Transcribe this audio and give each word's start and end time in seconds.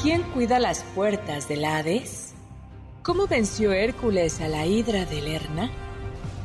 ¿Quién 0.00 0.22
cuida 0.22 0.60
las 0.60 0.84
puertas 0.94 1.48
del 1.48 1.64
Hades? 1.64 2.32
¿Cómo 3.02 3.26
venció 3.26 3.72
Hércules 3.72 4.40
a 4.40 4.46
la 4.46 4.64
hidra 4.64 5.04
de 5.04 5.20
Lerna? 5.20 5.72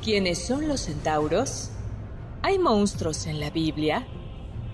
¿Quiénes 0.04 0.40
son 0.40 0.68
los 0.68 0.82
centauros? 0.82 1.70
¿Hay 2.42 2.58
monstruos 2.58 3.28
en 3.28 3.40
la 3.40 3.52
Biblia? 3.52 4.08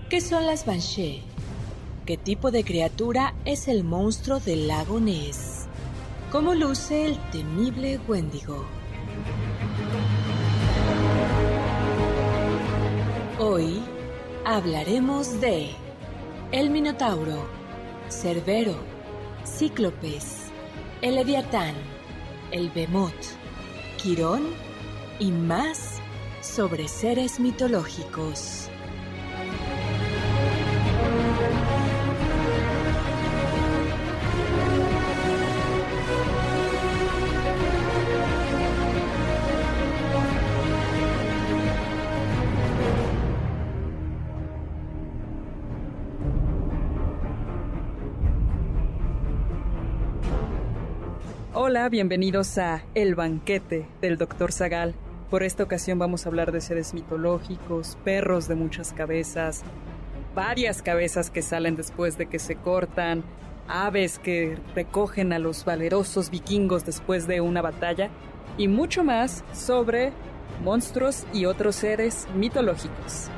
¿Qué 0.08 0.22
son 0.22 0.46
las 0.46 0.64
Banshee? 0.64 1.22
¿Qué 2.06 2.16
tipo 2.16 2.50
de 2.50 2.64
criatura 2.64 3.34
es 3.44 3.68
el 3.68 3.84
monstruo 3.84 4.40
del 4.40 4.66
lago 4.66 4.98
Ness? 4.98 5.66
¿Cómo 6.32 6.54
luce 6.54 7.04
el 7.04 7.18
temible 7.32 8.00
Wendigo? 8.08 8.64
Hoy 13.38 13.82
hablaremos 14.46 15.38
de 15.42 15.68
El 16.50 16.70
Minotauro 16.70 17.59
Cerbero, 18.10 18.74
Cíclopes, 19.44 20.50
el 21.00 21.14
Leviatán, 21.14 21.74
el 22.50 22.68
Bemot, 22.70 23.14
Quirón 24.02 24.42
y 25.20 25.30
más 25.30 26.00
sobre 26.40 26.88
seres 26.88 27.38
mitológicos. 27.38 28.69
Hola, 51.70 51.88
bienvenidos 51.88 52.58
a 52.58 52.82
El 52.96 53.14
Banquete 53.14 53.86
del 54.00 54.18
Dr. 54.18 54.50
Zagal. 54.50 54.92
Por 55.30 55.44
esta 55.44 55.62
ocasión 55.62 56.00
vamos 56.00 56.26
a 56.26 56.28
hablar 56.28 56.50
de 56.50 56.60
seres 56.60 56.94
mitológicos, 56.94 57.96
perros 58.02 58.48
de 58.48 58.56
muchas 58.56 58.92
cabezas, 58.92 59.62
varias 60.34 60.82
cabezas 60.82 61.30
que 61.30 61.42
salen 61.42 61.76
después 61.76 62.18
de 62.18 62.26
que 62.26 62.40
se 62.40 62.56
cortan, 62.56 63.22
aves 63.68 64.18
que 64.18 64.58
recogen 64.74 65.32
a 65.32 65.38
los 65.38 65.64
valerosos 65.64 66.30
vikingos 66.30 66.84
después 66.84 67.28
de 67.28 67.40
una 67.40 67.62
batalla 67.62 68.10
y 68.58 68.66
mucho 68.66 69.04
más 69.04 69.44
sobre 69.52 70.12
monstruos 70.64 71.24
y 71.32 71.44
otros 71.44 71.76
seres 71.76 72.26
mitológicos. 72.34 73.30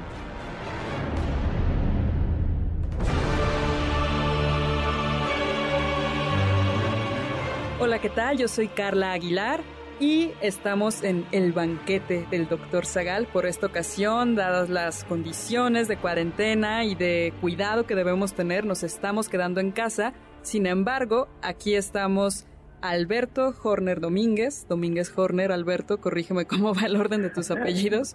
Hola, 7.85 8.01
¿qué 8.01 8.11
tal? 8.11 8.39
Yo 8.39 8.47
soy 8.47 8.69
Carla 8.69 9.11
Aguilar 9.11 9.61
y 9.99 10.31
estamos 10.41 11.03
en 11.03 11.27
el 11.33 11.53
banquete 11.53 12.29
del 12.31 12.47
Dr. 12.47 12.87
Zagal 12.87 13.27
por 13.27 13.45
esta 13.45 13.67
ocasión, 13.67 14.37
dadas 14.37 14.71
las 14.71 15.03
condiciones 15.03 15.89
de 15.89 15.97
cuarentena 15.97 16.85
y 16.85 16.95
de 16.95 17.35
cuidado 17.41 17.85
que 17.85 17.97
debemos 17.97 18.35
tener, 18.35 18.65
nos 18.65 18.85
estamos 18.85 19.29
quedando 19.29 19.61
en 19.61 19.73
casa. 19.73 20.13
Sin 20.43 20.67
embargo, 20.67 21.27
aquí 21.43 21.75
estamos 21.75 22.47
Alberto 22.83 23.53
Horner 23.65 23.99
Domínguez, 23.99 24.65
Domínguez 24.69 25.13
Horner, 25.17 25.51
Alberto, 25.51 26.01
corrígeme 26.01 26.47
cómo 26.47 26.75
va 26.75 26.83
el 26.83 26.95
orden 26.95 27.23
de 27.23 27.31
tus 27.31 27.51
apellidos. 27.51 28.15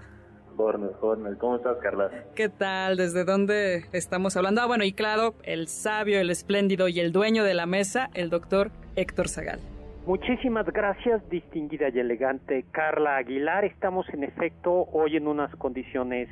Horner, 0.57 0.91
Horner, 0.99 1.37
¿cómo 1.37 1.57
estás, 1.57 1.77
Carla? 1.77 2.09
¿Qué 2.35 2.49
tal? 2.49 2.97
¿Desde 2.97 3.23
dónde 3.23 3.85
estamos 3.91 4.35
hablando? 4.35 4.61
Ah, 4.61 4.65
bueno, 4.65 4.83
y 4.83 4.91
claro, 4.91 5.35
el 5.43 5.67
sabio, 5.67 6.19
el 6.19 6.29
espléndido 6.29 6.87
y 6.87 6.99
el 6.99 7.11
dueño 7.11 7.43
de 7.43 7.53
la 7.53 7.65
mesa, 7.65 8.09
el 8.13 8.29
doctor 8.29 8.71
Héctor 8.95 9.29
Zagal. 9.29 9.59
Muchísimas 10.05 10.65
gracias, 10.67 11.27
distinguida 11.29 11.89
y 11.89 11.99
elegante 11.99 12.63
Carla 12.71 13.17
Aguilar. 13.17 13.65
Estamos 13.65 14.07
en 14.13 14.23
efecto 14.23 14.87
hoy 14.93 15.17
en 15.17 15.27
unas 15.27 15.53
condiciones 15.57 16.29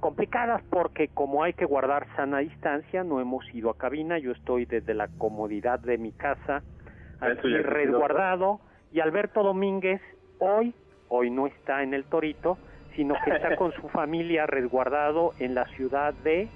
complicadas 0.00 0.62
porque 0.68 1.08
como 1.08 1.42
hay 1.42 1.54
que 1.54 1.64
guardar 1.64 2.06
sana 2.16 2.40
distancia, 2.40 3.02
no 3.02 3.20
hemos 3.20 3.42
ido 3.54 3.70
a 3.70 3.78
cabina. 3.78 4.18
Yo 4.18 4.32
estoy 4.32 4.66
desde 4.66 4.92
la 4.92 5.08
comodidad 5.08 5.80
de 5.80 5.96
mi 5.96 6.12
casa 6.12 6.62
aquí 7.20 7.56
resguardado 7.56 8.60
y 8.92 9.00
Alberto 9.00 9.42
Domínguez 9.42 10.02
hoy, 10.38 10.74
hoy 11.08 11.30
no 11.30 11.46
está 11.46 11.82
en 11.82 11.94
el 11.94 12.04
Torito, 12.04 12.58
sino 12.96 13.14
que 13.24 13.30
está 13.30 13.56
con 13.56 13.72
su 13.72 13.88
familia 13.88 14.46
resguardado 14.46 15.32
en 15.38 15.54
la 15.54 15.66
ciudad 15.68 16.14
de 16.24 16.48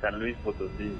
San 0.00 0.18
Luis 0.18 0.36
Potosí. 0.38 0.96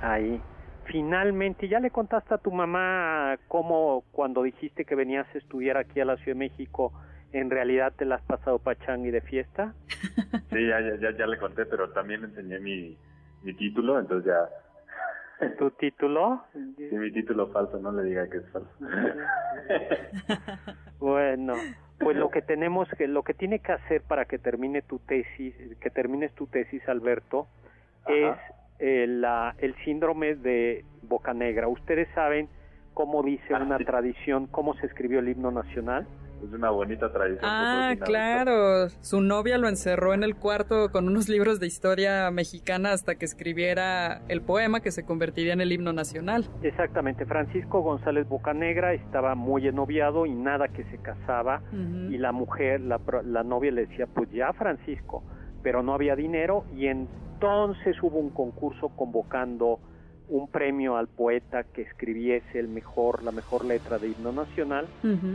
Ahí. 0.00 0.40
Finalmente, 0.84 1.68
¿ya 1.68 1.80
le 1.80 1.90
contaste 1.90 2.34
a 2.34 2.38
tu 2.38 2.50
mamá 2.50 3.36
cómo 3.48 4.04
cuando 4.10 4.42
dijiste 4.42 4.84
que 4.84 4.94
venías 4.94 5.26
a 5.34 5.38
estudiar 5.38 5.76
aquí 5.76 6.00
a 6.00 6.04
la 6.04 6.16
Ciudad 6.16 6.36
de 6.36 6.40
México, 6.40 6.92
en 7.32 7.50
realidad 7.50 7.92
te 7.96 8.04
la 8.04 8.16
has 8.16 8.22
pasado 8.22 8.58
pachang 8.58 9.04
y 9.06 9.10
de 9.10 9.20
fiesta? 9.20 9.74
Sí, 10.50 10.66
ya, 10.66 10.80
ya, 11.00 11.16
ya, 11.16 11.26
le 11.26 11.38
conté, 11.38 11.64
pero 11.66 11.90
también 11.90 12.24
enseñé 12.24 12.58
mi, 12.58 12.96
mi 13.42 13.54
título, 13.54 13.98
entonces 13.98 14.26
ya... 14.26 14.48
¿Tu 15.58 15.70
título? 15.72 16.44
Sí, 16.52 16.88
mi 16.92 17.10
título 17.12 17.48
falso, 17.48 17.78
no 17.78 17.92
le 17.92 18.04
diga 18.04 18.28
que 18.28 18.38
es 18.38 18.48
falso. 18.50 18.70
bueno, 20.98 21.54
pues 21.98 22.16
lo 22.16 22.30
que 22.30 22.42
tenemos 22.42 22.88
que, 22.96 23.08
lo 23.08 23.22
que 23.22 23.34
tiene 23.34 23.58
que 23.58 23.72
hacer 23.72 24.02
para 24.02 24.24
que 24.24 24.38
termine 24.38 24.82
tu 24.82 24.98
tesis, 25.00 25.54
que 25.80 25.90
termines 25.90 26.32
tu 26.34 26.46
tesis, 26.46 26.86
Alberto, 26.88 27.46
es 28.06 28.36
el, 28.78 29.24
el 29.58 29.74
síndrome 29.84 30.34
de 30.34 30.84
Boca 31.02 31.34
Negra. 31.34 31.68
¿Ustedes 31.68 32.08
saben 32.14 32.48
cómo 32.94 33.22
dice 33.22 33.54
una 33.54 33.78
tradición, 33.78 34.46
cómo 34.46 34.74
se 34.74 34.86
escribió 34.86 35.20
el 35.20 35.28
himno 35.28 35.50
nacional? 35.50 36.06
Es 36.42 36.52
una 36.52 36.70
bonita 36.70 37.12
tradición. 37.12 37.44
Ah, 37.44 37.94
claro. 38.00 38.88
Su 39.00 39.20
novia 39.20 39.58
lo 39.58 39.68
encerró 39.68 40.12
en 40.12 40.24
el 40.24 40.34
cuarto 40.34 40.90
con 40.90 41.08
unos 41.08 41.28
libros 41.28 41.60
de 41.60 41.66
historia 41.66 42.30
mexicana 42.30 42.92
hasta 42.92 43.14
que 43.14 43.24
escribiera 43.24 44.22
el 44.28 44.42
poema 44.42 44.80
que 44.80 44.90
se 44.90 45.04
convertiría 45.04 45.52
en 45.52 45.60
el 45.60 45.70
himno 45.70 45.92
nacional. 45.92 46.48
Exactamente. 46.62 47.26
Francisco 47.26 47.80
González 47.82 48.28
Bocanegra 48.28 48.92
estaba 48.92 49.34
muy 49.34 49.68
enoviado 49.68 50.26
y 50.26 50.34
nada 50.34 50.68
que 50.68 50.84
se 50.84 50.98
casaba 50.98 51.62
y 51.72 52.18
la 52.18 52.32
mujer, 52.32 52.80
la, 52.80 53.00
la 53.24 53.42
novia 53.44 53.70
le 53.70 53.86
decía, 53.86 54.06
pues 54.06 54.30
ya 54.30 54.52
Francisco, 54.52 55.22
pero 55.62 55.82
no 55.82 55.94
había 55.94 56.16
dinero 56.16 56.64
y 56.74 56.86
entonces 56.86 57.96
hubo 58.02 58.18
un 58.18 58.30
concurso 58.30 58.88
convocando 58.90 59.78
un 60.28 60.48
premio 60.48 60.96
al 60.96 61.08
poeta 61.08 61.64
que 61.64 61.82
escribiese 61.82 62.58
el 62.58 62.68
mejor, 62.68 63.22
la 63.22 63.32
mejor 63.32 63.64
letra 63.64 63.98
de 63.98 64.08
himno 64.08 64.32
nacional 64.32 64.86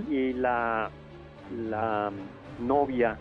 y 0.09 0.33
la, 0.33 0.89
la 1.69 2.11
novia 2.59 3.17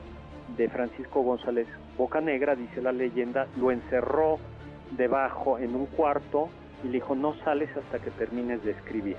de 0.56 0.68
Francisco 0.68 1.22
González 1.22 1.66
Bocanegra, 1.98 2.54
dice 2.54 2.80
la 2.80 2.92
leyenda, 2.92 3.46
lo 3.56 3.70
encerró 3.70 4.38
debajo 4.96 5.58
en 5.58 5.74
un 5.74 5.86
cuarto 5.86 6.48
y 6.84 6.88
le 6.88 6.94
dijo 6.94 7.14
no 7.14 7.34
sales 7.44 7.68
hasta 7.76 7.98
que 7.98 8.10
termines 8.12 8.62
de 8.64 8.72
escribir 8.72 9.16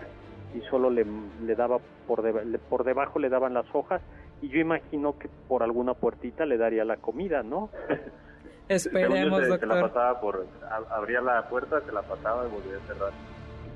y 0.55 0.61
solo 0.69 0.89
le, 0.89 1.05
le 1.45 1.55
daba 1.55 1.79
por, 2.07 2.23
por 2.69 2.83
debajo 2.83 3.19
le 3.19 3.29
daban 3.29 3.53
las 3.53 3.65
hojas 3.73 4.01
y 4.41 4.49
yo 4.49 4.59
imagino 4.59 5.17
que 5.17 5.29
por 5.47 5.63
alguna 5.63 5.93
puertita 5.93 6.45
le 6.45 6.57
daría 6.57 6.85
la 6.85 6.97
comida, 6.97 7.43
¿no? 7.43 7.69
Esperemos, 8.69 9.41
se, 9.41 9.47
doctor. 9.47 9.69
la 9.69 9.87
pasaba 9.87 10.19
por, 10.19 10.45
abría 10.89 11.21
la 11.21 11.47
puerta, 11.47 11.81
se 11.81 11.91
la 11.91 12.01
pasaba 12.01 12.45
y 12.45 12.51
volvía 12.51 12.77
a 12.77 12.87
cerrar. 12.87 13.11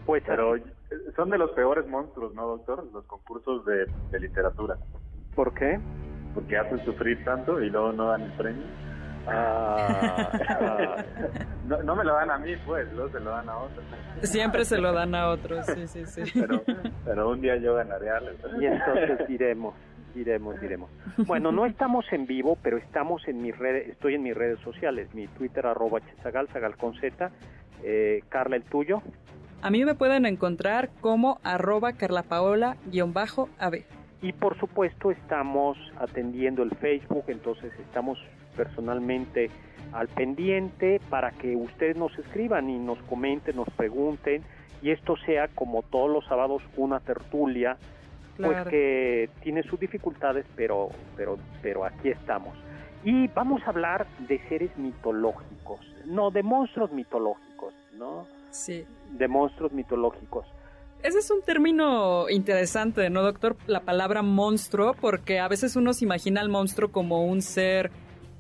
Pues 0.06 0.24
Pero 0.26 0.56
son 1.16 1.30
de 1.30 1.38
los 1.38 1.52
peores 1.52 1.88
monstruos, 1.88 2.34
¿no, 2.34 2.48
doctor? 2.48 2.86
Los 2.92 3.06
concursos 3.06 3.66
de, 3.66 3.86
de 4.12 4.20
literatura. 4.20 4.78
¿Por 5.36 5.54
qué? 5.54 5.80
Porque 6.34 6.58
hacen 6.58 6.84
sufrir 6.84 7.24
tanto 7.24 7.62
y 7.62 7.70
luego 7.70 7.92
no 7.94 8.08
dan 8.08 8.22
el 8.22 8.32
premio. 8.34 8.64
Ah, 9.28 10.32
ah. 10.50 11.04
no, 11.68 11.84
no, 11.84 11.96
me 11.96 12.04
lo 12.04 12.14
dan 12.14 12.32
a 12.32 12.38
mí, 12.38 12.56
pues, 12.66 12.92
luego 12.94 13.10
se 13.12 13.20
lo 13.20 13.32
dan 13.32 13.50
a 13.50 13.58
otros. 13.58 13.86
Siempre 14.24 14.66
se 14.66 14.78
lo 14.80 14.92
dan 14.92 15.14
a 15.14 15.30
otros, 15.30 15.66
sí, 15.68 15.88
sí, 15.88 16.06
sí. 16.06 16.24
Pero, 16.34 16.64
pero 17.06 17.30
un 17.30 17.42
día 17.42 17.56
yo 17.58 17.76
ganaré 17.76 18.10
algo. 18.10 18.32
Y 18.60 18.66
entonces 18.66 19.28
diremos, 19.28 19.76
diremos, 20.14 20.60
diremos. 20.60 20.90
Bueno, 21.28 21.52
no 21.52 21.66
estamos 21.66 22.06
en 22.12 22.26
vivo, 22.26 22.58
pero 22.62 22.78
estamos 22.78 23.28
en 23.28 23.42
mis 23.42 23.58
redes, 23.58 23.90
estoy 23.90 24.16
en 24.16 24.24
mis 24.24 24.36
redes 24.36 24.60
sociales, 24.60 25.14
mi 25.14 25.28
Twitter 25.28 25.66
arroba 25.66 26.00
chesagal, 26.02 26.48
sagal 26.50 26.78
con 26.78 26.94
Z, 26.96 27.32
eh, 27.84 28.24
Carla, 28.30 28.56
el 28.56 28.64
tuyo. 28.64 29.02
A 29.62 29.70
mí 29.70 29.86
me 29.86 29.94
pueden 29.94 30.26
encontrar 30.26 30.90
como 31.02 31.40
arroba 31.44 31.94
carlapaola-ab. 31.94 33.86
Y 34.24 34.34
por 34.34 34.58
supuesto 34.60 35.12
estamos 35.12 35.78
atendiendo 36.00 36.64
el 36.64 36.72
Facebook, 36.72 37.26
entonces 37.28 37.72
estamos 37.80 38.20
personalmente 38.56 39.50
al 39.94 40.08
pendiente 40.08 41.02
para 41.10 41.32
que 41.32 41.56
ustedes 41.56 41.98
nos 41.98 42.18
escriban 42.18 42.70
y 42.70 42.78
nos 42.78 43.00
comenten, 43.04 43.56
nos 43.56 43.70
pregunten 43.72 44.44
y 44.82 44.92
esto 44.92 45.16
sea 45.26 45.48
como 45.50 45.84
todos 45.84 46.10
los 46.10 46.26
sábados 46.26 46.62
una 46.78 47.00
tertulia 47.00 47.78
pues 48.48 48.68
que 48.68 49.30
tiene 49.42 49.64
sus 49.64 49.80
dificultades 49.80 50.46
pero 50.56 50.90
pero 51.16 51.38
pero 51.62 51.86
aquí 51.86 52.10
estamos 52.10 52.58
y 53.04 53.28
vamos 53.28 53.62
a 53.66 53.70
hablar 53.70 54.08
de 54.28 54.40
seres 54.50 54.76
mitológicos 54.78 55.80
no 56.06 56.32
de 56.32 56.44
monstruos 56.44 56.92
mitológicos 56.92 57.74
no 57.98 58.28
sí 58.50 58.86
de 59.12 59.28
monstruos 59.28 59.72
mitológicos 59.72 60.46
ese 61.04 61.18
es 61.18 61.32
un 61.32 61.42
término 61.42 62.30
interesante, 62.30 63.10
¿no, 63.10 63.24
doctor? 63.24 63.58
La 63.66 63.80
palabra 63.80 64.22
monstruo, 64.22 64.94
porque 64.94 65.40
a 65.40 65.48
veces 65.48 65.76
uno 65.76 65.94
se 65.94 66.06
imagina 66.06 66.42
al 66.42 66.50
monstruo 66.50 66.92
como 66.92 67.26
un 67.26 67.42
ser 67.42 67.90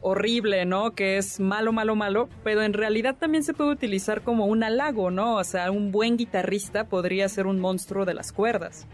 horrible, 0.01 0.65
¿no? 0.65 0.91
Que 0.91 1.17
es 1.17 1.39
malo, 1.39 1.71
malo, 1.71 1.95
malo, 1.95 2.29
pero 2.43 2.61
en 2.61 2.73
realidad 2.73 3.15
también 3.17 3.43
se 3.43 3.53
puede 3.53 3.71
utilizar 3.71 4.21
como 4.21 4.45
un 4.45 4.63
halago, 4.63 5.09
¿no? 5.09 5.37
O 5.37 5.43
sea, 5.43 5.71
un 5.71 5.91
buen 5.91 6.17
guitarrista 6.17 6.85
podría 6.85 7.27
ser 7.29 7.47
un 7.47 7.59
monstruo 7.59 8.05
de 8.05 8.13
las 8.13 8.31
cuerdas. 8.31 8.87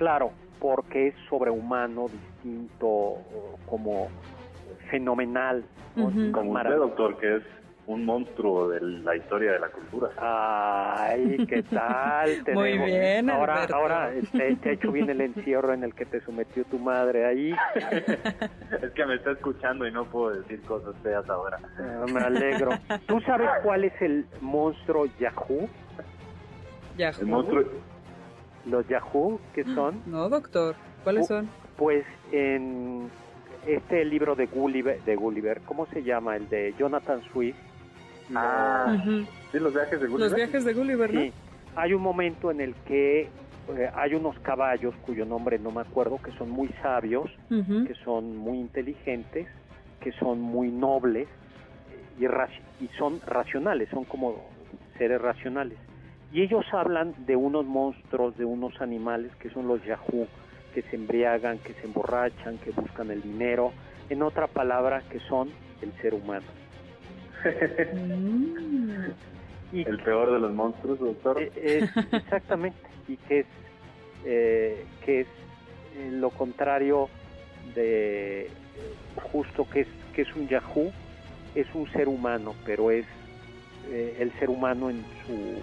Claro, 0.00 0.32
porque 0.60 1.08
es 1.08 1.14
sobrehumano, 1.28 2.08
distinto, 2.08 3.18
como 3.66 4.08
fenomenal. 4.90 5.62
Como 5.94 6.52
usted, 6.52 6.74
doctor, 6.74 7.18
que 7.18 7.36
es 7.36 7.42
un 7.86 8.06
monstruo 8.06 8.70
de 8.70 8.80
la 8.80 9.14
historia 9.14 9.52
de 9.52 9.58
la 9.58 9.68
cultura. 9.68 10.08
Ay, 10.16 11.44
¿qué 11.46 11.62
tal? 11.64 12.30
Muy 12.54 12.78
bien, 12.78 13.28
Ahora, 13.28 13.56
Alberto. 13.56 13.76
ahora 13.76 14.10
te, 14.32 14.56
te 14.56 14.70
ha 14.70 14.72
hecho 14.72 14.90
bien 14.90 15.10
el 15.10 15.20
encierro 15.20 15.74
en 15.74 15.84
el 15.84 15.94
que 15.94 16.06
te 16.06 16.22
sometió 16.22 16.64
tu 16.64 16.78
madre 16.78 17.26
ahí. 17.26 17.54
es 18.82 18.90
que 18.92 19.04
me 19.04 19.16
está 19.16 19.32
escuchando 19.32 19.86
y 19.86 19.92
no 19.92 20.06
puedo 20.06 20.30
decir 20.30 20.62
cosas 20.62 20.94
feas 21.02 21.28
ahora. 21.28 21.58
Ah, 21.78 22.06
me 22.10 22.20
alegro. 22.20 22.70
¿Tú 23.06 23.20
sabes 23.20 23.50
cuál 23.62 23.84
es 23.84 23.92
el 24.00 24.24
monstruo 24.40 25.04
Yahoo? 25.18 25.68
Yahoo. 26.96 27.20
El 27.20 27.26
monstruo... 27.26 27.89
¿Los 28.66 28.86
Yahoo 28.88 29.40
qué 29.54 29.64
son? 29.64 30.02
No, 30.06 30.28
doctor. 30.28 30.74
¿Cuáles 31.02 31.26
son? 31.26 31.48
Pues 31.76 32.04
en 32.32 33.10
este 33.66 34.04
libro 34.04 34.34
de 34.34 34.46
Gulliver, 34.46 35.02
de 35.04 35.16
Gulliver, 35.16 35.60
¿cómo 35.62 35.86
se 35.86 36.02
llama? 36.02 36.36
El 36.36 36.48
de 36.48 36.74
Jonathan 36.78 37.22
Swift. 37.32 37.56
Ah, 38.34 38.96
sí, 39.50 39.58
los 39.58 39.72
viajes 39.72 40.00
de 40.00 40.06
Gulliver. 40.06 40.20
Los 40.30 40.34
viajes 40.34 40.64
de 40.64 40.72
Gulliver, 40.74 41.12
¿no? 41.14 41.20
Sí, 41.20 41.32
hay 41.76 41.94
un 41.94 42.02
momento 42.02 42.50
en 42.50 42.60
el 42.60 42.74
que 42.86 43.22
eh, 43.22 43.90
hay 43.94 44.14
unos 44.14 44.38
caballos 44.40 44.94
cuyo 45.06 45.24
nombre 45.24 45.58
no 45.58 45.70
me 45.70 45.80
acuerdo, 45.80 46.18
que 46.22 46.32
son 46.32 46.50
muy 46.50 46.68
sabios, 46.82 47.30
que 47.86 47.94
son 48.04 48.36
muy 48.36 48.58
inteligentes, 48.58 49.46
que 50.00 50.12
son 50.12 50.40
muy 50.40 50.70
nobles 50.70 51.26
eh, 51.28 52.04
y, 52.20 52.24
raci- 52.24 52.60
y 52.80 52.88
son 52.98 53.20
racionales, 53.26 53.88
son 53.90 54.04
como 54.04 54.44
seres 54.98 55.20
racionales. 55.20 55.78
Y 56.32 56.42
ellos 56.42 56.64
hablan 56.72 57.14
de 57.26 57.34
unos 57.36 57.66
monstruos, 57.66 58.36
de 58.38 58.44
unos 58.44 58.80
animales 58.80 59.32
que 59.40 59.50
son 59.50 59.66
los 59.66 59.82
Yahoo, 59.84 60.28
que 60.74 60.82
se 60.82 60.96
embriagan, 60.96 61.58
que 61.58 61.74
se 61.74 61.86
emborrachan, 61.86 62.58
que 62.58 62.70
buscan 62.70 63.10
el 63.10 63.20
dinero, 63.22 63.72
en 64.08 64.22
otra 64.22 64.46
palabra, 64.46 65.02
que 65.10 65.18
son 65.20 65.50
el 65.82 65.92
ser 66.00 66.14
humano. 66.14 66.46
Y 69.72 69.88
El 69.88 69.98
peor 70.02 70.32
de 70.32 70.40
los 70.40 70.52
monstruos, 70.52 70.98
doctor. 70.98 71.40
Eh, 71.40 71.52
es- 71.96 72.12
exactamente 72.12 72.76
y 73.06 73.16
que 73.16 73.38
es 73.40 73.46
eh, 74.24 74.84
que 75.04 75.20
es 75.20 75.26
eh, 75.96 76.10
lo 76.12 76.30
contrario 76.30 77.08
de 77.76 78.46
eh, 78.46 78.50
justo 79.30 79.68
que 79.70 79.82
es 79.82 79.88
que 80.12 80.22
es 80.22 80.34
un 80.34 80.48
Yahoo 80.48 80.92
es 81.54 81.68
un 81.72 81.88
ser 81.92 82.08
humano 82.08 82.56
pero 82.64 82.90
es 82.90 83.06
eh, 83.90 84.16
el 84.18 84.32
ser 84.40 84.50
humano 84.50 84.90
en 84.90 85.04
su 85.24 85.62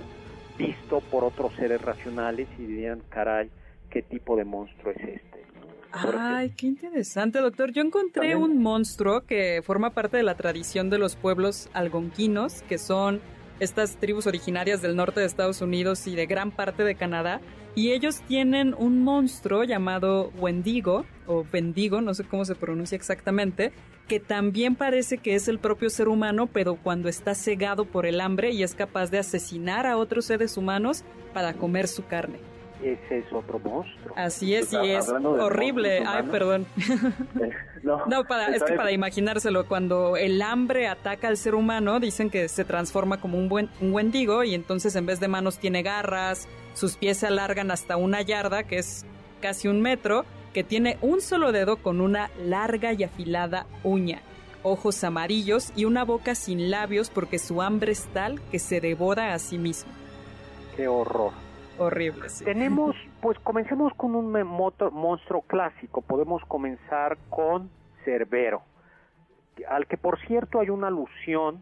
visto 0.58 1.02
por 1.12 1.24
otros 1.24 1.54
seres 1.56 1.82
racionales 1.82 2.48
y 2.58 2.64
dirían 2.64 3.02
caray 3.10 3.50
qué 3.90 4.02
tipo 4.02 4.36
de 4.36 4.44
monstruo 4.46 4.92
es 4.96 5.02
este 5.16 5.38
Ay, 5.92 6.52
qué 6.52 6.68
interesante, 6.68 7.40
doctor. 7.40 7.72
Yo 7.72 7.82
encontré 7.82 8.30
También- 8.30 8.38
un 8.44 8.62
monstruo 8.62 9.22
que 9.22 9.62
forma 9.66 9.92
parte 9.92 10.18
de 10.18 10.24
la 10.24 10.36
tradición 10.36 10.90
de 10.90 11.00
los 11.00 11.16
pueblos 11.16 11.70
algonquinos, 11.74 12.62
que 12.64 12.78
son 12.78 13.22
estas 13.60 13.98
tribus 13.98 14.28
originarias 14.28 14.82
del 14.82 14.96
norte 14.96 15.20
de 15.20 15.26
Estados 15.26 15.62
Unidos 15.62 16.08
y 16.08 16.16
de 16.16 16.26
gran 16.26 16.52
parte 16.52 16.84
de 16.84 16.96
Canadá. 16.96 17.42
Y 17.76 17.92
ellos 17.92 18.22
tienen 18.28 18.74
un 18.78 19.04
monstruo 19.04 19.64
llamado 19.64 20.32
Wendigo, 20.38 21.06
o 21.28 21.46
Bendigo, 21.52 22.02
no 22.02 22.14
sé 22.14 22.24
cómo 22.24 22.44
se 22.46 22.56
pronuncia 22.56 22.96
exactamente, 22.96 23.72
que 24.08 24.20
también 24.20 24.76
parece 24.76 25.18
que 25.18 25.36
es 25.36 25.48
el 25.48 25.60
propio 25.60 25.90
ser 25.90 26.08
humano, 26.08 26.48
pero 26.48 26.76
cuando 26.76 27.10
está 27.10 27.36
cegado 27.36 27.86
por 27.86 28.06
el 28.06 28.22
hambre 28.22 28.52
y 28.52 28.64
es 28.64 28.74
capaz 28.74 29.12
de 29.12 29.20
asesinar 29.20 29.86
a 29.86 29.98
otros 29.98 30.26
seres 30.26 30.58
humanos 30.58 31.04
para 31.34 31.54
comer 31.54 31.88
su 31.88 32.06
carne. 32.06 32.47
Ese 32.84 33.20
es 33.20 33.34
otro 33.34 33.60
monstruo 33.60 34.14
Así 34.16 34.54
es, 34.54 34.72
y 34.74 34.92
es 34.92 35.10
horrible. 35.10 36.04
Ay, 36.06 36.24
perdón. 36.32 36.66
no, 37.84 38.06
No, 38.06 38.24
para, 38.26 38.56
es 38.56 38.64
que 38.64 38.74
para 38.74 38.92
imaginárselo, 38.92 39.66
cuando 39.68 40.18
el 40.18 40.42
hambre 40.42 40.88
ataca 40.88 41.28
al 41.28 41.38
ser 41.38 41.56
humano, 41.56 42.00
dicen 42.00 42.30
que 42.30 42.48
se 42.50 42.66
transforma 42.66 43.20
como 43.20 43.38
un 43.38 43.50
buen 43.50 43.70
un 43.82 43.94
wendigo 43.94 44.44
y 44.44 44.54
entonces 44.54 44.96
en 44.96 45.06
vez 45.06 45.20
de 45.20 45.28
manos 45.28 45.58
tiene 45.58 45.84
garras, 45.84 46.48
sus 46.74 46.98
pies 46.98 47.18
se 47.18 47.28
alargan 47.28 47.72
hasta 47.72 47.98
una 47.98 48.22
yarda, 48.22 48.64
que 48.64 48.78
es 48.78 49.06
casi 49.42 49.68
un 49.68 49.82
metro, 49.82 50.26
que 50.54 50.64
tiene 50.64 50.98
un 51.02 51.22
solo 51.22 51.52
dedo 51.52 51.78
con 51.78 52.02
una 52.02 52.30
larga 52.40 52.94
y 52.94 53.04
afilada 53.04 53.66
uña, 53.84 54.22
ojos 54.64 55.04
amarillos 55.04 55.72
y 55.76 55.86
una 55.86 56.04
boca 56.04 56.36
sin 56.36 56.72
labios 56.72 57.10
porque 57.10 57.40
su 57.40 57.62
hambre 57.62 57.92
es 57.92 58.06
tal 58.14 58.42
que 58.52 58.60
se 58.60 58.82
devora 58.82 59.34
a 59.34 59.40
sí 59.40 59.58
mismo. 59.58 59.92
qué 60.76 60.88
horror 60.88 61.47
Horrible, 61.80 62.30
sí. 62.30 62.44
Tenemos, 62.46 62.96
pues 63.22 63.38
comencemos 63.40 63.94
con 63.96 64.16
un 64.16 64.32
moto- 64.44 64.92
monstruo 64.92 65.42
clásico. 65.44 66.02
Podemos 66.02 66.44
comenzar 66.46 67.18
con 67.30 67.70
Cerbero, 68.04 68.64
al 69.68 69.86
que 69.88 69.98
por 69.98 70.20
cierto 70.22 70.60
hay 70.60 70.70
una 70.70 70.88
alusión 70.88 71.62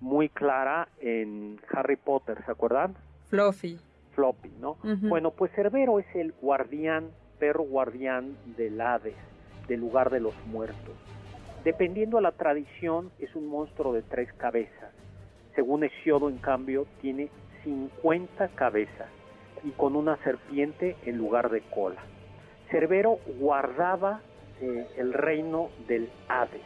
muy 0.00 0.28
clara 0.28 0.88
en 1.00 1.60
Harry 1.72 1.96
Potter, 1.96 2.44
¿se 2.44 2.50
acuerdan? 2.50 2.94
Fluffy. 3.30 3.78
Floppy, 4.14 4.50
¿no? 4.60 4.76
Bueno, 5.08 5.30
pues 5.32 5.50
Cerbero 5.52 5.98
es 5.98 6.06
el 6.14 6.32
guardián, 6.40 7.10
perro 7.38 7.64
guardián 7.64 8.36
del 8.56 8.80
Hades, 8.80 9.16
del 9.66 9.80
lugar 9.80 10.10
de 10.10 10.20
los 10.20 10.34
muertos. 10.46 10.94
Dependiendo 11.64 12.18
a 12.18 12.20
la 12.20 12.32
tradición, 12.32 13.10
es 13.18 13.34
un 13.34 13.48
monstruo 13.48 13.92
de 13.92 14.02
tres 14.02 14.32
cabezas. 14.34 14.92
Según 15.54 15.82
Hesiodo, 15.84 16.28
en 16.28 16.38
cambio, 16.38 16.86
tiene 17.00 17.28
50 17.64 18.48
cabezas 18.48 19.08
y 19.64 19.70
con 19.70 19.96
una 19.96 20.16
serpiente 20.18 20.96
en 21.04 21.16
lugar 21.16 21.50
de 21.50 21.62
cola. 21.62 22.00
Cerbero 22.70 23.18
guardaba 23.38 24.20
eh, 24.60 24.86
el 24.96 25.12
reino 25.12 25.70
del 25.88 26.10
Hades, 26.28 26.62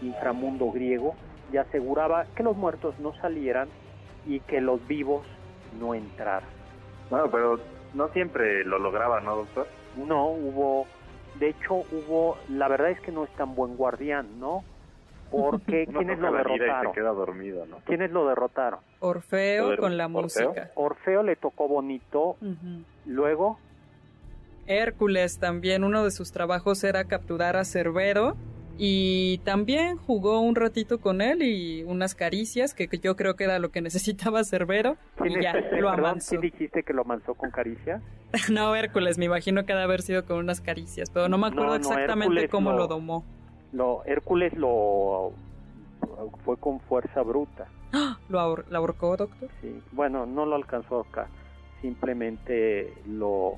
inframundo 0.00 0.70
griego, 0.70 1.14
y 1.52 1.58
aseguraba 1.58 2.26
que 2.34 2.42
los 2.42 2.56
muertos 2.56 2.98
no 2.98 3.14
salieran 3.20 3.68
y 4.26 4.40
que 4.40 4.60
los 4.60 4.86
vivos 4.86 5.26
no 5.78 5.94
entrar. 5.94 6.42
Bueno, 7.10 7.30
pero 7.30 7.60
no 7.94 8.08
siempre 8.08 8.64
lo 8.64 8.78
lograba, 8.78 9.20
¿no, 9.20 9.36
doctor? 9.36 9.66
No, 9.96 10.28
hubo, 10.28 10.86
de 11.38 11.50
hecho 11.50 11.74
hubo, 11.74 12.38
la 12.48 12.68
verdad 12.68 12.90
es 12.90 13.00
que 13.00 13.12
no 13.12 13.24
es 13.24 13.30
tan 13.36 13.54
buen 13.54 13.76
guardián, 13.76 14.40
¿no? 14.40 14.64
Porque 15.32 15.86
¿quiénes 15.92 16.18
lo 16.18 16.32
derrotaron? 16.32 16.92
se 16.92 17.00
queda 17.00 17.10
dormido, 17.10 17.66
¿no? 17.66 17.78
¿Quiénes 17.86 18.10
lo 18.12 18.26
derrotaron? 18.28 18.80
Orfeo 19.00 19.64
Poder- 19.64 19.78
con 19.80 19.96
la 19.96 20.06
Orfeo. 20.06 20.48
música. 20.50 20.70
Orfeo 20.76 21.22
le 21.24 21.34
tocó 21.36 21.66
bonito, 21.68 22.36
luego 23.06 23.58
Hércules 24.66 25.38
también, 25.38 25.82
uno 25.84 26.04
de 26.04 26.10
sus 26.12 26.30
trabajos 26.32 26.84
era 26.84 27.04
capturar 27.04 27.56
a 27.56 27.64
Cerbero 27.64 28.36
y 28.78 29.38
también 29.38 29.96
jugó 29.96 30.40
un 30.40 30.54
ratito 30.54 30.98
con 31.00 31.20
él 31.20 31.42
y 31.42 31.82
unas 31.82 32.14
caricias, 32.14 32.72
que 32.72 32.88
yo 33.02 33.16
creo 33.16 33.34
que 33.34 33.44
era 33.44 33.58
lo 33.58 33.70
que 33.70 33.82
necesitaba 33.82 34.44
Cerbero, 34.44 34.96
y 35.18 35.28
¿quién 35.28 35.42
ya 35.42 35.50
es- 35.50 35.80
lo 35.80 35.90
amansó. 35.90 36.30
¿quién 36.30 36.40
dijiste 36.42 36.82
que 36.84 36.92
lo 36.92 37.02
amansó 37.02 37.34
con 37.34 37.50
caricia? 37.50 38.00
No, 38.50 38.74
Hércules, 38.74 39.18
me 39.18 39.26
imagino 39.26 39.66
que 39.66 39.72
ha 39.72 39.76
de 39.76 39.82
haber 39.82 40.00
sido 40.00 40.24
con 40.24 40.38
unas 40.38 40.60
caricias, 40.62 41.10
pero 41.10 41.28
no 41.28 41.36
me 41.38 41.48
acuerdo 41.48 41.66
No, 41.66 41.70
no, 41.72 41.76
exactamente 41.76 42.24
Hércules 42.26 42.50
cómo 42.50 42.70
no. 42.72 42.78
lo 42.78 42.86
domó. 42.86 43.24
Lo, 43.72 44.04
Hércules 44.04 44.52
lo 44.54 45.32
fue 46.44 46.56
con 46.58 46.80
fuerza 46.80 47.22
bruta. 47.22 47.66
¡Ah! 47.92 48.18
¿Lo 48.28 48.38
ahor- 48.40 48.64
la 48.70 48.78
ahorcó, 48.78 49.16
doctor? 49.16 49.48
Sí. 49.60 49.80
Bueno, 49.92 50.26
no 50.26 50.46
lo 50.46 50.56
alcanzó 50.56 51.00
acá, 51.00 51.28
simplemente 51.80 52.92
lo, 53.06 53.54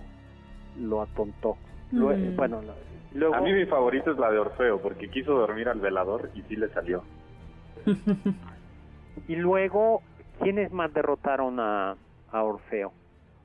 lo 0.80 1.02
atontó. 1.02 1.56
Mm. 1.92 2.36
Bueno, 2.36 2.62
lo- 2.62 2.74
luego 3.18 3.34
A 3.34 3.40
mí 3.40 3.52
mi 3.52 3.66
favorito 3.66 4.10
es 4.12 4.18
la 4.18 4.30
de 4.30 4.38
Orfeo, 4.38 4.80
porque 4.80 5.08
quiso 5.10 5.32
dormir 5.34 5.68
al 5.68 5.80
velador 5.80 6.30
y 6.34 6.42
sí 6.42 6.56
le 6.56 6.68
salió. 6.70 7.02
y 9.28 9.36
luego 9.36 10.02
quiénes 10.40 10.72
más 10.72 10.92
derrotaron 10.92 11.60
a, 11.60 11.96
a 12.32 12.42
Orfeo. 12.42 12.92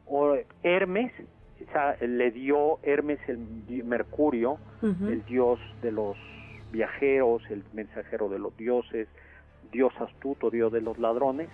O, 0.08 0.36
Hermes 0.64 1.12
o 1.68 1.72
sea, 1.72 1.96
le 2.02 2.32
dio 2.32 2.80
Hermes 2.84 3.20
el 3.28 3.84
Mercurio, 3.86 4.58
el 4.82 5.24
dios 5.26 5.60
de 5.84 5.92
los 5.92 6.16
viajeros, 6.72 7.42
el 7.50 7.64
mensajero 7.74 8.30
de 8.30 8.40
los 8.40 8.56
dioses, 8.58 9.08
dios 9.72 9.94
astuto, 10.00 10.50
dios 10.50 10.72
de 10.72 10.82
los 10.82 10.98
ladrones, 10.98 11.50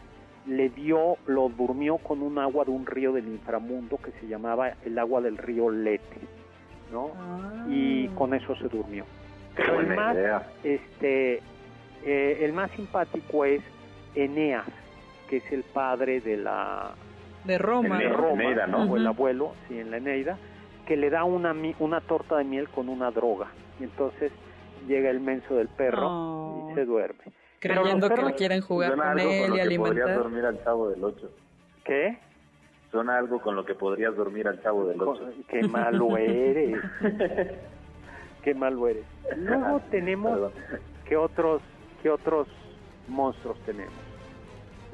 le 0.47 0.69
dio, 0.69 1.17
lo 1.25 1.49
durmió 1.49 1.97
con 1.97 2.21
un 2.21 2.37
agua 2.37 2.65
de 2.65 2.71
un 2.71 2.85
río 2.85 3.11
del 3.13 3.27
inframundo 3.27 3.97
que 3.97 4.11
se 4.19 4.27
llamaba 4.27 4.73
el 4.85 4.97
agua 4.99 5.21
del 5.21 5.37
río 5.37 5.69
Lete, 5.71 6.19
¿no? 6.91 7.11
Ah. 7.17 7.65
Y 7.67 8.07
con 8.09 8.33
eso 8.33 8.55
se 8.57 8.67
durmió. 8.67 9.05
Qué 9.55 9.63
Pero 9.63 9.79
el 9.79 9.87
más, 9.95 10.15
idea. 10.15 10.47
este, 10.63 11.41
eh, 12.03 12.39
el 12.41 12.53
más 12.53 12.69
simpático 12.71 13.43
es 13.45 13.61
Eneas, 14.13 14.65
que 15.29 15.37
es 15.37 15.51
el 15.51 15.63
padre 15.63 16.21
de 16.21 16.37
la 16.37 16.91
de 17.45 17.57
Roma. 17.57 17.97
de. 17.97 18.09
¿no? 18.09 18.15
Roma, 18.17 18.43
Eneida, 18.43 18.67
¿no? 18.67 18.83
o 18.83 18.97
el 18.97 19.07
abuelo, 19.07 19.53
sí, 19.67 19.79
en 19.79 19.89
la 19.91 19.97
Eneida, 19.97 20.37
que 20.85 20.95
le 20.95 21.09
da 21.09 21.23
una, 21.23 21.53
mi- 21.55 21.75
una 21.79 22.01
torta 22.01 22.37
de 22.37 22.43
miel 22.43 22.69
con 22.69 22.87
una 22.89 23.09
droga. 23.11 23.47
Y 23.79 23.83
entonces 23.85 24.31
llega 24.87 25.09
el 25.09 25.19
menso 25.19 25.55
del 25.55 25.67
perro 25.69 26.07
Oh. 26.09 26.69
y 26.71 26.75
se 26.75 26.85
duerme. 26.85 27.23
Creyendo 27.59 28.09
que 28.09 28.21
le 28.21 28.33
quieren 28.35 28.61
jugar 28.61 28.89
Suena 28.89 29.11
con 29.11 29.19
algo 29.19 29.31
él 29.31 29.37
con 29.39 29.43
y 29.43 29.47
lo 29.47 29.53
podrías 29.53 29.65
alimentar. 29.67 30.17
dormir 30.17 30.45
al 30.45 30.63
chavo 30.63 30.89
del 30.89 31.03
8. 31.03 31.29
¿Qué? 31.83 32.17
Suena 32.91 33.17
algo 33.17 33.41
con 33.41 33.55
lo 33.55 33.65
que 33.65 33.73
podrías 33.75 34.15
dormir 34.15 34.47
al 34.47 34.61
chavo 34.61 34.87
del 34.87 35.01
8. 35.01 35.29
Qué 35.47 35.63
malo 35.67 36.15
eres. 36.17 36.77
Qué 38.43 38.53
malo 38.53 38.87
eres. 38.87 39.05
Luego 39.37 39.81
tenemos. 39.89 40.51
¿qué 41.07 41.17
otros, 41.17 41.61
qué 42.03 42.09
otros 42.09 42.47
monstruos 43.07 43.57
tenemos? 43.65 43.93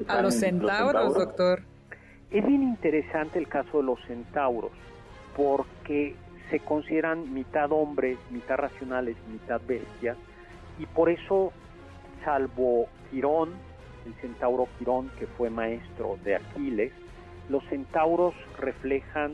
A 0.08 0.22
los 0.22 0.34
centauros, 0.34 1.14
doctor. 1.14 1.62
Es 2.30 2.46
bien 2.46 2.62
interesante 2.62 3.38
el 3.38 3.46
caso 3.48 3.78
de 3.78 3.84
los 3.84 4.00
centauros, 4.06 4.72
porque 5.36 6.16
se 6.52 6.60
consideran 6.60 7.32
mitad 7.32 7.72
hombres, 7.72 8.18
mitad 8.30 8.56
racionales, 8.56 9.16
mitad 9.32 9.58
bestias, 9.66 10.18
y 10.78 10.84
por 10.84 11.08
eso, 11.08 11.50
salvo 12.24 12.88
Quirón, 13.10 13.54
el 14.04 14.12
centauro 14.20 14.68
Quirón, 14.78 15.08
que 15.18 15.26
fue 15.26 15.48
maestro 15.48 16.18
de 16.24 16.36
Aquiles, 16.36 16.92
los 17.48 17.64
centauros 17.64 18.34
reflejan 18.58 19.32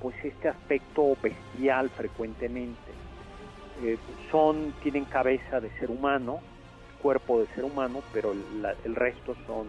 pues 0.00 0.14
este 0.24 0.48
aspecto 0.48 1.16
bestial 1.20 1.90
frecuentemente. 1.90 2.92
Eh, 3.82 3.98
son, 4.30 4.72
tienen 4.82 5.04
cabeza 5.04 5.60
de 5.60 5.68
ser 5.80 5.90
humano, 5.90 6.38
cuerpo 7.02 7.40
de 7.40 7.46
ser 7.54 7.64
humano, 7.64 8.02
pero 8.12 8.34
la- 8.60 8.76
el 8.84 8.94
resto 8.94 9.34
son 9.48 9.66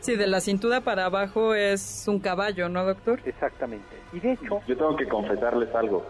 Sí, 0.00 0.14
de 0.14 0.28
la 0.28 0.40
cintura 0.40 0.80
para 0.82 1.06
abajo 1.06 1.54
es 1.56 2.06
un 2.06 2.20
caballo, 2.20 2.68
¿no, 2.68 2.84
doctor? 2.84 3.20
Exactamente. 3.24 3.96
Y 4.12 4.20
de 4.20 4.32
hecho, 4.34 4.60
Yo 4.66 4.76
tengo 4.76 4.96
que 4.96 5.08
confesarles 5.08 5.74
algo. 5.74 6.06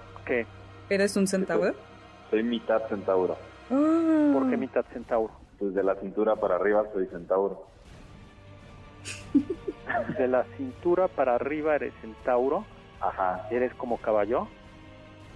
¿Eres 0.90 1.16
un 1.16 1.26
centauro? 1.26 1.72
Soy 2.30 2.42
mitad 2.42 2.82
centauro. 2.88 3.36
Ah. 3.70 4.30
¿Por 4.32 4.48
qué 4.50 4.56
mitad 4.56 4.84
centauro? 4.92 5.32
Pues 5.58 5.74
de 5.74 5.82
la 5.82 5.94
cintura 5.96 6.36
para 6.36 6.56
arriba 6.56 6.84
soy 6.92 7.06
centauro. 7.06 7.66
De 10.18 10.28
la 10.28 10.44
cintura 10.56 11.08
para 11.08 11.34
arriba 11.34 11.74
eres 11.76 11.92
centauro, 12.00 12.64
Ajá. 13.00 13.46
eres 13.50 13.72
como 13.74 13.96
caballo. 13.98 14.48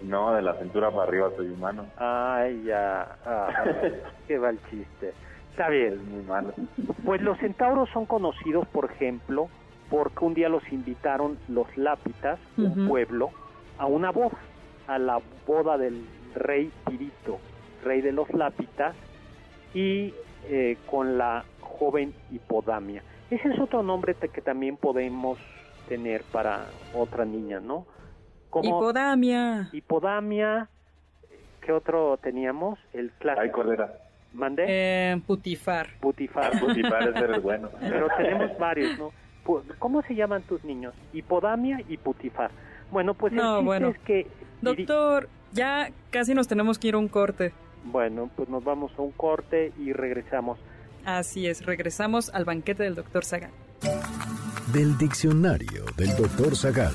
No, 0.02 0.32
de 0.34 0.42
la 0.42 0.54
cintura 0.54 0.90
para 0.90 1.04
arriba 1.04 1.30
soy 1.36 1.48
humano. 1.48 1.86
Ay, 1.96 2.62
ya. 2.64 3.16
ah, 3.24 3.48
qué 4.28 4.38
va 4.38 4.50
el 4.50 4.58
chiste. 4.70 5.12
Está 5.50 5.66
Es 5.68 5.92
bien. 5.92 6.10
muy 6.10 6.22
malo. 6.24 6.52
Pues 7.04 7.20
los 7.22 7.38
centauros 7.38 7.88
son 7.90 8.06
conocidos, 8.06 8.66
por 8.68 8.90
ejemplo, 8.90 9.48
porque 9.90 10.24
un 10.24 10.34
día 10.34 10.48
los 10.48 10.62
invitaron 10.72 11.38
los 11.48 11.66
lápitas, 11.76 12.38
un 12.56 12.88
pueblo, 12.88 13.30
a 13.78 13.86
una 13.86 14.10
boda, 14.10 14.36
a 14.86 14.98
la 14.98 15.20
boda 15.46 15.78
del 15.78 16.04
rey 16.34 16.70
Tirito, 16.86 17.38
rey 17.84 18.00
de 18.00 18.12
los 18.12 18.28
lápitas, 18.30 18.94
y 19.74 20.14
eh, 20.48 20.76
con 20.90 21.18
la 21.18 21.44
joven 21.60 22.12
Hipodamia. 22.30 23.02
Ese 23.30 23.48
es 23.48 23.58
otro 23.58 23.82
nombre 23.82 24.14
que 24.14 24.40
también 24.42 24.76
podemos 24.76 25.38
tener 25.88 26.22
para 26.32 26.66
otra 26.94 27.24
niña, 27.24 27.60
¿no? 27.60 27.86
Como 28.50 28.68
Hipodamia. 28.68 29.68
Hipodamia, 29.72 30.68
¿qué 31.62 31.72
otro 31.72 32.18
teníamos? 32.22 32.78
El 32.92 33.06
Ay, 33.06 33.12
clásico. 33.18 33.54
¿cuál 33.62 33.72
era? 33.72 33.92
¿Mandé? 34.34 34.64
Eh, 34.68 35.20
putifar. 35.26 35.88
Putifar. 36.00 36.52
Sí, 36.74 36.82
parece 36.82 37.18
ser 37.18 37.40
bueno. 37.40 37.68
Pero 37.80 38.08
tenemos 38.16 38.56
varios, 38.58 38.98
¿no? 38.98 39.12
¿Cómo 39.78 40.02
se 40.02 40.14
llaman 40.14 40.42
tus 40.42 40.62
niños? 40.64 40.94
Hipodamia 41.12 41.80
y 41.88 41.96
Putifar. 41.96 42.50
Bueno, 42.90 43.14
pues 43.14 43.32
el 43.32 43.38
No, 43.38 43.54
chiste 43.56 43.64
bueno. 43.64 43.88
es 43.88 43.98
que... 44.00 44.26
Doctor, 44.62 45.28
ya 45.52 45.90
casi 46.10 46.34
nos 46.34 46.48
tenemos 46.48 46.78
que 46.78 46.88
ir 46.88 46.94
a 46.94 46.98
un 46.98 47.08
corte. 47.08 47.52
Bueno, 47.84 48.30
pues 48.36 48.48
nos 48.48 48.62
vamos 48.62 48.92
a 48.96 49.02
un 49.02 49.10
corte 49.10 49.72
y 49.78 49.92
regresamos. 49.92 50.58
Así 51.04 51.48
es, 51.48 51.66
regresamos 51.66 52.30
al 52.30 52.44
banquete 52.44 52.84
del 52.84 52.94
doctor 52.94 53.24
Sagan. 53.24 53.50
Del 54.72 54.96
diccionario 54.96 55.84
del 55.96 56.16
doctor 56.16 56.56
Zagal. 56.56 56.94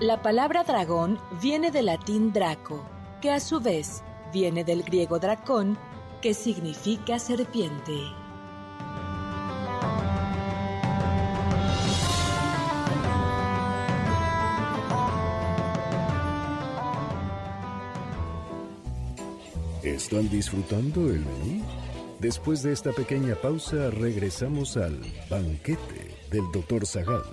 La 0.00 0.20
palabra 0.20 0.64
dragón 0.64 1.18
viene 1.40 1.70
del 1.70 1.86
latín 1.86 2.32
draco, 2.32 2.84
que 3.20 3.30
a 3.30 3.38
su 3.38 3.60
vez 3.60 4.02
viene 4.32 4.64
del 4.64 4.82
griego 4.82 5.18
dracón, 5.18 5.78
que 6.22 6.34
significa 6.34 7.18
serpiente. 7.18 7.92
¿Están 20.12 20.28
disfrutando 20.28 21.08
el 21.08 21.20
menú? 21.20 21.64
Después 22.20 22.62
de 22.62 22.72
esta 22.72 22.92
pequeña 22.92 23.34
pausa, 23.34 23.88
regresamos 23.88 24.76
al 24.76 25.00
banquete 25.30 26.14
del 26.30 26.42
Dr. 26.52 26.86
Zagal. 26.86 27.24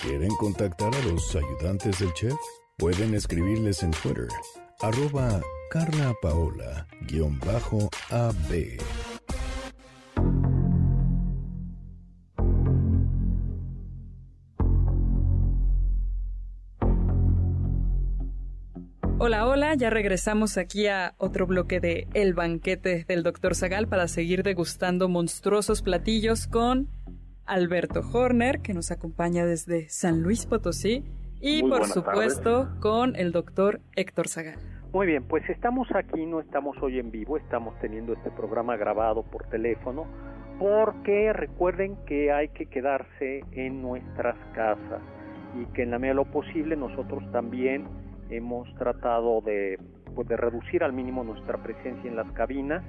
¿Quieren 0.00 0.30
contactar 0.36 0.94
a 0.94 1.02
los 1.02 1.34
ayudantes 1.34 1.98
del 1.98 2.12
chef? 2.14 2.36
Pueden 2.76 3.12
escribirles 3.16 3.82
en 3.82 3.90
Twitter, 3.90 4.28
arroba 4.78 5.42
Carla 5.68 6.14
Ya 19.76 19.90
regresamos 19.90 20.56
aquí 20.56 20.86
a 20.86 21.14
otro 21.18 21.46
bloque 21.46 21.78
de 21.78 22.08
El 22.14 22.32
banquete 22.32 23.04
del 23.06 23.22
doctor 23.22 23.54
Zagal 23.54 23.86
para 23.86 24.08
seguir 24.08 24.42
degustando 24.42 25.08
monstruosos 25.08 25.82
platillos 25.82 26.46
con 26.46 26.88
Alberto 27.44 28.00
Horner, 28.12 28.60
que 28.60 28.72
nos 28.72 28.90
acompaña 28.90 29.44
desde 29.44 29.88
San 29.90 30.22
Luis 30.22 30.46
Potosí, 30.46 31.04
y 31.40 31.62
Muy 31.62 31.70
por 31.70 31.86
supuesto 31.86 32.70
con 32.80 33.14
el 33.14 33.30
doctor 33.30 33.80
Héctor 33.94 34.28
Zagal. 34.28 34.58
Muy 34.92 35.06
bien, 35.06 35.24
pues 35.24 35.48
estamos 35.50 35.86
aquí, 35.94 36.24
no 36.24 36.40
estamos 36.40 36.76
hoy 36.80 36.98
en 36.98 37.10
vivo, 37.10 37.36
estamos 37.36 37.78
teniendo 37.80 38.14
este 38.14 38.30
programa 38.30 38.76
grabado 38.76 39.22
por 39.22 39.48
teléfono, 39.48 40.06
porque 40.58 41.32
recuerden 41.34 41.96
que 42.06 42.32
hay 42.32 42.48
que 42.48 42.66
quedarse 42.66 43.44
en 43.52 43.82
nuestras 43.82 44.36
casas 44.54 45.02
y 45.60 45.66
que 45.74 45.82
en 45.82 45.90
la 45.90 45.98
medida 45.98 46.14
de 46.14 46.24
lo 46.24 46.30
posible 46.30 46.74
nosotros 46.74 47.22
también 47.32 48.07
hemos 48.30 48.72
tratado 48.74 49.40
de, 49.40 49.78
pues, 50.14 50.28
de 50.28 50.36
reducir 50.36 50.84
al 50.84 50.92
mínimo 50.92 51.24
nuestra 51.24 51.58
presencia 51.58 52.08
en 52.08 52.16
las 52.16 52.30
cabinas. 52.32 52.82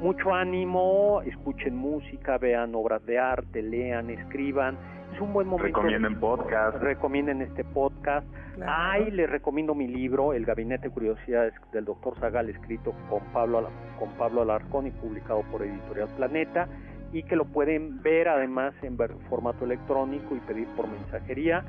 Mucho 0.00 0.34
ánimo, 0.34 1.22
escuchen 1.22 1.74
música, 1.74 2.36
vean 2.38 2.74
obras 2.74 3.04
de 3.06 3.18
arte, 3.18 3.62
lean, 3.62 4.10
escriban. 4.10 4.76
Es 5.14 5.20
un 5.20 5.32
buen 5.32 5.48
momento. 5.48 5.80
Recomienden 5.80 6.20
podcast. 6.20 6.76
Recomienden 6.82 7.40
este 7.40 7.64
podcast. 7.64 8.26
Ay, 8.66 9.10
les 9.10 9.28
recomiendo 9.28 9.74
mi 9.74 9.86
libro, 9.88 10.32
El 10.32 10.44
Gabinete 10.44 10.88
de 10.88 10.94
Curiosidades 10.94 11.54
del 11.72 11.86
Dr. 11.86 12.18
Zagal, 12.18 12.50
escrito 12.50 12.94
con 13.08 13.20
Pablo, 13.32 13.68
con 13.98 14.10
Pablo 14.18 14.42
Alarcón 14.42 14.86
y 14.86 14.90
publicado 14.90 15.42
por 15.50 15.62
Editorial 15.62 16.08
Planeta, 16.16 16.68
y 17.12 17.22
que 17.22 17.36
lo 17.36 17.46
pueden 17.46 18.02
ver 18.02 18.28
además 18.28 18.74
en 18.82 18.98
formato 19.30 19.64
electrónico 19.64 20.34
y 20.36 20.40
pedir 20.40 20.68
por 20.76 20.88
mensajería, 20.88 21.64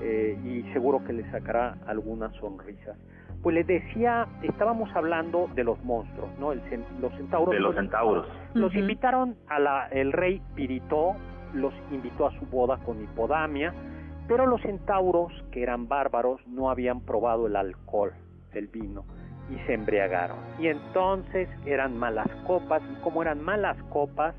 eh, 0.00 0.38
y 0.44 0.62
seguro 0.72 1.04
que 1.04 1.12
les 1.12 1.30
sacará 1.30 1.76
algunas 1.86 2.34
sonrisas. 2.36 2.96
Pues 3.42 3.54
les 3.54 3.66
decía, 3.66 4.26
estábamos 4.42 4.90
hablando 4.94 5.48
de 5.54 5.62
los 5.64 5.82
monstruos, 5.84 6.30
¿no? 6.38 6.52
El, 6.52 6.60
los 7.00 7.12
centauros. 7.14 7.54
De 7.54 7.60
los 7.60 7.74
centauros. 7.74 8.26
Los 8.54 8.74
invitaron 8.74 9.36
a 9.48 9.60
la, 9.60 9.88
el 9.88 10.12
rey 10.12 10.42
Pirito, 10.54 11.14
los 11.54 11.72
invitó 11.92 12.26
a 12.26 12.32
su 12.38 12.46
boda 12.46 12.78
con 12.84 13.00
Hipodamia, 13.00 13.72
pero 14.26 14.46
los 14.46 14.60
centauros, 14.62 15.32
que 15.52 15.62
eran 15.62 15.88
bárbaros, 15.88 16.46
no 16.46 16.70
habían 16.70 17.00
probado 17.00 17.46
el 17.46 17.56
alcohol, 17.56 18.12
el 18.52 18.66
vino, 18.66 19.04
y 19.50 19.56
se 19.66 19.74
embriagaron. 19.74 20.38
Y 20.58 20.66
entonces 20.66 21.48
eran 21.64 21.96
malas 21.96 22.28
copas, 22.46 22.82
y 22.92 23.00
como 23.02 23.22
eran 23.22 23.42
malas 23.42 23.76
copas, 23.84 24.34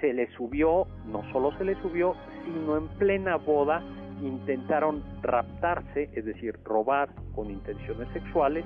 se 0.00 0.12
les 0.12 0.30
subió, 0.34 0.86
no 1.06 1.22
solo 1.32 1.56
se 1.56 1.64
les 1.64 1.78
subió, 1.78 2.14
sino 2.44 2.76
en 2.76 2.88
plena 2.98 3.36
boda 3.36 3.82
intentaron 4.22 5.02
raptarse, 5.22 6.10
es 6.12 6.24
decir, 6.24 6.58
robar 6.64 7.10
con 7.34 7.50
intenciones 7.50 8.08
sexuales, 8.12 8.64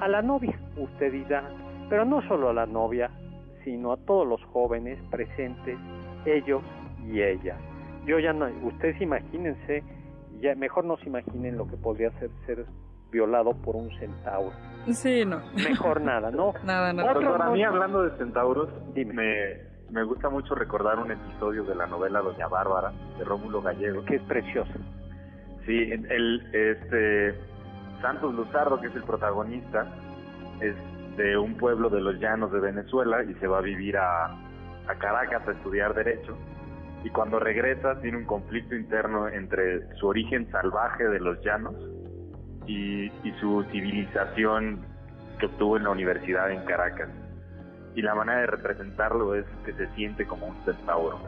a 0.00 0.08
la 0.08 0.22
novia, 0.22 0.58
usted 0.76 1.12
dirá, 1.12 1.48
pero 1.88 2.04
no 2.04 2.26
solo 2.28 2.50
a 2.50 2.52
la 2.52 2.66
novia, 2.66 3.10
sino 3.64 3.92
a 3.92 3.96
todos 3.96 4.26
los 4.26 4.42
jóvenes 4.52 4.98
presentes, 5.10 5.78
ellos 6.24 6.62
y 7.06 7.22
ellas. 7.22 7.58
Yo 8.04 8.18
ya 8.18 8.32
no, 8.32 8.46
ustedes 8.62 9.00
imagínense 9.00 9.82
ya 10.40 10.54
mejor 10.54 10.84
no 10.84 10.96
se 10.98 11.06
imaginen 11.06 11.56
lo 11.56 11.66
que 11.66 11.76
podría 11.76 12.10
ser 12.18 12.30
ser 12.44 12.66
violado 13.10 13.54
por 13.54 13.76
un 13.76 13.90
centauro. 13.98 14.52
Sí, 14.92 15.24
no. 15.24 15.40
Mejor 15.54 16.00
nada, 16.00 16.30
¿no? 16.30 16.52
nada, 16.64 16.92
nada. 16.92 17.12
Otro, 17.12 17.42
a 17.42 17.50
mí 17.50 17.62
hablando 17.62 18.02
de 18.02 18.16
centauros, 18.18 18.68
me, 18.94 19.75
me 19.90 20.02
gusta 20.04 20.28
mucho 20.28 20.54
recordar 20.54 20.98
un 20.98 21.10
episodio 21.10 21.64
de 21.64 21.74
la 21.74 21.86
novela 21.86 22.20
Doña 22.20 22.48
Bárbara 22.48 22.92
de 23.18 23.24
Rómulo 23.24 23.62
Gallego. 23.62 24.04
Que 24.04 24.16
es 24.16 24.22
preciosa. 24.22 24.74
Sí, 25.64 25.90
el, 25.90 26.48
este 26.52 27.34
Santos 28.00 28.34
Luzardo, 28.34 28.80
que 28.80 28.88
es 28.88 28.94
el 28.94 29.04
protagonista, 29.04 29.86
es 30.60 30.74
de 31.16 31.36
un 31.36 31.56
pueblo 31.56 31.88
de 31.88 32.00
los 32.00 32.18
llanos 32.20 32.52
de 32.52 32.60
Venezuela 32.60 33.24
y 33.24 33.34
se 33.34 33.46
va 33.46 33.58
a 33.58 33.62
vivir 33.62 33.96
a, 33.96 34.26
a 34.26 34.94
Caracas 34.98 35.48
a 35.48 35.52
estudiar 35.52 35.94
Derecho 35.94 36.36
y 37.06 37.10
cuando 37.10 37.38
regresa 37.38 38.00
tiene 38.00 38.18
un 38.18 38.24
conflicto 38.24 38.74
interno 38.74 39.28
entre 39.28 39.94
su 39.94 40.08
origen 40.08 40.50
salvaje 40.50 41.04
de 41.04 41.20
los 41.20 41.40
llanos 41.44 41.74
y, 42.66 43.12
su 43.40 43.64
civilización 43.70 44.84
que 45.38 45.46
obtuvo 45.46 45.76
en 45.76 45.84
la 45.84 45.90
universidad 45.90 46.50
en 46.50 46.64
Caracas. 46.64 47.08
Y 47.96 48.02
la 48.02 48.14
manera 48.14 48.42
de 48.42 48.46
representarlo 48.46 49.34
es 49.34 49.44
que 49.64 49.72
se 49.72 49.88
siente 49.96 50.24
como 50.24 50.46
un 50.46 50.56
centauro. 50.64 51.18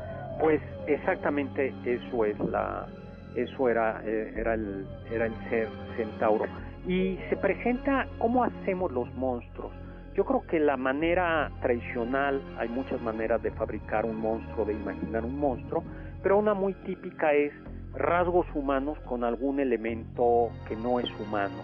Pues 0.40 0.60
exactamente 0.86 1.74
eso 1.84 2.24
es 2.24 2.38
la 2.38 2.86
eso 3.34 3.68
era 3.68 4.00
eh, 4.04 4.34
era 4.36 4.54
el 4.54 4.86
era 5.10 5.26
el 5.26 5.34
ser 5.50 5.68
centauro. 5.96 6.44
Y 6.86 7.18
se 7.28 7.36
presenta 7.36 8.06
cómo 8.18 8.44
hacemos 8.44 8.92
los 8.92 9.12
monstruos 9.14 9.72
yo 10.18 10.24
creo 10.24 10.44
que 10.48 10.58
la 10.58 10.76
manera 10.76 11.48
tradicional, 11.62 12.42
hay 12.58 12.68
muchas 12.68 13.00
maneras 13.00 13.40
de 13.40 13.52
fabricar 13.52 14.04
un 14.04 14.16
monstruo, 14.16 14.64
de 14.64 14.72
imaginar 14.72 15.24
un 15.24 15.38
monstruo, 15.38 15.84
pero 16.24 16.38
una 16.38 16.54
muy 16.54 16.74
típica 16.74 17.32
es 17.34 17.52
rasgos 17.94 18.44
humanos 18.52 18.98
con 19.04 19.22
algún 19.22 19.60
elemento 19.60 20.50
que 20.66 20.74
no 20.74 20.98
es 20.98 21.08
humano, 21.20 21.54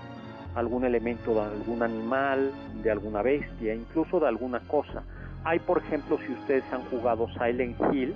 algún 0.54 0.84
elemento 0.84 1.34
de 1.34 1.40
algún 1.40 1.82
animal, 1.82 2.50
de 2.82 2.90
alguna 2.90 3.22
bestia, 3.22 3.74
incluso 3.74 4.20
de 4.20 4.28
alguna 4.28 4.60
cosa. 4.60 5.02
Hay, 5.44 5.58
por 5.58 5.78
ejemplo, 5.78 6.18
si 6.26 6.32
ustedes 6.32 6.64
han 6.72 6.82
jugado 6.84 7.28
Silent 7.34 7.76
Hill, 7.92 8.14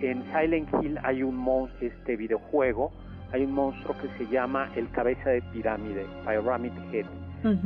en 0.00 0.22
Silent 0.32 0.68
Hill 0.82 0.98
hay 1.02 1.22
un 1.22 1.36
monstruo, 1.36 1.88
este 1.88 2.16
videojuego, 2.16 2.92
hay 3.32 3.44
un 3.44 3.52
monstruo 3.52 3.96
que 4.00 4.08
se 4.18 4.30
llama 4.30 4.70
el 4.76 4.90
cabeza 4.90 5.30
de 5.30 5.42
pirámide, 5.42 6.06
Pyramid 6.26 6.72
Head 6.92 7.06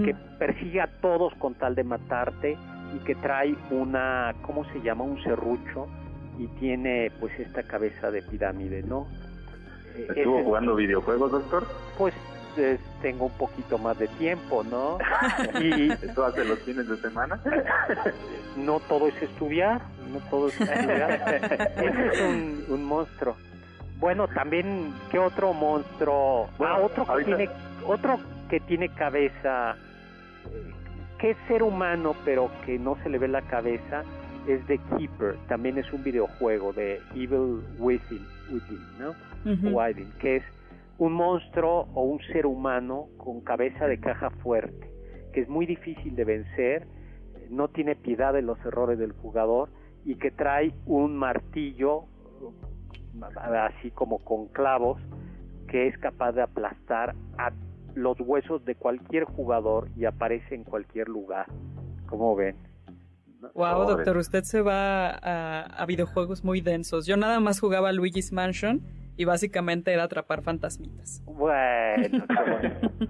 que 0.04 0.14
persigue 0.38 0.80
a 0.80 0.88
todos 1.00 1.32
con 1.34 1.54
tal 1.54 1.74
de 1.74 1.84
matarte 1.84 2.56
y 2.94 2.98
que 3.04 3.14
trae 3.14 3.54
una, 3.70 4.34
¿cómo 4.42 4.64
se 4.72 4.80
llama? 4.80 5.04
Un 5.04 5.22
serrucho 5.22 5.86
y 6.36 6.48
tiene 6.58 7.12
pues 7.20 7.38
esta 7.38 7.62
cabeza 7.62 8.10
de 8.10 8.22
pirámide, 8.22 8.82
¿no? 8.82 9.06
¿Estuvo 9.96 10.42
jugando 10.42 10.74
videojuegos, 10.74 11.30
doctor? 11.30 11.64
Pues 11.96 12.14
tengo 13.02 13.26
un 13.26 13.32
poquito 13.32 13.78
más 13.78 13.98
de 13.98 14.08
tiempo, 14.08 14.64
¿no? 14.64 14.98
y 15.60 15.90
¿Eso 15.92 16.24
hace 16.24 16.44
los 16.44 16.58
fines 16.60 16.88
de 16.88 16.96
semana? 16.98 17.40
no 18.56 18.80
todo 18.80 19.08
es 19.08 19.22
estudiar, 19.22 19.80
no 20.12 20.18
todo 20.30 20.48
es 20.48 20.60
estudiar. 20.60 21.12
Ese 21.76 22.06
es 22.08 22.20
un, 22.20 22.64
un 22.68 22.84
monstruo. 22.84 23.36
Bueno, 23.98 24.28
también, 24.28 24.94
¿qué 25.10 25.18
otro 25.18 25.52
monstruo? 25.52 26.48
ah, 26.60 26.78
otro 26.80 27.04
que 27.16 27.24
tiene, 27.24 27.50
otro 27.86 28.18
que 28.48 28.60
tiene 28.60 28.88
cabeza, 28.90 29.76
que 31.18 31.30
es 31.30 31.36
ser 31.48 31.62
humano 31.62 32.14
pero 32.24 32.50
que 32.64 32.78
no 32.78 32.96
se 33.02 33.08
le 33.08 33.18
ve 33.18 33.28
la 33.28 33.42
cabeza, 33.42 34.04
es 34.46 34.64
The 34.66 34.78
Keeper, 34.96 35.36
también 35.48 35.78
es 35.78 35.92
un 35.92 36.02
videojuego 36.02 36.72
de 36.72 37.00
Evil 37.14 37.60
Within, 37.78 38.26
¿no? 38.98 39.14
que 40.20 40.36
es 40.36 40.44
un 40.98 41.12
monstruo 41.12 41.88
o 41.94 42.02
un 42.02 42.20
ser 42.32 42.46
humano 42.46 43.08
con 43.16 43.40
cabeza 43.40 43.86
de 43.86 43.98
caja 43.98 44.30
fuerte, 44.42 44.90
que 45.32 45.40
es 45.40 45.48
muy 45.48 45.64
difícil 45.64 46.14
de 46.16 46.24
vencer, 46.24 46.86
no 47.50 47.68
tiene 47.68 47.94
piedad 47.96 48.32
de 48.32 48.42
los 48.42 48.58
errores 48.64 48.98
del 48.98 49.12
jugador 49.12 49.70
y 50.04 50.16
que 50.16 50.30
trae 50.30 50.74
un 50.86 51.16
martillo 51.16 52.04
así 53.62 53.90
como 53.90 54.18
con 54.18 54.48
clavos 54.48 55.00
que 55.68 55.86
es 55.88 55.98
capaz 55.98 56.32
de 56.32 56.42
aplastar 56.42 57.14
a 57.36 57.52
los 57.94 58.18
huesos 58.20 58.64
de 58.64 58.74
cualquier 58.74 59.24
jugador 59.24 59.88
y 59.96 60.04
aparece 60.04 60.54
en 60.54 60.64
cualquier 60.64 61.08
lugar. 61.08 61.46
como 62.06 62.34
ven? 62.34 62.56
Wow, 63.54 63.86
doctor, 63.86 64.16
usted 64.16 64.42
se 64.42 64.62
va 64.62 65.10
a, 65.10 65.86
videojuegos 65.86 66.42
muy 66.42 66.60
densos. 66.60 67.06
Yo 67.06 67.16
nada 67.16 67.38
más 67.38 67.60
jugaba 67.60 67.92
Luigi's 67.92 68.32
Mansion 68.32 68.82
y 69.18 69.24
básicamente 69.24 69.92
era 69.92 70.04
atrapar 70.04 70.42
fantasmitas. 70.42 71.22
Bueno, 71.38 72.24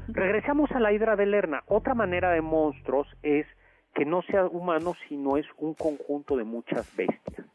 regresamos 0.09 0.71
a 0.73 0.81
la 0.81 0.93
hidra 0.93 1.17
de 1.17 1.27
Lerna. 1.27 1.63
Otra 1.67 1.95
manera 1.95 2.31
de 2.31 2.43
monstruos 2.43 3.07
es 3.23 3.47
que 3.95 4.05
no 4.05 4.23
sea 4.23 4.47
humano, 4.47 4.95
sino 5.09 5.39
es 5.39 5.47
un 5.57 5.75
conjunto 5.75 6.37
de 6.37 6.45
muchas 6.45 6.95
bestias. 6.95 7.47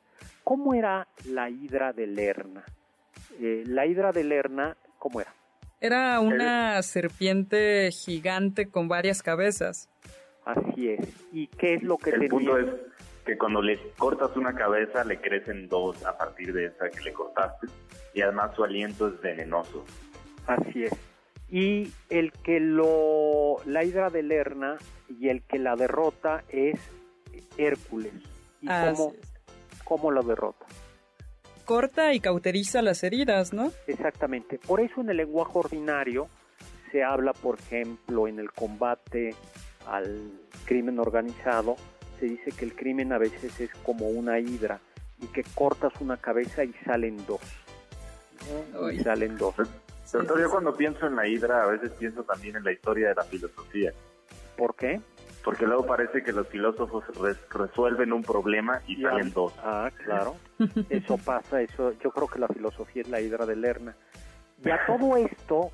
¿Cómo 0.44 0.74
era 0.74 1.08
la 1.30 1.50
hidra 1.50 1.94
de 1.94 2.08
Lerna? 2.08 2.64
Eh, 3.40 3.64
la 3.68 3.86
hidra 3.86 4.12
de 4.12 4.24
Lerna, 4.24 4.76
¿cómo 4.98 5.22
era? 5.22 5.34
Era 5.80 6.20
una 6.20 6.82
serpiente 6.82 7.92
gigante 7.92 8.70
con 8.70 8.88
varias 8.88 9.22
cabezas. 9.22 9.90
Así 10.44 10.90
es. 10.90 11.28
¿Y 11.32 11.48
qué 11.48 11.76
es 11.76 11.84
lo 11.84 11.98
que 11.98 12.10
El 12.10 12.28
punto 12.30 12.58
es 12.58 12.68
que 13.26 13.38
cuando 13.38 13.62
le 13.62 13.80
cortas 13.98 14.36
una 14.36 14.54
cabeza 14.54 15.04
le 15.04 15.20
crecen 15.20 15.68
dos 15.68 16.06
a 16.06 16.18
partir 16.18 16.54
de 16.54 16.66
esa 16.66 16.90
que 16.90 17.02
le 17.02 17.14
cortaste 17.14 17.68
y 18.14 18.22
además 18.22 18.56
su 18.56 18.64
aliento 18.64 19.08
es 19.08 19.22
venenoso. 19.22 19.86
Así 20.48 20.84
es. 20.84 20.94
Y 21.50 21.92
el 22.10 22.32
que 22.32 22.60
lo 22.60 23.58
la 23.66 23.84
hidra 23.84 24.10
de 24.10 24.24
Lerna 24.24 24.78
y 25.08 25.30
el 25.30 25.44
que 25.44 25.60
la 25.60 25.76
derrota 25.76 26.44
es 26.50 26.80
Hércules. 27.58 28.14
¿Y 28.62 28.68
cómo, 28.68 29.14
cómo 29.84 30.12
lo 30.12 30.24
derrota? 30.24 30.66
corta 31.64 32.14
y 32.14 32.20
cauteriza 32.20 32.82
las 32.82 33.04
heridas, 33.04 33.54
¿no? 33.54 33.72
Exactamente. 33.88 34.60
Por 34.60 34.82
eso 34.82 35.02
en 35.02 35.10
el 35.10 35.18
lenguaje 35.18 35.52
ordinario 35.56 36.28
se 36.92 37.04
habla, 37.04 37.34
por 37.34 37.60
ejemplo, 37.60 38.28
en 38.28 38.40
el 38.40 38.52
combate 38.52 39.36
al 39.88 40.32
crimen 40.66 41.00
organizado, 41.00 41.76
se 42.24 42.30
dice 42.30 42.52
que 42.52 42.64
el 42.64 42.74
crimen 42.74 43.12
a 43.12 43.18
veces 43.18 43.60
es 43.60 43.70
como 43.84 44.08
una 44.08 44.40
hidra 44.40 44.80
y 45.20 45.28
que 45.28 45.44
cortas 45.56 45.92
una 46.00 46.16
cabeza 46.16 46.64
y 46.64 46.72
salen 46.86 47.18
dos. 47.26 47.42
Y 48.94 49.00
salen 49.00 49.38
dos. 49.38 49.56
Pero 50.10 50.40
yo 50.40 50.50
cuando 50.50 50.74
pienso 50.74 51.06
en 51.08 51.18
la 51.18 51.28
hidra, 51.28 51.64
a 51.64 51.68
veces 51.68 51.92
pienso 51.92 52.24
también 52.24 52.56
en 52.56 52.64
la 52.64 52.72
historia 52.72 53.10
de 53.10 53.16
la 53.16 53.24
filosofía. 53.24 53.92
¿Por 54.58 54.74
qué? 54.76 55.02
Porque 55.44 55.66
luego 55.66 55.86
parece 55.86 56.24
que 56.24 56.32
los 56.32 56.48
filósofos 56.48 57.04
resuelven 57.50 58.14
un 58.14 58.24
problema 58.24 58.82
y, 58.88 59.02
salen 59.02 59.34
dos. 59.34 59.54
Ah, 59.62 59.92
claro. 60.06 60.38
eso 60.90 61.18
pasa, 61.18 61.62
eso. 61.62 61.92
Yo 62.02 62.12
creo 62.12 62.28
que 62.28 62.40
la 62.40 62.48
filosofía 62.48 63.02
es 63.02 63.10
la 63.10 63.20
hidra 63.20 63.46
de 63.46 63.58
Lerna. 63.58 63.98
Y 64.64 64.70
a 64.70 64.86
todo 64.86 65.18
esto, 65.18 65.72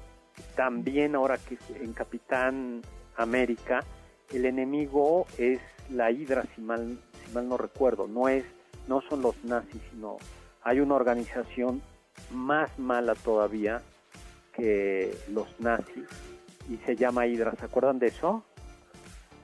también 0.55 1.13
ahora 1.13 1.38
que 1.38 1.59
en 1.75 1.93
Capitán 1.93 2.81
América, 3.17 3.83
el 4.31 4.45
enemigo 4.45 5.25
es 5.37 5.59
la 5.89 6.11
hidra, 6.11 6.43
si 6.55 6.61
mal, 6.61 6.99
si 7.25 7.33
mal 7.33 7.47
no 7.47 7.57
recuerdo. 7.57 8.07
No 8.07 8.27
es, 8.27 8.45
no 8.87 9.01
son 9.01 9.21
los 9.21 9.43
nazis, 9.43 9.81
sino 9.91 10.17
hay 10.63 10.79
una 10.79 10.95
organización 10.95 11.81
más 12.31 12.77
mala 12.77 13.15
todavía 13.15 13.81
que 14.53 15.17
los 15.29 15.59
nazis 15.59 16.05
y 16.69 16.77
se 16.85 16.95
llama 16.95 17.25
Hydra. 17.25 17.53
¿Se 17.59 17.65
acuerdan 17.65 17.99
de 17.99 18.07
eso? 18.07 18.43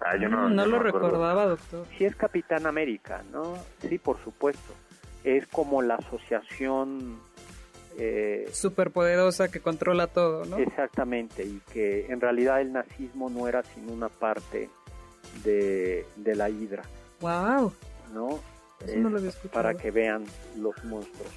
Ah, 0.02 0.18
yo 0.18 0.30
no, 0.30 0.50
no, 0.50 0.66
lo 0.66 0.80
recordaba, 0.80 1.46
doctor. 1.46 1.88
Sí 1.98 2.06
es 2.06 2.16
Capitán 2.16 2.68
América, 2.68 3.24
¿no? 3.32 3.58
Sí, 3.80 3.98
por 3.98 4.22
supuesto. 4.24 4.74
Es 5.24 5.48
como 5.48 5.82
la 5.82 5.96
asociación... 5.96 7.20
Eh, 7.98 8.48
Superpoderosa 8.52 9.50
que 9.50 9.62
controla 9.62 10.08
todo, 10.08 10.46
¿no? 10.46 10.58
Exactamente, 10.58 11.44
y 11.44 11.62
que 11.72 12.08
en 12.08 12.20
realidad 12.20 12.60
el 12.60 12.74
nazismo 12.74 13.30
no 13.30 13.48
era 13.48 13.64
sino 13.64 13.94
una 13.94 14.10
parte 14.10 14.70
de, 15.44 16.06
de 16.18 16.36
la 16.36 16.50
Hydra. 16.50 16.84
¡Wow! 17.22 17.72
¿No? 18.14 18.40
para 19.54 19.74
que 19.74 19.90
vean 19.90 20.26
los 20.58 20.84
monstruos. 20.86 21.32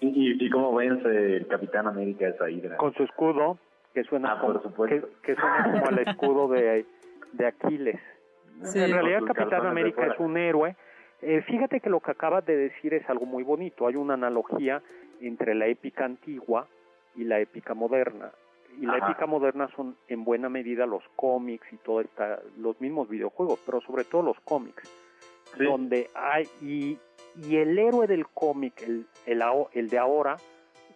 ¿Y, 0.00 0.50
cómo 0.50 0.74
vence 0.74 1.36
el 1.36 1.46
Capitán 1.46 1.86
América 1.86 2.28
esa 2.28 2.50
Hydra? 2.50 2.76
Con 2.76 2.92
su 2.94 3.04
escudo, 3.04 3.58
que 3.94 4.04
suena, 4.04 4.32
ah, 4.32 4.40
como, 4.40 4.60
que, 4.86 5.34
suena 5.34 5.72
como 5.72 5.90
el 5.90 6.08
escudo 6.08 6.48
de, 6.48 6.84
de 7.32 7.46
Aquiles. 7.46 8.00
en 8.74 8.92
realidad 8.92 9.20
Capitán 9.26 9.66
América 9.66 10.06
es 10.06 10.18
un 10.18 10.36
héroe. 10.36 10.76
Eh, 11.20 11.42
fíjate 11.42 11.80
que 11.80 11.90
lo 11.90 12.00
que 12.00 12.12
acabas 12.12 12.44
de 12.46 12.56
decir 12.56 12.94
es 12.94 13.08
algo 13.08 13.26
muy 13.26 13.42
bonito. 13.42 13.86
Hay 13.86 13.96
una 13.96 14.14
analogía 14.14 14.82
entre 15.20 15.54
la 15.54 15.66
épica 15.66 16.04
antigua 16.04 16.66
y 17.16 17.24
la 17.24 17.40
épica 17.40 17.74
moderna. 17.74 18.32
Y 18.80 18.86
la 18.86 18.98
épica 18.98 19.26
moderna 19.26 19.68
son 19.74 19.96
en 20.06 20.24
buena 20.24 20.48
medida 20.48 20.86
los 20.86 21.02
cómics 21.16 21.66
y 21.72 21.76
todo 21.78 22.00
esta, 22.00 22.40
los 22.58 22.80
mismos 22.80 23.08
videojuegos, 23.08 23.58
pero 23.66 23.80
sobre 23.80 24.04
todo 24.04 24.22
los 24.22 24.38
cómics 24.40 24.88
donde 25.56 26.10
hay 26.14 26.48
y, 26.60 26.98
y 27.42 27.56
el 27.56 27.78
héroe 27.78 28.06
del 28.06 28.26
cómic, 28.28 28.82
el, 28.82 29.06
el, 29.26 29.42
el 29.72 29.88
de 29.88 29.98
ahora, 29.98 30.36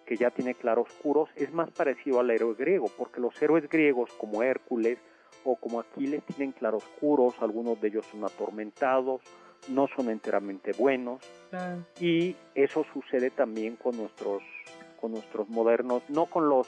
que 0.07 0.17
ya 0.17 0.31
tiene 0.31 0.55
claroscuros, 0.55 1.31
es 1.37 1.53
más 1.53 1.71
parecido 1.71 2.21
al 2.21 2.31
héroe 2.31 2.55
griego, 2.55 2.91
porque 2.97 3.21
los 3.21 3.41
héroes 3.41 3.69
griegos 3.69 4.13
como 4.15 4.43
Hércules 4.43 4.99
o 5.45 5.57
como 5.57 5.81
Aquiles 5.81 6.23
tienen 6.25 6.53
claroscuros, 6.53 7.41
algunos 7.41 7.81
de 7.81 7.89
ellos 7.89 8.07
son 8.07 8.25
atormentados, 8.25 9.23
no 9.69 9.89
son 9.97 10.11
enteramente 10.11 10.73
buenos, 10.73 11.21
y 12.01 12.37
eso 12.55 12.85
sucede 12.93 13.31
también 13.31 13.77
con 13.77 13.97
nuestros, 13.97 14.43
con 15.01 15.13
nuestros 15.13 15.49
modernos, 15.49 16.03
no 16.09 16.27
con 16.27 16.49
los 16.49 16.67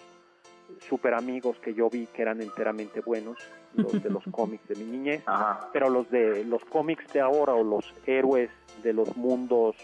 super 0.89 1.15
amigos 1.15 1.59
que 1.59 1.75
yo 1.75 1.91
vi 1.91 2.07
que 2.07 2.23
eran 2.23 2.41
enteramente 2.41 3.01
buenos, 3.01 3.39
los 3.75 4.03
de 4.03 4.11
los 4.11 4.25
cómics 4.31 4.67
de 4.69 4.77
mi 4.77 4.85
niñez, 4.85 5.23
pero 5.73 5.89
los 5.89 6.11
de 6.11 6.45
los 6.45 6.65
cómics 6.65 7.13
de 7.13 7.21
ahora 7.21 7.55
o 7.55 7.65
los 7.65 7.93
héroes 8.07 8.51
de 8.83 8.93
los 8.93 9.17
mundos 9.17 9.77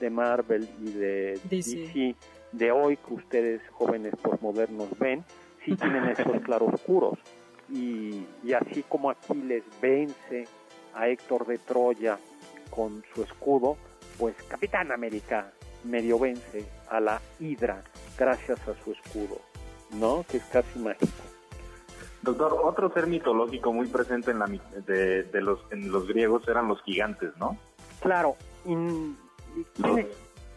de 0.00 0.10
Marvel 0.10 0.68
y 0.80 0.90
de 0.92 1.40
DC, 1.50 2.14
de 2.52 2.72
hoy 2.72 2.96
que 2.96 3.14
ustedes 3.14 3.60
jóvenes 3.70 4.14
postmodernos 4.22 4.98
ven, 4.98 5.24
sí 5.64 5.74
tienen 5.76 6.04
estos 6.04 6.40
claroscuros. 6.42 7.18
Y, 7.70 8.26
y 8.44 8.52
así 8.52 8.84
como 8.86 9.08
Aquiles 9.08 9.64
vence 9.80 10.46
a 10.94 11.08
Héctor 11.08 11.46
de 11.46 11.58
Troya 11.58 12.18
con 12.74 13.04
su 13.14 13.22
escudo, 13.22 13.76
pues 14.18 14.34
Capitán 14.48 14.92
América 14.92 15.52
medio 15.84 16.18
vence 16.18 16.64
a 16.88 17.00
la 17.00 17.20
Hidra 17.38 17.82
gracias 18.16 18.58
a 18.68 18.74
su 18.82 18.92
escudo. 18.92 19.40
¿no? 19.94 20.24
Que 20.28 20.38
es 20.38 20.44
casi 20.44 20.78
mágico. 20.78 21.12
Doctor, 22.22 22.58
otro 22.62 22.92
ser 22.92 23.06
mitológico 23.06 23.72
muy 23.72 23.86
presente 23.86 24.30
en, 24.30 24.38
la, 24.38 24.46
de, 24.46 25.40
los, 25.40 25.60
en 25.70 25.92
los 25.92 26.08
griegos 26.08 26.46
eran 26.48 26.68
los 26.68 26.82
gigantes, 26.82 27.36
¿no? 27.36 27.58
Claro, 28.00 28.36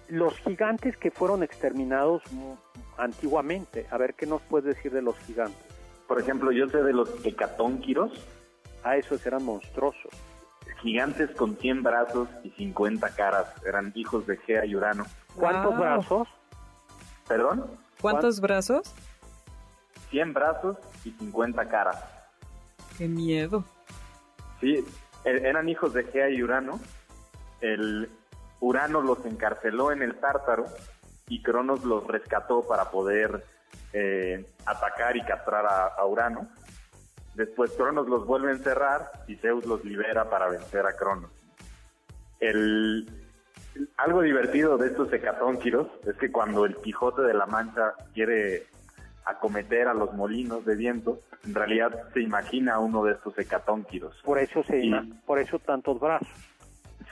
los... 0.07 0.37
gigantes 0.39 0.95
que 0.95 1.11
fueron 1.11 1.43
exterminados 1.43 2.23
antiguamente. 2.97 3.85
A 3.91 3.97
ver, 3.97 4.13
¿qué 4.13 4.25
nos 4.25 4.41
puedes 4.43 4.75
decir 4.75 4.93
de 4.93 5.01
los 5.01 5.17
gigantes? 5.19 5.65
Por 6.07 6.21
ejemplo, 6.21 6.51
yo 6.53 6.69
sé 6.69 6.81
de 6.81 6.93
los 6.93 7.09
hecatónquiros. 7.25 8.11
Ah, 8.83 8.95
esos 8.95 9.25
eran 9.25 9.43
monstruosos. 9.43 10.11
Gigantes 10.81 11.31
con 11.31 11.57
100 11.57 11.83
brazos 11.83 12.29
y 12.43 12.49
50 12.51 13.09
caras. 13.15 13.47
Eran 13.65 13.91
hijos 13.95 14.27
de 14.27 14.37
Gea 14.37 14.65
y 14.65 14.75
Urano. 14.75 15.05
¿Cuántos 15.35 15.77
brazos? 15.77 16.27
¿Perdón? 17.27 17.65
¿Cuántos 18.01 18.39
brazos? 18.39 18.93
100 20.11 20.33
brazos 20.33 20.77
y 21.03 21.11
50 21.11 21.67
caras. 21.67 22.03
¡Qué 22.97 23.07
miedo! 23.07 23.63
Sí, 24.61 24.83
e-, 25.25 25.47
eran 25.47 25.69
hijos 25.69 25.93
de 25.93 26.03
Gea 26.05 26.29
y 26.29 26.41
Urano. 26.41 26.79
El 27.61 28.09
Urano 28.59 29.01
los 29.01 29.25
encarceló 29.25 29.91
en 29.91 30.01
el 30.01 30.15
Tártaro 30.19 30.65
y 31.27 31.41
Cronos 31.41 31.83
los 31.83 32.05
rescató 32.07 32.61
para 32.67 32.89
poder 32.89 33.43
eh, 33.93 34.45
atacar 34.65 35.17
y 35.17 35.21
castrar 35.23 35.65
a, 35.65 36.05
Urano. 36.05 36.47
Después 37.37 37.71
Cronos 37.77 38.07
los 38.09 38.25
vuelve 38.25 38.49
a 38.49 38.53
encerrar 38.55 39.11
y 39.27 39.35
Zeus 39.35 39.63
los 39.67 39.85
libera 39.85 40.27
para 40.27 40.49
vencer 40.49 40.87
a 40.87 40.95
Cronos. 40.97 41.29
El, 42.39 43.07
algo 43.95 44.23
divertido 44.23 44.75
de 44.79 44.87
estos 44.87 45.13
hecatónquiros 45.13 45.87
es 46.07 46.15
que 46.15 46.31
cuando 46.31 46.65
el 46.65 46.75
Quijote 46.77 47.21
de 47.21 47.35
la 47.35 47.45
Mancha 47.45 47.93
quiere 48.15 48.63
acometer 49.23 49.87
a 49.87 49.93
los 49.93 50.15
molinos 50.15 50.65
de 50.65 50.75
viento, 50.75 51.19
en 51.45 51.53
realidad 51.53 52.09
se 52.11 52.21
imagina 52.21 52.79
uno 52.79 53.03
de 53.03 53.13
estos 53.13 53.37
hecatónquiros. 53.37 54.19
Por 54.23 54.39
eso 54.39 54.63
se 54.63 54.81
por 55.27 55.37
eso 55.37 55.59
tantos 55.59 55.99
brazos. 55.99 56.27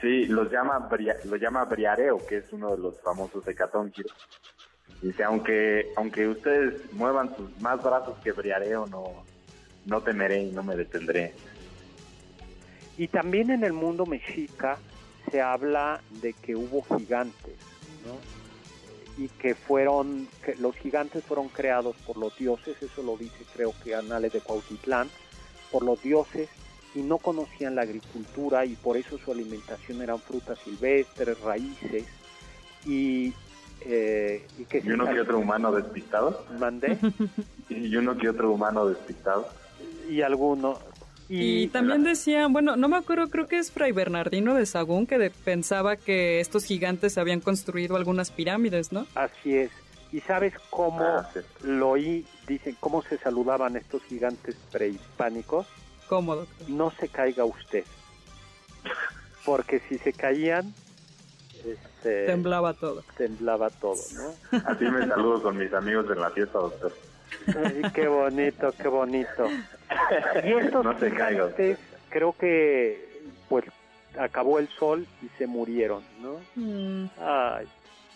Sí, 0.00 0.26
los 0.26 0.50
llama 0.50 0.88
lo 1.26 1.36
llama 1.36 1.64
Briareo, 1.66 2.18
que 2.28 2.38
es 2.38 2.52
uno 2.52 2.74
de 2.74 2.78
los 2.78 3.00
famosos 3.00 3.46
hecatónquiros. 3.46 4.12
Dice, 5.00 5.22
aunque 5.22 5.92
aunque 5.96 6.26
ustedes 6.26 6.92
muevan 6.94 7.36
sus 7.36 7.60
más 7.60 7.80
brazos 7.80 8.18
que 8.24 8.32
Briareo, 8.32 8.86
no 8.88 9.24
no 9.86 10.02
temeré 10.02 10.42
y 10.42 10.52
no 10.52 10.62
me 10.62 10.76
detendré. 10.76 11.34
Y 12.98 13.08
también 13.08 13.50
en 13.50 13.64
el 13.64 13.72
mundo 13.72 14.06
mexica 14.06 14.78
se 15.30 15.40
habla 15.40 16.00
de 16.22 16.32
que 16.34 16.54
hubo 16.54 16.82
gigantes, 16.96 17.56
¿no? 18.06 18.36
y 19.18 19.28
que 19.28 19.54
fueron, 19.54 20.28
que 20.44 20.54
los 20.56 20.76
gigantes 20.76 21.24
fueron 21.24 21.48
creados 21.48 21.96
por 22.06 22.18
los 22.18 22.36
dioses, 22.36 22.76
eso 22.82 23.02
lo 23.02 23.16
dice 23.16 23.44
creo 23.54 23.72
que 23.82 23.94
Anales 23.94 24.32
de 24.32 24.40
Cuautitlán, 24.40 25.08
por 25.72 25.82
los 25.82 26.02
dioses 26.02 26.48
y 26.94 27.00
no 27.00 27.18
conocían 27.18 27.74
la 27.74 27.82
agricultura 27.82 28.64
y 28.64 28.74
por 28.74 28.96
eso 28.96 29.18
su 29.18 29.32
alimentación 29.32 30.02
eran 30.02 30.18
frutas 30.18 30.58
silvestres, 30.58 31.40
raíces 31.40 32.04
y, 32.84 33.32
eh, 33.82 34.46
y 34.58 34.64
que... 34.64 34.82
¿Y 34.84 34.90
uno 34.90 35.06
que 35.06 35.20
otro 35.20 35.38
humano 35.38 35.72
despistado? 35.72 36.44
¿Mandé? 36.58 36.98
¿Y 37.68 37.96
uno 37.96 38.16
que 38.16 38.28
otro 38.28 38.50
humano 38.52 38.86
despistado? 38.86 39.48
Y 40.08 40.22
alguno, 40.22 40.78
y, 41.28 41.68
también 41.68 42.04
decían, 42.04 42.52
bueno, 42.52 42.76
no 42.76 42.88
me 42.88 42.96
acuerdo, 42.96 43.28
creo 43.28 43.48
que 43.48 43.58
es 43.58 43.72
Fray 43.72 43.90
Bernardino 43.90 44.54
de 44.54 44.64
Sagún 44.64 45.06
que 45.06 45.30
pensaba 45.44 45.96
que 45.96 46.40
estos 46.40 46.64
gigantes 46.64 47.18
habían 47.18 47.40
construido 47.40 47.96
algunas 47.96 48.30
pirámides, 48.30 48.92
¿no? 48.92 49.06
Así 49.14 49.56
es. 49.56 49.70
¿Y 50.12 50.20
sabes 50.20 50.54
cómo 50.70 51.02
ah, 51.04 51.28
lo 51.62 51.90
oí? 51.90 52.24
Dicen, 52.46 52.76
¿cómo 52.78 53.02
se 53.02 53.18
saludaban 53.18 53.76
estos 53.76 54.02
gigantes 54.04 54.54
prehispánicos? 54.70 55.66
¿Cómo, 56.08 56.36
doctor? 56.36 56.70
No 56.70 56.92
se 56.92 57.08
caiga 57.08 57.44
usted. 57.44 57.84
Porque 59.44 59.80
si 59.88 59.98
se 59.98 60.12
caían, 60.12 60.72
este, 61.64 62.26
temblaba 62.26 62.72
todo. 62.74 63.02
Temblaba 63.16 63.70
todo, 63.70 64.00
¿no? 64.14 64.58
Así 64.64 64.84
me 64.84 65.06
saludo 65.08 65.42
con 65.42 65.58
mis 65.58 65.72
amigos 65.72 66.06
en 66.08 66.20
la 66.20 66.30
fiesta, 66.30 66.60
doctor. 66.60 66.92
Ay, 67.46 67.82
qué 67.94 68.08
bonito, 68.08 68.72
qué 68.80 68.88
bonito. 68.88 69.48
Y 70.44 70.52
estos 70.52 70.84
no 70.84 70.98
se 70.98 71.12
creo 72.10 72.32
que 72.32 73.22
pues 73.48 73.64
acabó 74.18 74.58
el 74.58 74.68
sol 74.68 75.06
y 75.22 75.28
se 75.38 75.46
murieron, 75.46 76.02
¿no? 76.20 76.40
Mm. 76.56 77.08
Ay. 77.20 77.66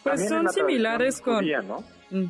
Pues 0.02 0.28
son 0.28 0.48
similares 0.48 1.20
con... 1.20 1.46
¿no? 1.66 1.84
Mm. 2.10 2.26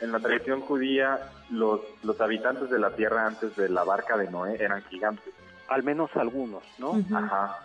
En 0.00 0.12
la 0.12 0.18
tradición 0.18 0.60
judía, 0.62 1.30
los, 1.50 1.80
los 2.02 2.20
habitantes 2.20 2.68
de 2.70 2.78
la 2.78 2.90
tierra 2.90 3.26
antes 3.26 3.54
de 3.56 3.68
la 3.68 3.84
barca 3.84 4.16
de 4.16 4.28
Noé 4.30 4.56
eran 4.58 4.82
gigantes. 4.84 5.32
Al 5.68 5.84
menos 5.84 6.10
algunos, 6.16 6.64
¿no? 6.78 7.00
Ajá. 7.14 7.64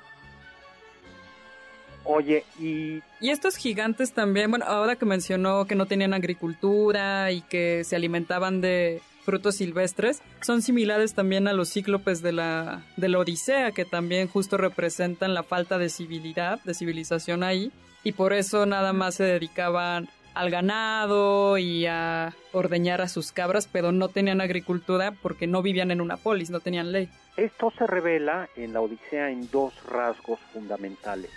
Oye, 2.08 2.46
y... 2.60 3.02
Y 3.20 3.30
estos 3.30 3.58
gigantes 3.58 4.14
también, 4.14 4.50
bueno, 4.50 4.66
ahora 4.66 4.96
que 4.96 5.06
mencionó 5.06 5.66
que 5.66 5.76
no 5.76 5.88
tenían 5.88 6.14
agricultura 6.14 7.32
y 7.32 7.42
que 7.42 7.84
se 7.84 7.98
alimentaban 7.98 8.62
de 8.62 9.02
frutos 9.26 9.56
silvestres 9.56 10.22
son 10.40 10.62
similares 10.62 11.14
también 11.14 11.50
a 11.50 11.54
los 11.54 11.70
cíclopes 11.74 12.22
de 12.22 12.32
la, 12.32 12.86
de 12.96 13.10
la 13.10 13.20
Odisea, 13.20 13.74
que 13.74 13.84
también 13.84 14.30
justo 14.30 14.56
representan 14.56 15.34
la 15.34 15.44
falta 15.44 15.78
de 15.78 15.90
civilidad, 15.90 16.64
de 16.64 16.74
civilización 16.74 17.44
ahí, 17.44 17.74
y 18.06 18.14
por 18.14 18.32
eso 18.32 18.66
nada 18.66 18.94
más 18.94 19.16
se 19.16 19.26
dedicaban 19.26 20.08
al 20.34 20.50
ganado 20.50 21.58
y 21.58 21.88
a 21.88 22.34
ordeñar 22.54 23.02
a 23.02 23.10
sus 23.10 23.34
cabras, 23.34 23.68
pero 23.70 23.92
no 23.92 24.08
tenían 24.08 24.40
agricultura 24.40 25.12
porque 25.12 25.46
no 25.46 25.62
vivían 25.62 25.92
en 25.92 26.00
una 26.00 26.16
polis, 26.16 26.50
no 26.50 26.62
tenían 26.62 26.94
ley. 26.94 27.10
Esto 27.36 27.74
se 27.78 27.86
revela 27.86 28.48
en 28.56 28.72
la 28.72 28.80
Odisea 28.80 29.30
en 29.30 29.52
dos 29.52 29.74
rasgos 29.84 30.40
fundamentales. 30.54 31.32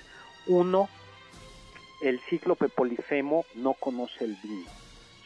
Uno, 0.50 0.88
el 2.02 2.18
cíclope 2.28 2.68
Polifemo 2.68 3.44
no 3.54 3.74
conoce 3.74 4.24
el 4.24 4.36
vino. 4.42 4.68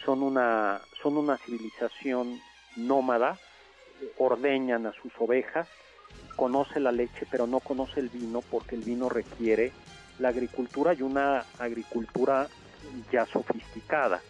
Son 0.04 0.22
una, 0.22 0.82
son 1.02 1.16
una 1.16 1.38
civilización 1.38 2.38
nómada, 2.76 3.38
ordeñan 4.18 4.84
a 4.84 4.92
sus 4.92 5.10
ovejas, 5.18 5.66
conoce 6.37 6.78
la 6.78 6.92
leche, 6.92 7.26
pero 7.30 7.46
no 7.46 7.60
conoce 7.60 8.00
el 8.00 8.10
vino 8.10 8.42
porque 8.42 8.74
el 8.74 8.82
vino 8.82 9.08
requiere 9.08 9.72
la 10.18 10.28
agricultura 10.28 10.92
y 10.92 11.00
una 11.00 11.46
agricultura 11.58 12.48
ya 13.10 13.24
sofisticada. 13.24 14.20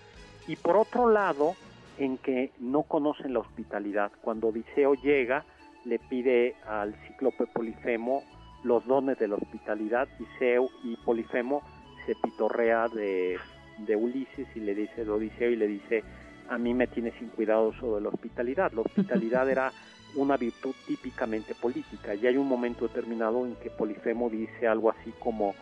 Y 0.47 0.55
por 0.55 0.77
otro 0.77 1.11
lado, 1.11 1.57
en 1.99 2.19
que 2.19 2.53
no 2.61 2.85
conocen 2.85 3.33
la 3.33 3.41
hospitalidad. 3.41 4.13
Cuando 4.23 4.47
Odiseo 4.47 4.95
llega, 4.95 5.45
le 5.85 5.99
pide 5.99 6.55
al 6.69 6.95
cíclope 7.09 7.49
Polifemo 7.49 8.23
los 8.65 8.87
dones 8.87 9.19
de 9.19 9.29
la 9.29 9.37
hospitalidad 9.37 10.09
y 10.19 10.25
Zeus 10.39 10.71
y 10.83 10.97
Polifemo 10.97 11.63
se 12.07 12.15
pitorrea 12.17 12.89
de, 12.89 13.39
de 13.79 13.97
Ulises 13.97 14.49
y 14.55 14.61
le 14.61 14.75
dice 14.75 15.05
de 15.05 15.11
Odiseo 15.11 15.51
y 15.51 15.57
le 15.57 15.69
dice 15.69 16.03
a 16.49 16.59
mí 16.59 16.75
me 16.75 16.87
tiene 16.87 17.13
sin 17.19 17.29
cuidado 17.29 17.73
sobre 17.75 18.03
la 18.03 18.11
hospitalidad. 18.11 18.73
La 18.73 18.83
hospitalidad 18.83 19.49
era 19.51 19.73
una 20.17 20.37
virtud 20.37 20.75
típicamente 20.87 21.55
política 21.55 22.15
y 22.15 22.27
hay 22.27 22.37
un 22.37 22.49
momento 22.49 22.87
determinado 22.87 23.47
en 23.47 23.57
que 23.57 23.71
Polifemo 23.71 24.31
dice 24.31 24.69
algo 24.69 24.91
así 24.91 25.13
como 25.19 25.55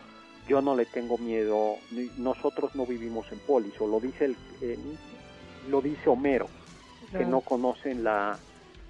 yo 0.47 0.61
no 0.61 0.75
le 0.75 0.85
tengo 0.85 1.17
miedo, 1.17 1.75
nosotros 2.17 2.75
no 2.75 2.85
vivimos 2.85 3.31
en 3.31 3.39
polis, 3.39 3.73
o 3.79 3.87
lo 3.87 3.99
dice, 3.99 4.25
el, 4.25 4.35
eh, 4.61 4.77
lo 5.69 5.81
dice 5.81 6.09
Homero, 6.09 6.47
que 7.11 7.25
no 7.25 7.41
conocen 7.41 8.03
la, 8.03 8.37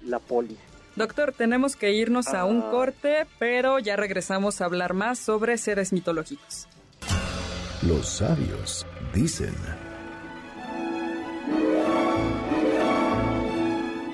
la 0.04 0.18
polis. 0.18 0.58
Doctor, 0.96 1.32
tenemos 1.32 1.74
que 1.74 1.92
irnos 1.92 2.28
a 2.28 2.44
un 2.44 2.62
ah. 2.66 2.70
corte, 2.70 3.26
pero 3.38 3.78
ya 3.78 3.96
regresamos 3.96 4.60
a 4.60 4.66
hablar 4.66 4.94
más 4.94 5.18
sobre 5.18 5.58
seres 5.58 5.92
mitológicos. 5.92 6.68
Los 7.82 8.08
sabios 8.08 8.86
dicen... 9.12 9.54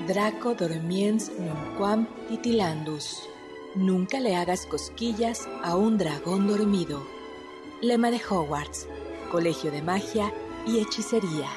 Draco 0.07 0.55
dormiens 0.55 1.31
nunquam 1.39 2.07
titilandus. 2.27 3.17
Nunca 3.75 4.19
le 4.19 4.35
hagas 4.35 4.65
cosquillas 4.65 5.47
a 5.63 5.77
un 5.77 5.97
dragón 5.97 6.47
dormido. 6.47 7.05
Lema 7.81 8.11
de 8.11 8.19
Hogwarts, 8.29 8.87
Colegio 9.31 9.71
de 9.71 9.81
Magia 9.81 10.33
y 10.67 10.79
Hechicería. 10.79 11.47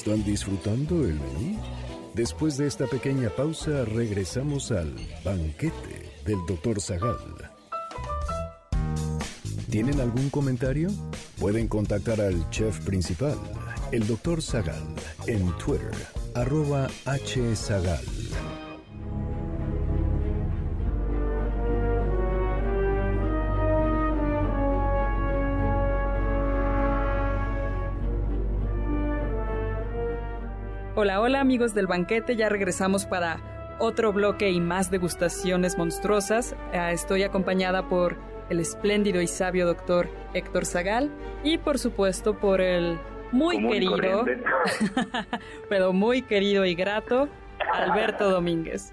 ¿Están 0.00 0.24
disfrutando 0.24 1.04
el 1.04 1.20
menú? 1.20 1.60
Después 2.14 2.56
de 2.56 2.66
esta 2.66 2.86
pequeña 2.86 3.28
pausa, 3.28 3.84
regresamos 3.84 4.72
al 4.72 4.96
banquete 5.22 6.10
del 6.24 6.38
Dr. 6.48 6.80
Zagal. 6.80 7.18
¿Tienen 9.68 10.00
algún 10.00 10.30
comentario? 10.30 10.88
Pueden 11.38 11.68
contactar 11.68 12.18
al 12.22 12.48
chef 12.48 12.82
principal 12.82 13.36
el 13.92 14.06
Dr. 14.06 14.40
Zagal 14.40 14.82
en 15.26 15.46
Twitter, 15.58 15.92
arroba 16.34 16.88
hzagal. 17.04 18.19
Hola, 31.40 31.46
amigos 31.46 31.72
del 31.72 31.86
banquete, 31.86 32.36
ya 32.36 32.50
regresamos 32.50 33.06
para 33.06 33.38
otro 33.78 34.12
bloque 34.12 34.50
y 34.50 34.60
más 34.60 34.90
degustaciones 34.90 35.78
monstruosas. 35.78 36.54
Ah, 36.74 36.92
estoy 36.92 37.22
acompañada 37.22 37.88
por 37.88 38.16
el 38.50 38.60
espléndido 38.60 39.22
y 39.22 39.26
sabio 39.26 39.64
doctor 39.64 40.10
Héctor 40.34 40.66
Zagal 40.66 41.10
y 41.42 41.56
por 41.56 41.78
supuesto 41.78 42.38
por 42.38 42.60
el 42.60 42.98
muy 43.32 43.66
querido, 43.66 44.26
pero 45.70 45.94
muy 45.94 46.20
querido 46.20 46.66
y 46.66 46.74
grato, 46.74 47.26
Alberto 47.72 48.28
Domínguez. 48.30 48.92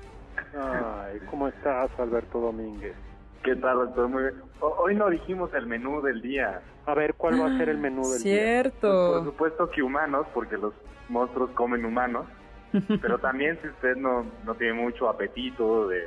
Ay, 0.58 1.20
¿cómo 1.30 1.50
estás, 1.50 1.92
Alberto 2.00 2.40
Domínguez? 2.40 2.96
¿Qué 3.44 3.58
tal, 3.58 3.76
doctor? 3.80 4.08
Muy 4.08 4.24
bien. 4.24 4.47
Hoy 4.60 4.96
no 4.96 5.10
dijimos 5.10 5.54
el 5.54 5.68
menú 5.68 6.02
del 6.02 6.22
día. 6.22 6.62
A 6.86 6.94
ver, 6.94 7.14
¿cuál 7.14 7.40
va 7.42 7.48
a 7.48 7.58
ser 7.58 7.70
el 7.70 7.78
menú 7.78 8.02
del 8.10 8.24
día? 8.24 8.44
Cierto. 8.44 8.80
Pues, 8.82 9.22
por 9.22 9.26
supuesto 9.26 9.70
que 9.70 9.84
humanos, 9.84 10.26
porque 10.34 10.58
los 10.58 10.74
monstruos 11.10 11.52
comen 11.52 11.86
humanos. 11.86 12.26
Pero 13.02 13.18
también 13.20 13.60
si 13.62 13.68
usted 13.68 13.96
no, 13.96 14.26
no 14.46 14.56
tiene 14.56 14.74
mucho 14.74 15.10
apetito 15.10 15.88
de, 15.88 16.04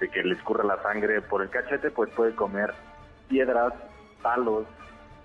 de 0.00 0.08
que 0.08 0.22
le 0.22 0.34
escurra 0.34 0.64
la 0.64 0.82
sangre 0.82 1.20
por 1.22 1.42
el 1.42 1.50
cachete, 1.50 1.90
pues 1.90 2.10
puede 2.10 2.34
comer 2.34 2.72
piedras, 3.28 3.74
palos, 4.22 4.66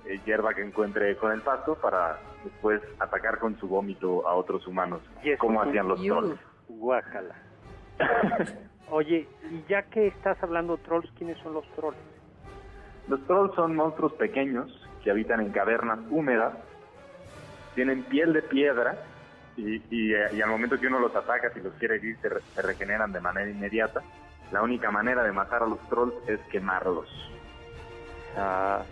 eh, 0.06 0.20
hierba 0.26 0.54
que 0.54 0.62
encuentre 0.62 1.16
con 1.16 1.32
el 1.32 1.42
pasto 1.42 1.76
para 1.76 2.20
después 2.44 2.82
atacar 3.00 3.40
con 3.40 3.58
su 3.58 3.68
vómito 3.68 4.28
a 4.28 4.34
otros 4.34 4.68
humanos, 4.68 5.02
como 5.38 5.62
hacían 5.62 5.88
los 5.88 6.02
trolls. 6.02 6.40
Guácala. 6.68 7.36
Oye, 8.90 9.28
y 9.50 9.64
ya 9.70 9.84
que 9.84 10.08
estás 10.08 10.42
hablando 10.44 10.76
de 10.76 10.84
trolls, 10.84 11.10
¿quiénes 11.18 11.38
son 11.40 11.54
los 11.54 11.66
trolls? 11.76 11.98
Los 13.08 13.26
trolls 13.26 13.56
son 13.56 13.76
monstruos 13.76 14.14
pequeños 14.14 14.72
que 15.04 15.12
habitan 15.12 15.42
en 15.42 15.52
cavernas 15.52 16.00
húmedas, 16.10 16.54
tienen 17.76 18.04
piel 18.04 18.34
de 18.34 18.42
piedra 18.42 18.98
y, 19.58 19.82
y, 19.90 20.14
eh, 20.14 20.44
al 20.44 20.50
momento 20.50 20.80
que 20.80 20.88
uno 20.88 21.00
los 21.00 21.16
ataca, 21.16 21.52
si 21.54 21.60
los 21.60 21.74
quiere 21.74 21.96
herir, 21.96 22.18
se, 22.22 22.62
regeneran 22.62 23.12
de 23.12 23.20
manera 23.20 23.50
inmediata. 23.50 24.02
La 24.52 24.62
única 24.62 24.92
manera 24.92 25.24
de 25.24 25.32
matar 25.32 25.64
a 25.64 25.68
los 25.68 25.80
trolls 25.90 26.14
es 26.28 26.40
quemarlos. 26.52 27.08
Ah, 28.38 28.84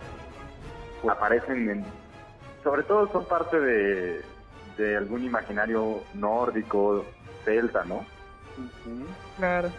aparecen 1.10 1.70
en, 1.70 1.86
sobre 2.64 2.84
todo 2.84 3.12
son 3.12 3.26
parte 3.26 3.60
de, 3.60 4.22
de 4.78 4.98
algún 4.98 5.24
imaginario 5.24 6.04
nórdico, 6.14 7.06
celta, 7.44 7.84
¿no? 7.86 8.06
Claro. 9.38 9.70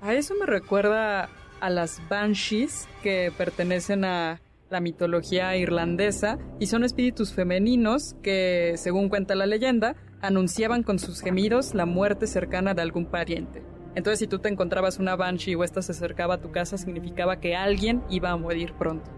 A 0.00 0.14
eso 0.14 0.34
me 0.34 0.46
recuerda 0.46 1.28
a 1.62 1.70
las 1.70 2.02
banshees 2.10 2.88
que 3.02 3.32
pertenecen 3.38 4.04
a 4.04 4.40
la 4.68 4.80
mitología 4.80 5.56
irlandesa 5.56 6.38
y 6.58 6.66
son 6.66 6.82
espíritus 6.82 7.32
femeninos 7.32 8.16
que, 8.20 8.74
según 8.76 9.08
cuenta 9.08 9.36
la 9.36 9.46
leyenda, 9.46 9.94
anunciaban 10.20 10.82
con 10.82 10.98
sus 10.98 11.20
gemidos 11.20 11.74
la 11.74 11.86
muerte 11.86 12.26
cercana 12.26 12.74
de 12.74 12.82
algún 12.82 13.06
pariente. 13.06 13.62
Entonces, 13.94 14.18
si 14.18 14.26
tú 14.26 14.40
te 14.40 14.48
encontrabas 14.48 14.98
una 14.98 15.14
banshee 15.14 15.54
o 15.54 15.62
esta 15.62 15.82
se 15.82 15.92
acercaba 15.92 16.34
a 16.34 16.40
tu 16.40 16.50
casa, 16.50 16.76
significaba 16.78 17.38
que 17.38 17.54
alguien 17.54 18.02
iba 18.10 18.30
a 18.30 18.36
morir 18.36 18.72
pronto. 18.72 19.08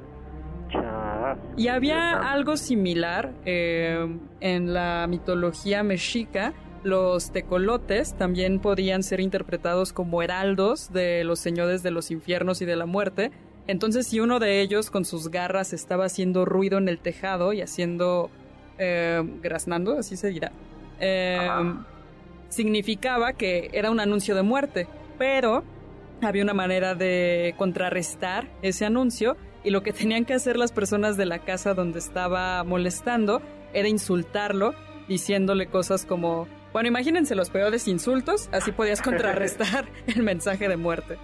Y 1.57 1.68
había 1.68 2.30
algo 2.30 2.59
similar 2.59 3.33
eh, 3.46 4.07
en 4.40 4.74
la 4.74 5.07
mitología 5.09 5.83
mexica. 5.83 6.52
Los 6.85 7.33
tecolotes 7.33 8.14
también 8.14 8.61
podían 8.61 9.03
ser 9.03 9.20
interpretados 9.20 9.92
como 9.92 10.23
heraldos 10.23 10.92
de 10.92 11.25
los 11.25 11.40
señores 11.40 11.83
de 11.83 11.90
los 11.90 12.11
infiernos 12.11 12.62
y 12.62 12.66
de 12.66 12.77
la 12.77 12.87
muerte. 12.87 13.33
Entonces, 13.66 14.07
si 14.07 14.20
uno 14.20 14.38
de 14.38 14.61
ellos 14.61 14.90
con 14.90 15.05
sus 15.05 15.31
garras 15.31 15.73
estaba 15.73 16.05
haciendo 16.05 16.44
ruido 16.44 16.79
en 16.79 16.88
el 16.88 16.99
tejado 16.99 17.53
y 17.53 17.62
haciendo. 17.62 18.31
Eh, 18.79 19.23
graznando, 19.42 19.99
así 19.99 20.16
se 20.16 20.29
dirá. 20.29 20.53
Eh, 21.01 21.49
significaba 22.49 23.33
que 23.33 23.70
era 23.73 23.90
un 23.90 23.99
anuncio 23.99 24.35
de 24.35 24.42
muerte. 24.42 24.87
Pero 25.18 25.64
había 26.20 26.42
una 26.42 26.55
manera 26.55 26.94
de 26.94 27.55
contrarrestar 27.57 28.49
ese 28.62 28.85
anuncio 28.85 29.37
y 29.62 29.70
lo 29.70 29.83
que 29.83 29.92
tenían 29.92 30.25
que 30.25 30.35
hacer 30.35 30.57
las 30.57 30.73
personas 30.73 31.16
de 31.16 31.27
la 31.27 31.38
casa 31.40 31.75
donde 31.75 31.99
estaba 31.99 32.62
molestando 32.64 33.40
era 33.73 33.88
insultarlo, 33.88 34.75
diciéndole 35.09 35.66
cosas 35.66 36.05
como, 36.05 36.47
bueno, 36.74 36.88
imagínense 36.88 37.37
los 37.37 37.50
peores 37.50 37.87
insultos, 37.87 38.48
así 38.52 38.72
podías 38.72 39.00
contrarrestar 39.08 39.87
el 40.08 40.24
mensaje 40.24 40.68
de 40.68 40.76
muerte. 40.76 41.16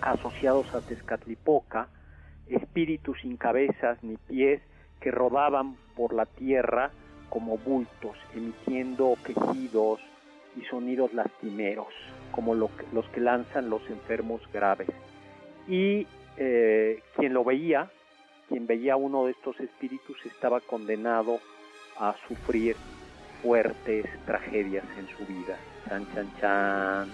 asociados 0.00 0.74
a 0.74 0.80
Tezcatlipoca, 0.80 1.88
espíritus 2.48 3.20
sin 3.20 3.36
cabezas 3.36 4.02
ni 4.02 4.16
pies 4.16 4.62
que 5.00 5.10
rodaban 5.10 5.76
por 5.94 6.14
la 6.14 6.26
tierra 6.26 6.90
como 7.28 7.58
bultos, 7.58 8.16
emitiendo 8.34 9.14
quejidos 9.24 10.00
y 10.56 10.64
sonidos 10.66 11.12
lastimeros, 11.12 11.88
como 12.30 12.54
lo 12.54 12.68
que- 12.68 12.84
los 12.92 13.06
que 13.10 13.20
lanzan 13.20 13.68
los 13.68 13.82
enfermos 13.90 14.40
graves. 14.52 14.88
Y 15.68 16.06
eh, 16.38 17.02
quien 17.16 17.32
lo 17.34 17.44
veía, 17.44 17.90
quien 18.48 18.66
veía 18.66 18.94
a 18.94 18.96
uno 18.96 19.26
de 19.26 19.32
estos 19.32 19.58
espíritus, 19.60 20.16
estaba 20.24 20.60
condenado 20.60 21.40
a 21.98 22.14
sufrir 22.28 22.76
fuertes 23.42 24.06
tragedias 24.24 24.84
en 24.98 25.08
su 25.08 25.26
vida. 25.26 25.56
Chan, 25.88 26.06
chan, 26.14 26.32
chan. 26.40 27.10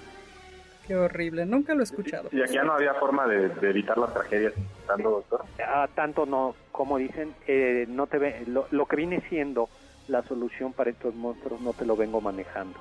Qué 0.87 0.97
horrible. 0.97 1.47
Nunca 1.47 1.75
lo 1.75 1.81
he 1.81 1.85
escuchado. 1.85 2.29
Y 2.33 2.43
aquí 2.43 2.55
ya 2.55 2.65
no 2.65 2.73
había 2.73 2.95
forma 2.95 3.27
de, 3.27 3.49
de 3.49 3.71
evitar 3.71 3.97
las 3.99 4.13
tragedias 4.13 4.53
tanto, 4.87 5.11
doctor. 5.11 5.45
Ah, 5.65 5.89
tanto 5.95 6.27
no, 6.27 6.55
como 6.73 6.99
dicen, 6.99 7.35
eh, 7.47 7.87
no 7.89 8.07
te 8.07 8.19
ve, 8.19 8.45
lo, 8.47 8.67
lo 8.71 8.87
que 8.87 8.97
viene 8.97 9.23
siendo 9.29 9.69
la 10.09 10.23
solución 10.25 10.73
para 10.73 10.91
estos 10.91 11.15
monstruos 11.15 11.61
no 11.61 11.73
te 11.73 11.87
lo 11.87 11.97
vengo 11.97 12.21
manejando. 12.21 12.79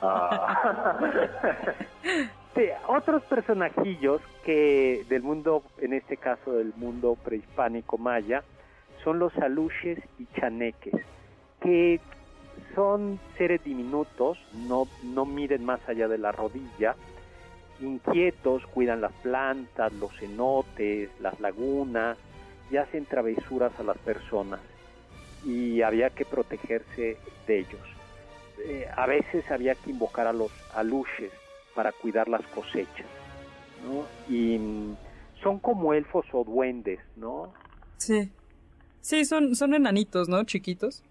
Otros 2.88 3.22
personajillos 3.24 4.20
que 4.44 5.04
del 5.08 5.22
mundo, 5.22 5.62
en 5.78 5.92
este 5.92 6.16
caso 6.16 6.52
del 6.52 6.72
mundo 6.76 7.16
prehispánico 7.22 7.98
maya, 7.98 8.42
son 9.04 9.18
los 9.18 9.36
aluches 9.38 9.98
y 10.18 10.26
chaneques, 10.38 10.94
que 11.60 12.00
son 12.74 13.20
seres 13.36 13.62
diminutos, 13.62 14.38
no, 14.54 14.88
no 15.02 15.26
miden 15.26 15.64
más 15.64 15.80
allá 15.88 16.08
de 16.08 16.18
la 16.18 16.32
rodilla, 16.32 16.96
inquietos, 17.80 18.66
cuidan 18.66 19.00
las 19.00 19.12
plantas, 19.22 19.92
los 19.92 20.12
cenotes, 20.18 21.10
las 21.20 21.38
lagunas, 21.40 22.18
y 22.70 22.76
hacen 22.76 23.06
travesuras 23.06 23.72
a 23.78 23.82
las 23.82 23.98
personas, 23.98 24.60
y 25.44 25.82
había 25.82 26.10
que 26.10 26.24
protegerse 26.24 27.16
de 27.46 27.58
ellos. 27.58 27.97
Eh, 28.64 28.86
a 28.96 29.06
veces 29.06 29.48
había 29.50 29.74
que 29.74 29.90
invocar 29.90 30.26
a 30.26 30.32
los 30.32 30.50
aluches 30.74 31.32
para 31.74 31.92
cuidar 31.92 32.28
las 32.28 32.42
cosechas, 32.48 33.06
¿no? 33.86 34.04
Y 34.34 34.58
mm, 34.58 34.96
son 35.42 35.58
como 35.58 35.94
elfos 35.94 36.26
o 36.32 36.44
duendes, 36.44 37.00
¿no? 37.16 37.52
Sí. 37.98 38.32
Sí, 39.00 39.24
son, 39.24 39.54
son 39.54 39.74
enanitos, 39.74 40.28
¿no? 40.28 40.42
Chiquitos. 40.44 41.02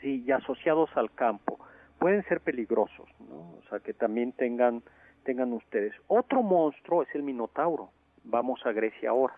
Sí, 0.00 0.24
y 0.26 0.32
asociados 0.32 0.90
al 0.96 1.12
campo. 1.14 1.58
Pueden 1.98 2.24
ser 2.24 2.40
peligrosos, 2.40 3.06
¿no? 3.20 3.36
O 3.36 3.62
sea, 3.68 3.80
que 3.80 3.92
también 3.94 4.32
tengan, 4.32 4.82
tengan 5.24 5.52
ustedes. 5.52 5.92
Otro 6.08 6.42
monstruo 6.42 7.02
es 7.02 7.08
el 7.14 7.22
Minotauro. 7.22 7.90
Vamos 8.24 8.60
a 8.64 8.72
Grecia 8.72 9.10
ahora. 9.10 9.36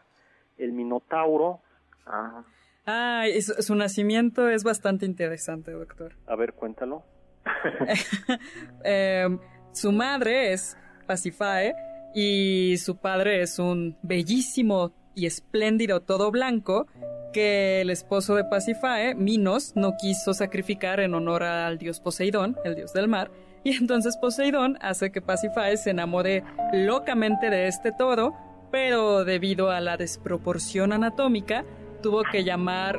El 0.59 0.73
Minotauro, 0.73 1.61
Ah, 2.07 2.43
Ah, 2.87 3.25
su 3.39 3.75
nacimiento 3.75 4.49
es 4.49 4.65
bastante 4.65 5.05
interesante, 5.05 5.73
doctor. 5.73 6.15
a 6.27 6.35
ver, 6.37 6.55
cuéntalo. 6.55 7.03
Eh, 8.85 9.27
su 9.73 9.93
madre 9.93 10.53
es 10.53 10.77
Pasifae 11.07 11.75
y 12.15 12.77
su 12.79 12.97
padre 12.97 13.43
es 13.43 13.59
un 13.59 13.97
bellísimo 14.03 14.93
y 15.15 15.27
espléndido 15.27 16.01
todo 16.01 16.31
blanco 16.31 16.87
que 17.33 17.81
el 17.81 17.91
esposo 17.91 18.35
de 18.35 18.45
Pasifae, 18.45 19.15
Minos, 19.15 19.73
no 19.75 19.97
quiso 19.97 20.33
sacrificar 20.33 21.01
en 21.01 21.15
honor 21.15 21.43
al 21.43 21.79
dios 21.79 22.01
Poseidón, 22.01 22.57
el 22.65 22.75
dios 22.75 22.93
del 22.93 23.09
mar, 23.09 23.31
y 23.65 23.77
entonces 23.77 24.17
Poseidón 24.17 24.79
hace 24.81 25.11
que 25.11 25.21
Pasifae 25.21 25.77
se 25.77 25.91
enamore 25.91 26.45
locamente 26.73 27.51
de 27.51 27.67
este 27.67 27.93
toro, 27.93 28.35
pero 28.71 29.25
debido 29.25 29.71
a 29.71 29.81
la 29.81 29.97
desproporción 29.97 30.93
anatómica, 30.93 31.65
tuvo 32.03 32.23
que 32.31 32.45
llamar, 32.45 32.99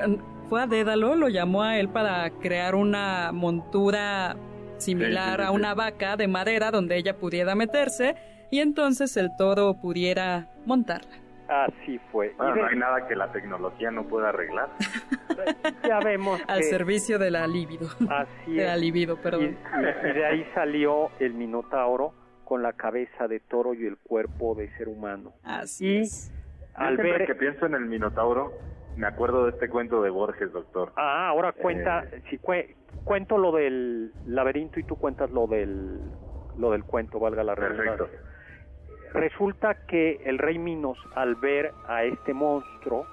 fue 0.49 0.61
a 0.63 0.67
Dédalo, 0.67 1.15
lo 1.15 1.29
llamó 1.29 1.63
a 1.63 1.77
él 1.79 1.89
para 1.89 2.29
crear 2.41 2.75
una 2.75 3.31
montura 3.31 4.35
similar 4.77 5.25
Sí, 5.25 5.35
sí, 5.35 5.41
sí, 5.41 5.47
a 5.47 5.51
una 5.51 5.73
vaca 5.75 6.15
de 6.17 6.27
madera 6.27 6.71
donde 6.71 6.95
ella 6.97 7.15
pudiera 7.17 7.53
meterse 7.55 8.15
y 8.51 8.59
entonces 8.59 9.15
el 9.17 9.29
toro 9.37 9.75
pudiera 9.75 10.47
montarla. 10.65 11.11
Así 11.47 11.99
fue. 12.11 12.33
bueno, 12.37 12.55
no 12.57 12.67
hay 12.67 12.75
nada 12.77 13.07
que 13.07 13.15
la 13.15 13.31
tecnología 13.31 13.89
no 13.91 14.03
pueda 14.07 14.29
arreglar. 14.29 14.69
ya 15.87 15.99
vemos 15.99 16.39
Al 16.47 16.59
que 16.59 16.63
servicio 16.65 17.17
de 17.19 17.31
la 17.31 17.47
libido. 17.47 17.87
así 18.09 18.53
De 18.53 18.65
la 18.65 18.75
es. 18.75 18.81
libido, 18.81 19.15
Y, 19.15 19.17
perdón. 19.17 19.43
y- 19.43 20.07
y 20.09 20.13
de 20.13 20.25
ahí 20.25 20.45
salió 20.53 21.09
el 21.19 21.33
Minotauro 21.33 22.13
con 22.45 22.61
la 22.63 22.73
cabeza 22.73 23.27
de 23.27 23.39
toro 23.39 23.73
y 23.73 23.85
el 23.85 23.97
cuerpo 23.97 24.55
de 24.55 24.69
ser 24.77 24.87
humano. 24.89 25.33
Así 25.43 25.87
Y 25.87 25.97
es. 26.01 26.31
al 26.75 26.97
Yo 26.97 27.03
ver 27.03 27.25
que 27.25 27.35
pienso 27.35 27.65
en 27.65 27.73
el 27.75 27.85
Minotauro, 27.85 28.53
me 28.99 29.07
acuerdo 29.07 29.45
de 29.45 29.51
este 29.51 29.69
cuento 29.69 30.01
de 30.01 30.09
Borges, 30.09 30.51
doctor. 30.51 30.91
Ah, 30.97 31.29
ahora 31.29 31.53
cuenta, 31.53 32.03
Eh. 32.11 32.21
si 32.29 32.37
cue- 32.37 32.75
cuento 33.05 33.37
lo 33.37 33.51
del 33.53 34.13
laberinto 34.25 34.79
y 34.79 34.83
tú 34.83 34.97
cuentas 34.97 35.31
lo 35.31 35.47
del 35.47 36.11
lo 36.55 36.71
del 36.71 36.83
cuento, 36.83 37.19
valga 37.19 37.41
la 37.43 37.55
redundancia. 37.55 37.95
Perfecto. 38.05 39.17
Resulta 39.19 39.75
que 39.87 40.19
el 40.25 40.37
rey 40.37 40.57
Minos, 40.59 40.97
al 41.15 41.35
ver 41.35 41.71
a 41.87 42.03
este 42.03 42.33
monstruo, 42.33 43.05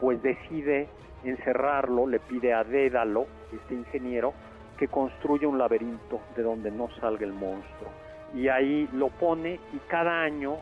pues 0.00 0.20
decide 0.22 0.88
encerrarlo, 1.22 2.06
le 2.08 2.18
pide 2.18 2.52
a 2.52 2.64
Dédalo, 2.64 3.26
este 3.52 3.74
ingeniero, 3.74 4.32
que 4.76 4.88
construya 4.88 5.46
un 5.46 5.58
laberinto 5.58 6.20
de 6.34 6.42
donde 6.42 6.70
no 6.72 6.88
salga 7.00 7.24
el 7.24 7.32
monstruo. 7.34 7.90
Y 8.34 8.48
ahí 8.48 8.88
lo 8.94 9.08
pone 9.08 9.60
y 9.72 9.78
cada 9.88 10.22
año 10.22 10.56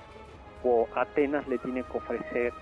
o 0.64 0.86
Atenas 0.96 1.46
le 1.48 1.56
tiene 1.58 1.82
que 1.84 1.96
ofrecer 1.96 2.52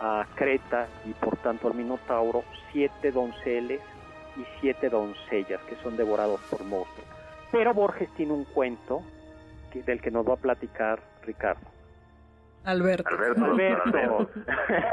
a 0.00 0.26
Creta 0.34 0.86
y 1.04 1.12
por 1.12 1.36
tanto 1.38 1.68
al 1.68 1.74
Minotauro 1.74 2.44
siete 2.72 3.10
donceles 3.12 3.80
y 4.36 4.44
siete 4.60 4.90
doncellas 4.90 5.60
que 5.62 5.76
son 5.76 5.96
devorados 5.96 6.40
por 6.50 6.62
monstruos. 6.64 7.08
Pero 7.52 7.72
Borges 7.72 8.08
tiene 8.14 8.32
un 8.32 8.44
cuento 8.44 9.02
que- 9.72 9.82
del 9.82 10.00
que 10.02 10.10
nos 10.10 10.28
va 10.28 10.34
a 10.34 10.38
platicar 10.38 11.00
Ricardo. 11.22 11.62
Alberto. 12.64 13.08
Alberto, 13.08 13.44
Alberto, 13.44 14.28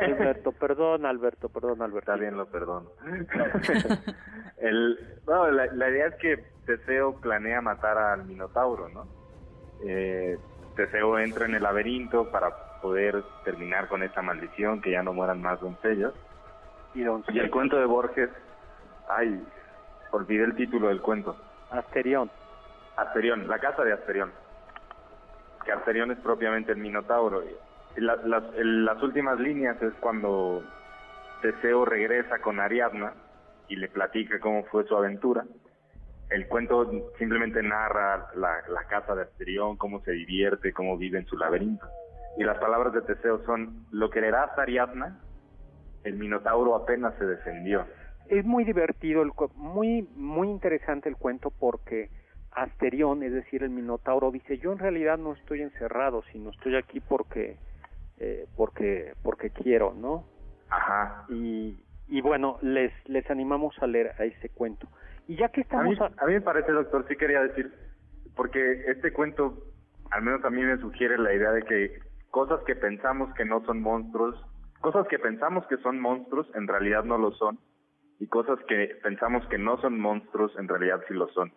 Alberto, 0.01 0.51
perdón, 0.59 1.05
Alberto, 1.07 1.49
perdón, 1.49 1.81
Alberto. 1.81 2.11
Está 2.11 2.21
bien, 2.21 2.37
lo 2.37 2.45
perdono. 2.45 2.91
El, 4.57 4.97
no, 5.27 5.49
la, 5.51 5.65
la 5.67 5.89
idea 5.89 6.07
es 6.07 6.15
que 6.15 6.37
Teseo 6.65 7.19
planea 7.19 7.61
matar 7.61 7.97
al 7.97 8.25
Minotauro, 8.25 8.89
¿no? 8.89 9.07
Eh, 9.85 10.37
Teseo 10.75 11.17
entra 11.19 11.45
en 11.45 11.55
el 11.55 11.63
laberinto 11.63 12.31
para 12.31 12.51
poder 12.83 13.23
terminar 13.45 13.87
con 13.87 14.03
esta 14.03 14.21
maldición, 14.21 14.81
que 14.81 14.91
ya 14.91 15.01
no 15.01 15.13
mueran 15.13 15.41
más 15.41 15.59
doncellas. 15.61 16.11
Y 16.93 16.99
Y 17.01 17.39
el 17.39 17.49
cuento 17.49 17.79
de 17.79 17.85
Borges, 17.85 18.29
ay, 19.07 19.41
olvidé 20.11 20.43
el 20.43 20.55
título 20.55 20.89
del 20.89 21.01
cuento. 21.01 21.37
Asterión. 21.71 22.29
Asterión, 22.97 23.47
la 23.47 23.57
casa 23.57 23.83
de 23.85 23.93
Asterión. 23.93 24.31
Que 25.65 25.71
Asterión 25.71 26.11
es 26.11 26.19
propiamente 26.19 26.73
el 26.73 26.77
Minotauro. 26.77 27.41
Y 27.95 28.01
la- 28.01 28.17
las, 28.17 28.43
el- 28.55 28.83
las 28.83 29.01
últimas 29.01 29.39
líneas 29.39 29.81
es 29.81 29.93
cuando 30.01 30.61
Teseo 31.41 31.85
regresa 31.85 32.39
con 32.39 32.59
Ariadna 32.59 33.13
y 33.69 33.77
le 33.77 33.87
platica 33.87 34.39
cómo 34.41 34.65
fue 34.65 34.83
su 34.83 34.95
aventura. 34.95 35.45
El 36.29 36.47
cuento 36.47 36.91
simplemente 37.17 37.63
narra 37.63 38.27
la, 38.35 38.61
la 38.67 38.83
casa 38.87 39.15
de 39.15 39.23
Asterión, 39.23 39.77
cómo 39.77 40.01
se 40.01 40.11
divierte, 40.11 40.73
cómo 40.73 40.97
vive 40.97 41.19
en 41.19 41.25
su 41.27 41.37
laberinto. 41.37 41.87
Y 42.37 42.43
las 42.43 42.57
palabras 42.57 42.93
de 42.93 43.01
Teseo 43.01 43.43
son, 43.45 43.85
¿lo 43.91 44.09
quererás 44.09 44.57
Ariadna? 44.57 45.19
El 46.03 46.15
Minotauro 46.15 46.75
apenas 46.75 47.13
se 47.17 47.25
defendió. 47.25 47.85
Es 48.27 48.45
muy 48.45 48.63
divertido, 48.63 49.21
el 49.21 49.31
muy 49.55 50.07
muy 50.15 50.49
interesante 50.49 51.09
el 51.09 51.15
cuento 51.17 51.51
porque 51.51 52.09
Asterión, 52.51 53.23
es 53.23 53.33
decir, 53.33 53.63
el 53.63 53.69
Minotauro 53.69 54.31
dice, 54.31 54.57
yo 54.57 54.71
en 54.71 54.79
realidad 54.79 55.17
no 55.17 55.33
estoy 55.33 55.61
encerrado, 55.61 56.23
sino 56.31 56.51
estoy 56.51 56.75
aquí 56.75 56.99
porque 56.99 57.57
eh, 58.19 58.47
porque 58.55 59.13
porque 59.23 59.49
quiero, 59.49 59.93
¿no? 59.93 60.25
Ajá. 60.69 61.25
Y, 61.29 61.83
y 62.07 62.21
bueno, 62.21 62.57
les, 62.61 62.91
les 63.07 63.29
animamos 63.29 63.75
a 63.81 63.87
leer 63.87 64.13
a 64.19 64.25
ese 64.25 64.49
cuento. 64.49 64.87
Y 65.27 65.35
ya 65.35 65.49
que 65.49 65.61
estamos... 65.61 65.99
A 66.01 66.09
mí, 66.09 66.15
a 66.17 66.25
mí 66.25 66.33
me 66.33 66.41
parece, 66.41 66.71
doctor, 66.71 67.05
sí 67.07 67.15
quería 67.15 67.41
decir, 67.41 67.71
porque 68.35 68.85
este 68.87 69.13
cuento, 69.13 69.67
al 70.11 70.23
menos 70.23 70.43
a 70.43 70.49
mí 70.49 70.61
me 70.61 70.77
sugiere 70.77 71.17
la 71.17 71.33
idea 71.33 71.51
de 71.51 71.61
que 71.63 71.99
cosas 72.33 72.63
que 72.65 72.75
pensamos 72.75 73.31
que 73.35 73.45
no 73.45 73.63
son 73.63 73.79
monstruos, 73.79 74.35
cosas 74.81 75.07
que 75.07 75.19
pensamos 75.19 75.67
que 75.67 75.77
son 75.77 75.99
monstruos, 75.99 76.47
en 76.55 76.67
realidad 76.67 77.03
no 77.03 77.19
lo 77.19 77.31
son, 77.33 77.59
y 78.19 78.25
cosas 78.25 78.57
que 78.67 78.97
pensamos 79.03 79.45
que 79.49 79.59
no 79.59 79.77
son 79.77 79.99
monstruos, 79.99 80.51
en 80.57 80.67
realidad 80.67 80.99
sí 81.07 81.13
lo 81.13 81.27
son. 81.27 81.53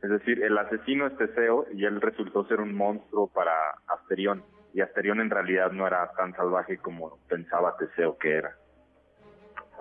Es 0.00 0.08
decir, 0.08 0.40
el 0.44 0.56
asesino 0.56 1.08
es 1.08 1.16
Teseo 1.16 1.66
y 1.74 1.84
él 1.84 2.00
resultó 2.00 2.46
ser 2.46 2.60
un 2.60 2.76
monstruo 2.76 3.26
para 3.26 3.52
Asterión, 3.88 4.44
y 4.72 4.82
Asterión 4.82 5.20
en 5.20 5.30
realidad 5.30 5.72
no 5.72 5.84
era 5.84 6.12
tan 6.12 6.32
salvaje 6.36 6.78
como 6.78 7.18
pensaba 7.28 7.76
Teseo 7.76 8.16
que 8.18 8.36
era. 8.36 8.54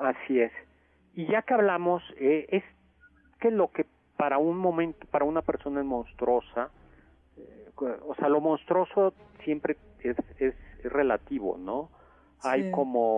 Así 0.01 0.41
es. 0.41 0.51
Y 1.13 1.28
ya 1.28 1.43
que 1.43 1.53
hablamos, 1.53 2.01
eh, 2.18 2.47
es 2.49 2.63
que 3.39 3.51
lo 3.51 3.72
que 3.72 3.86
para 4.18 4.39
un 4.39 4.57
momento, 4.57 5.05
para 5.11 5.26
una 5.26 5.43
persona 5.43 5.82
es 5.82 5.86
monstruosa, 5.86 6.72
eh, 7.38 7.70
o 7.78 8.15
sea, 8.15 8.30
lo 8.30 8.41
monstruoso 8.41 9.13
siempre 9.43 9.78
es, 9.99 10.17
es, 10.39 10.55
relativo, 10.83 11.57
¿no? 11.57 11.89
Hay 12.43 12.71
como, 12.71 13.17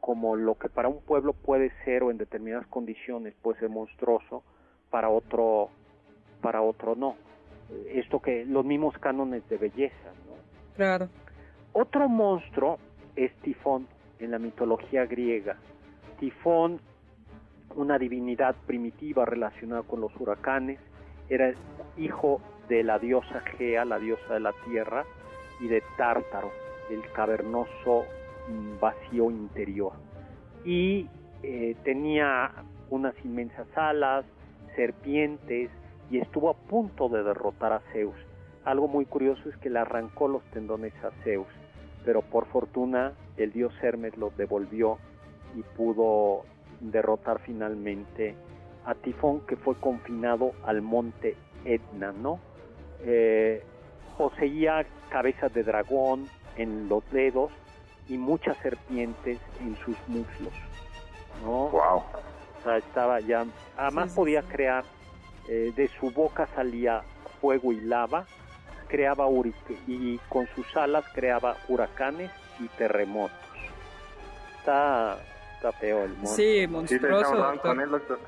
como 0.00 0.36
lo 0.36 0.56
que 0.56 0.68
para 0.68 0.88
un 0.88 1.00
pueblo 1.00 1.32
puede 1.32 1.70
ser 1.84 2.02
o 2.02 2.10
en 2.10 2.18
determinadas 2.18 2.66
condiciones 2.66 3.34
puede 3.40 3.60
ser 3.60 3.68
monstruoso, 3.68 4.42
para 4.90 5.08
otro, 5.08 5.70
para 6.40 6.60
otro 6.60 6.94
no. 6.94 7.16
Esto 7.88 8.20
que 8.20 8.44
los 8.44 8.64
mismos 8.64 8.98
cánones 8.98 9.48
de 9.48 9.56
belleza, 9.56 10.12
¿no? 10.26 10.34
Claro. 10.76 11.08
Otro 11.72 12.08
monstruo 12.08 12.78
es 13.16 13.32
Tifón 13.36 13.86
en 14.18 14.30
la 14.30 14.38
mitología 14.38 15.06
griega. 15.06 15.56
Tifón, 16.20 16.80
una 17.74 17.98
divinidad 17.98 18.54
primitiva 18.66 19.24
relacionada 19.24 19.82
con 19.82 20.00
los 20.00 20.12
huracanes, 20.20 20.78
era 21.28 21.54
hijo 21.96 22.40
de 22.68 22.82
la 22.82 22.98
diosa 22.98 23.40
Gea, 23.56 23.84
la 23.84 23.98
diosa 23.98 24.34
de 24.34 24.40
la 24.40 24.52
tierra, 24.64 25.04
y 25.62 25.68
de 25.68 25.82
Tártaro, 25.96 26.50
el 26.90 27.02
cavernoso 27.12 28.04
vacío 28.80 29.30
interior. 29.30 29.92
Y 30.64 31.08
eh, 31.42 31.76
tenía 31.84 32.50
unas 32.90 33.14
inmensas 33.24 33.66
alas, 33.76 34.24
serpientes, 34.76 35.70
y 36.10 36.18
estuvo 36.18 36.50
a 36.50 36.54
punto 36.54 37.08
de 37.08 37.22
derrotar 37.22 37.72
a 37.72 37.80
Zeus. 37.92 38.16
Algo 38.64 38.88
muy 38.88 39.06
curioso 39.06 39.48
es 39.48 39.56
que 39.56 39.70
le 39.70 39.78
arrancó 39.78 40.28
los 40.28 40.42
tendones 40.50 40.92
a 41.02 41.10
Zeus, 41.24 41.46
pero 42.04 42.22
por 42.22 42.46
fortuna 42.46 43.12
el 43.36 43.52
dios 43.52 43.72
Hermes 43.82 44.16
los 44.16 44.36
devolvió 44.36 44.98
y 45.56 45.62
pudo 45.76 46.42
derrotar 46.80 47.40
finalmente 47.40 48.34
a 48.84 48.94
Tifón 48.94 49.40
que 49.46 49.56
fue 49.56 49.76
confinado 49.76 50.52
al 50.64 50.82
monte 50.82 51.36
Etna, 51.64 52.12
¿no? 52.12 52.40
Eh, 53.04 53.62
poseía 54.18 54.84
cabezas 55.12 55.52
de 55.52 55.62
dragón 55.62 56.26
en 56.56 56.88
los 56.88 57.08
dedos 57.10 57.52
y 58.08 58.16
muchas 58.16 58.56
serpientes 58.58 59.38
en 59.60 59.76
sus 59.76 59.96
muslos, 60.08 60.54
¿no? 61.44 61.68
Wow. 61.68 61.98
O 61.98 62.64
sea, 62.64 62.78
estaba 62.78 63.20
ya, 63.20 63.44
además 63.76 64.14
podía 64.14 64.42
crear, 64.42 64.84
eh, 65.48 65.70
de 65.76 65.88
su 66.00 66.10
boca 66.10 66.48
salía 66.54 67.02
fuego 67.40 67.72
y 67.72 67.80
lava, 67.82 68.24
creaba 68.88 69.26
y 69.86 70.18
con 70.30 70.46
sus 70.54 70.76
alas 70.76 71.04
creaba 71.14 71.58
huracanes 71.68 72.30
y 72.58 72.68
terremotos. 72.68 73.36
Está, 74.58 75.18
está 75.56 75.72
feo 75.72 76.04
el 76.04 76.10
monstruo. 76.10 76.36
Sí, 76.36 76.66
monstruoso. 76.66 77.60
con 77.60 77.80
él, 77.80 77.90
doctor. 77.90 78.18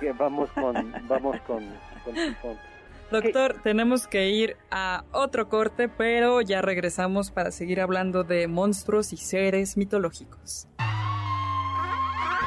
Que 0.00 0.12
vamos 0.12 0.50
con, 0.52 0.94
vamos 1.08 1.36
con, 1.46 1.62
con 2.04 2.56
Doctor, 3.10 3.60
tenemos 3.62 4.06
que 4.06 4.30
ir 4.30 4.56
a 4.70 5.04
otro 5.12 5.48
corte, 5.48 5.88
pero 5.88 6.40
ya 6.40 6.62
regresamos 6.62 7.30
para 7.30 7.50
seguir 7.50 7.80
hablando 7.80 8.24
de 8.24 8.48
monstruos 8.48 9.12
y 9.12 9.16
seres 9.16 9.76
mitológicos. 9.76 10.66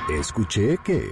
Escuché 0.10 0.78
que... 0.84 1.10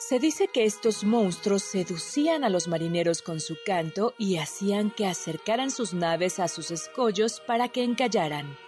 Se 0.08 0.18
dice 0.18 0.48
que 0.48 0.64
estos 0.64 1.04
monstruos 1.04 1.62
seducían 1.62 2.42
a 2.42 2.48
los 2.48 2.66
marineros 2.66 3.22
con 3.22 3.38
su 3.38 3.56
canto 3.64 4.14
y 4.18 4.36
hacían 4.38 4.90
que 4.90 5.06
acercaran 5.06 5.70
sus 5.70 5.94
naves 5.94 6.40
a 6.40 6.48
sus 6.48 6.72
escollos 6.72 7.40
para 7.46 7.68
que 7.68 7.84
encallaran. 7.84 8.58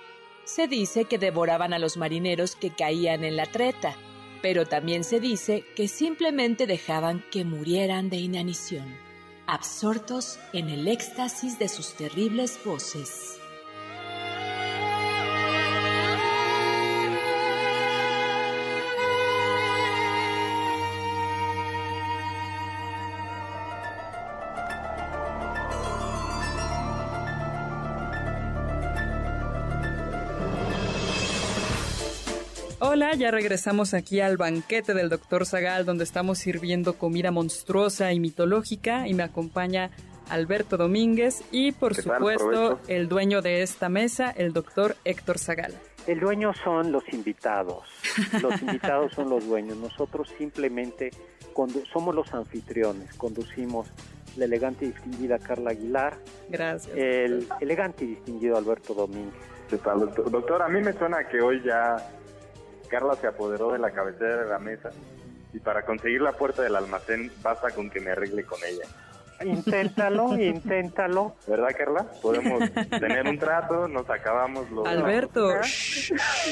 Se 0.44 0.68
dice 0.68 1.06
que 1.06 1.18
devoraban 1.18 1.72
a 1.72 1.80
los 1.80 1.96
marineros 1.96 2.54
que 2.54 2.70
caían 2.70 3.24
en 3.24 3.36
la 3.36 3.46
treta, 3.46 3.96
pero 4.42 4.64
también 4.66 5.02
se 5.02 5.18
dice 5.18 5.64
que 5.74 5.88
simplemente 5.88 6.68
dejaban 6.68 7.24
que 7.32 7.44
murieran 7.44 8.10
de 8.10 8.18
inanición, 8.18 8.96
absortos 9.48 10.38
en 10.52 10.68
el 10.68 10.86
éxtasis 10.86 11.58
de 11.58 11.68
sus 11.68 11.94
terribles 11.94 12.60
voces. 12.64 13.40
Ya 33.16 33.30
regresamos 33.30 33.94
aquí 33.94 34.20
al 34.20 34.36
banquete 34.36 34.92
del 34.92 35.08
Dr. 35.08 35.46
Zagal, 35.46 35.86
donde 35.86 36.02
estamos 36.02 36.38
sirviendo 36.38 36.98
comida 36.98 37.30
monstruosa 37.30 38.12
y 38.12 38.18
mitológica, 38.18 39.06
y 39.06 39.14
me 39.14 39.22
acompaña 39.22 39.90
Alberto 40.30 40.76
Domínguez 40.76 41.44
y, 41.52 41.70
por 41.70 41.94
supuesto, 41.94 42.80
el 42.88 43.08
dueño 43.08 43.40
de 43.40 43.62
esta 43.62 43.88
mesa, 43.88 44.30
el 44.30 44.52
Dr. 44.52 44.96
Héctor 45.04 45.38
Zagal. 45.38 45.74
El 46.08 46.18
dueño 46.18 46.52
son 46.64 46.90
los 46.90 47.04
invitados. 47.12 47.84
Los 48.42 48.60
invitados 48.60 49.12
son 49.14 49.30
los 49.30 49.46
dueños. 49.46 49.76
Nosotros 49.76 50.28
simplemente 50.36 51.10
somos 51.92 52.14
los 52.16 52.34
anfitriones. 52.34 53.14
Conducimos 53.14 53.86
la 54.36 54.46
elegante 54.46 54.86
y 54.86 54.88
distinguida 54.88 55.38
Carla 55.38 55.70
Aguilar. 55.70 56.18
Gracias. 56.48 56.94
El 56.96 57.46
elegante 57.60 58.04
y 58.04 58.08
distinguido 58.08 58.56
Alberto 58.56 58.92
Domínguez. 58.92 59.34
doctor? 60.30 60.62
A 60.62 60.68
mí 60.68 60.80
me 60.82 60.92
suena 60.94 61.28
que 61.28 61.40
hoy 61.40 61.62
ya 61.64 61.96
Carla 62.94 63.16
se 63.16 63.26
apoderó 63.26 63.72
de 63.72 63.80
la 63.80 63.90
cabecera 63.90 64.44
de 64.44 64.48
la 64.48 64.60
mesa 64.60 64.90
y 65.52 65.58
para 65.58 65.84
conseguir 65.84 66.22
la 66.22 66.30
puerta 66.30 66.62
del 66.62 66.76
almacén 66.76 67.28
basta 67.42 67.70
con 67.70 67.90
que 67.90 67.98
me 67.98 68.12
arregle 68.12 68.44
con 68.44 68.60
ella. 68.64 68.86
Inténtalo, 69.44 70.38
inténtalo. 70.38 71.34
¿Verdad, 71.48 71.70
Carla? 71.76 72.06
Podemos 72.22 72.62
tener 72.90 73.26
un 73.26 73.36
trato, 73.36 73.88
nos 73.88 74.08
acabamos 74.08 74.70
los... 74.70 74.86
Alberto. 74.86 75.48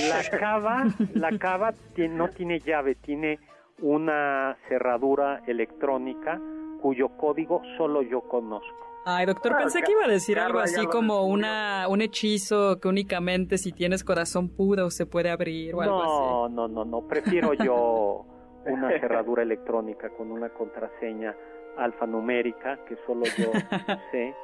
La 0.09 0.37
cava, 0.37 0.87
la 1.15 1.39
cava 1.39 1.75
no 2.11 2.29
tiene 2.31 2.59
llave, 2.59 2.97
tiene 2.97 3.39
una 3.81 4.57
cerradura 4.69 5.43
electrónica 5.47 6.41
cuyo 6.81 7.11
código 7.11 7.63
solo 7.77 8.03
yo 8.03 8.23
conozco. 8.23 8.92
Ay, 9.05 9.27
doctor, 9.27 9.57
pensé 9.57 9.83
que 9.83 9.93
iba 9.93 10.05
a 10.05 10.09
decir 10.09 10.39
algo 10.39 10.61
así 10.61 10.87
como 10.87 11.25
una, 11.25 11.87
un 11.89 12.03
hechizo 12.03 12.79
que 12.81 12.89
únicamente 12.89 13.59
si 13.59 13.73
tienes 13.73 14.05
corazón 14.05 14.49
puro 14.49 14.91
se 14.91 15.07
puede 15.07 15.31
abrir 15.31 15.75
o 15.75 15.83
algo 15.83 16.03
así. 16.03 16.11
No, 16.11 16.49
no, 16.49 16.69
no, 16.69 16.85
no. 16.85 17.09
Prefiero 17.09 17.53
yo 17.55 18.25
una 18.67 18.91
cerradura 19.01 19.43
electrónica 19.43 20.09
con 20.11 20.31
una 20.31 20.51
contraseña 20.51 21.35
alfanumérica 21.77 22.85
que 22.85 22.97
solo 23.07 23.25
yo 23.37 23.51
sé 24.13 24.35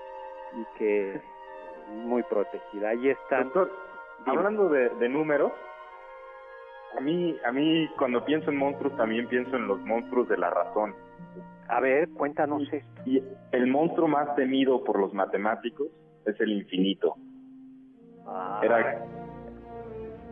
y 0.55 0.79
que 0.79 1.21
muy 1.93 2.23
protegida. 2.25 2.91
Ahí 2.91 3.11
está. 3.11 3.45
Doctor, 3.45 3.71
hablando 4.27 4.69
de, 4.69 4.89
de 4.89 5.09
números, 5.09 5.53
a 6.97 7.01
mí, 7.01 7.37
a 7.45 7.53
mí 7.53 7.89
cuando 7.97 8.25
pienso 8.25 8.51
en 8.51 8.57
monstruos 8.57 8.97
también 8.97 9.29
pienso 9.29 9.57
en 9.57 9.69
los 9.69 9.81
monstruos 9.83 10.29
de 10.29 10.37
la 10.37 10.51
razón. 10.51 10.95
A 11.69 11.81
ver, 11.81 12.09
cuéntanos 12.11 12.63
esto. 12.73 13.03
Y 13.05 13.23
el 13.53 13.67
monstruo 13.67 14.09
más 14.09 14.35
temido 14.37 14.83
por 14.85 14.99
los 14.99 15.13
matemáticos 15.13 15.89
es 16.25 16.41
el 16.41 16.53
infinito. 16.53 17.15
Ah, 18.27 18.61
Era 18.63 19.05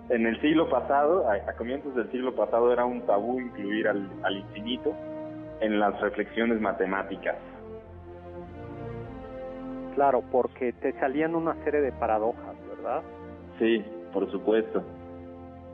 en 0.09 0.27
el 0.27 0.41
siglo 0.41 0.69
pasado, 0.71 1.29
a, 1.29 1.35
a 1.35 1.53
comienzos 1.57 1.95
del 1.95 2.11
siglo 2.11 2.35
pasado, 2.35 2.73
era 2.73 2.85
un 2.85 3.03
tabú 3.03 3.41
incluir 3.41 3.89
al, 3.89 4.09
al 4.23 4.37
infinito 4.37 4.95
en 5.61 5.81
las 5.81 6.01
reflexiones 6.01 6.61
matemáticas. 6.61 7.37
Claro, 9.95 10.23
porque 10.31 10.73
te 10.75 10.93
salían 11.01 11.35
una 11.35 11.55
serie 11.65 11.81
de 11.81 11.91
paradojas, 11.93 12.55
¿verdad? 12.69 13.03
Sí, 13.59 13.85
por 14.13 14.31
supuesto. 14.31 14.83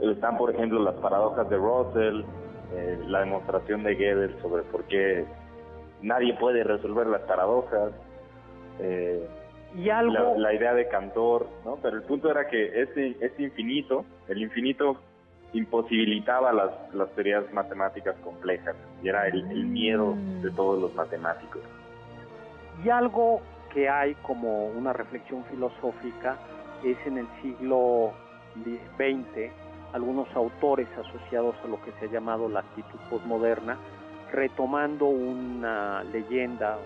Están, 0.00 0.36
por 0.36 0.50
ejemplo, 0.54 0.80
las 0.80 0.94
paradojas 0.96 1.48
de 1.50 1.56
Russell, 1.56 2.22
eh, 2.74 2.98
la 3.06 3.20
demostración 3.20 3.82
de 3.82 3.94
Gödel 3.94 4.40
sobre 4.40 4.62
por 4.64 4.84
qué 4.84 5.24
nadie 6.00 6.34
puede 6.34 6.64
resolver 6.64 7.06
las 7.06 7.22
paradojas, 7.22 7.92
eh, 8.80 9.26
Y 9.76 9.88
algo, 9.90 10.12
la, 10.12 10.38
la 10.38 10.54
idea 10.54 10.74
de 10.74 10.88
Cantor, 10.88 11.46
¿no? 11.64 11.78
Pero 11.82 11.96
el 11.96 12.02
punto 12.02 12.30
era 12.30 12.46
que 12.48 12.82
ese, 12.82 13.16
ese 13.20 13.42
infinito, 13.42 14.04
el 14.28 14.42
infinito 14.42 14.96
imposibilitaba 15.52 16.52
las, 16.52 16.70
las 16.94 17.10
teorías 17.10 17.50
matemáticas 17.52 18.16
complejas 18.24 18.74
y 19.02 19.08
era 19.08 19.28
el, 19.28 19.50
el 19.50 19.66
miedo 19.66 20.14
de 20.42 20.50
todos 20.50 20.80
los 20.80 20.94
matemáticos. 20.94 21.62
y 22.84 22.88
algo 22.88 23.40
que 23.72 23.88
hay 23.88 24.14
como 24.22 24.66
una 24.66 24.92
reflexión 24.92 25.44
filosófica 25.44 26.36
es 26.84 26.96
en 27.06 27.18
el 27.18 27.26
siglo 27.42 28.12
XX 28.56 29.50
algunos 29.92 30.28
autores 30.34 30.88
asociados 30.98 31.54
a 31.64 31.68
lo 31.68 31.80
que 31.82 31.92
se 31.98 32.06
ha 32.06 32.10
llamado 32.10 32.48
la 32.48 32.60
actitud 32.60 32.98
postmoderna, 33.10 33.76
retomando 34.32 35.06
una 35.06 36.02
leyenda, 36.04 36.78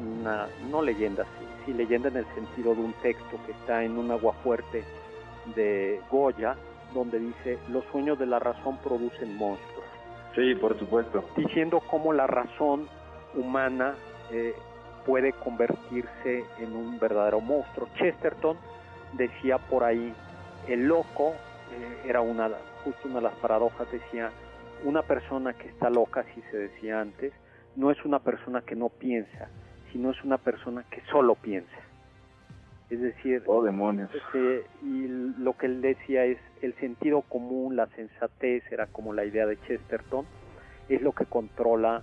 una 0.00 0.46
no 0.70 0.82
leyenda, 0.82 1.24
sí, 1.24 1.46
sí, 1.66 1.72
leyenda 1.72 2.08
en 2.08 2.18
el 2.18 2.26
sentido 2.34 2.74
de 2.74 2.80
un 2.82 2.92
texto 3.02 3.38
que 3.46 3.52
está 3.52 3.82
en 3.82 3.98
un 3.98 4.10
aguafuerte 4.10 4.84
de 5.56 6.00
Goya, 6.10 6.56
donde 6.94 7.18
dice 7.18 7.58
los 7.68 7.84
sueños 7.86 8.18
de 8.18 8.26
la 8.26 8.38
razón 8.38 8.78
producen 8.78 9.36
monstruos, 9.36 9.84
Sí, 10.36 10.54
por 10.54 10.78
supuesto. 10.78 11.24
diciendo 11.36 11.80
cómo 11.90 12.12
la 12.12 12.26
razón 12.26 12.86
humana 13.34 13.94
eh, 14.30 14.54
puede 15.04 15.32
convertirse 15.32 16.44
en 16.58 16.76
un 16.76 16.98
verdadero 17.00 17.40
monstruo. 17.40 17.88
Chesterton 17.96 18.56
decía 19.14 19.58
por 19.58 19.82
ahí, 19.84 20.14
el 20.68 20.86
loco 20.86 21.34
eh, 21.72 22.08
era 22.08 22.20
una, 22.20 22.50
justo 22.84 23.08
una 23.08 23.16
de 23.16 23.22
las 23.22 23.34
paradojas, 23.36 23.90
decía, 23.90 24.30
una 24.84 25.02
persona 25.02 25.52
que 25.54 25.68
está 25.68 25.90
loca, 25.90 26.20
así 26.20 26.42
se 26.50 26.56
decía 26.58 27.00
antes, 27.00 27.32
no 27.76 27.90
es 27.90 28.04
una 28.04 28.18
persona 28.18 28.60
que 28.62 28.74
no 28.76 28.88
piensa, 28.88 29.48
sino 29.92 30.10
es 30.10 30.22
una 30.24 30.38
persona 30.38 30.84
que 30.90 31.00
solo 31.10 31.34
piensa. 31.34 31.76
Es 32.90 33.00
decir, 33.00 33.42
Oh, 33.46 33.62
demonios. 33.62 34.10
este, 34.14 34.66
y 34.82 35.06
lo 35.38 35.56
que 35.56 35.66
él 35.66 35.80
decía 35.80 36.24
es 36.26 36.38
el 36.60 36.74
sentido 36.74 37.22
común, 37.22 37.74
la 37.76 37.86
sensatez, 37.96 38.64
era 38.70 38.86
como 38.86 39.14
la 39.14 39.24
idea 39.24 39.46
de 39.46 39.58
Chesterton, 39.62 40.26
es 40.90 41.00
lo 41.00 41.12
que 41.12 41.24
controla 41.24 42.02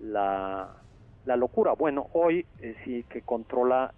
la, 0.00 0.70
la 1.24 1.36
locura. 1.36 1.72
Bueno, 1.74 2.08
hoy 2.14 2.46
eh, 2.60 2.74
sí 2.84 3.04
que 3.10 3.22
controla 3.22 3.94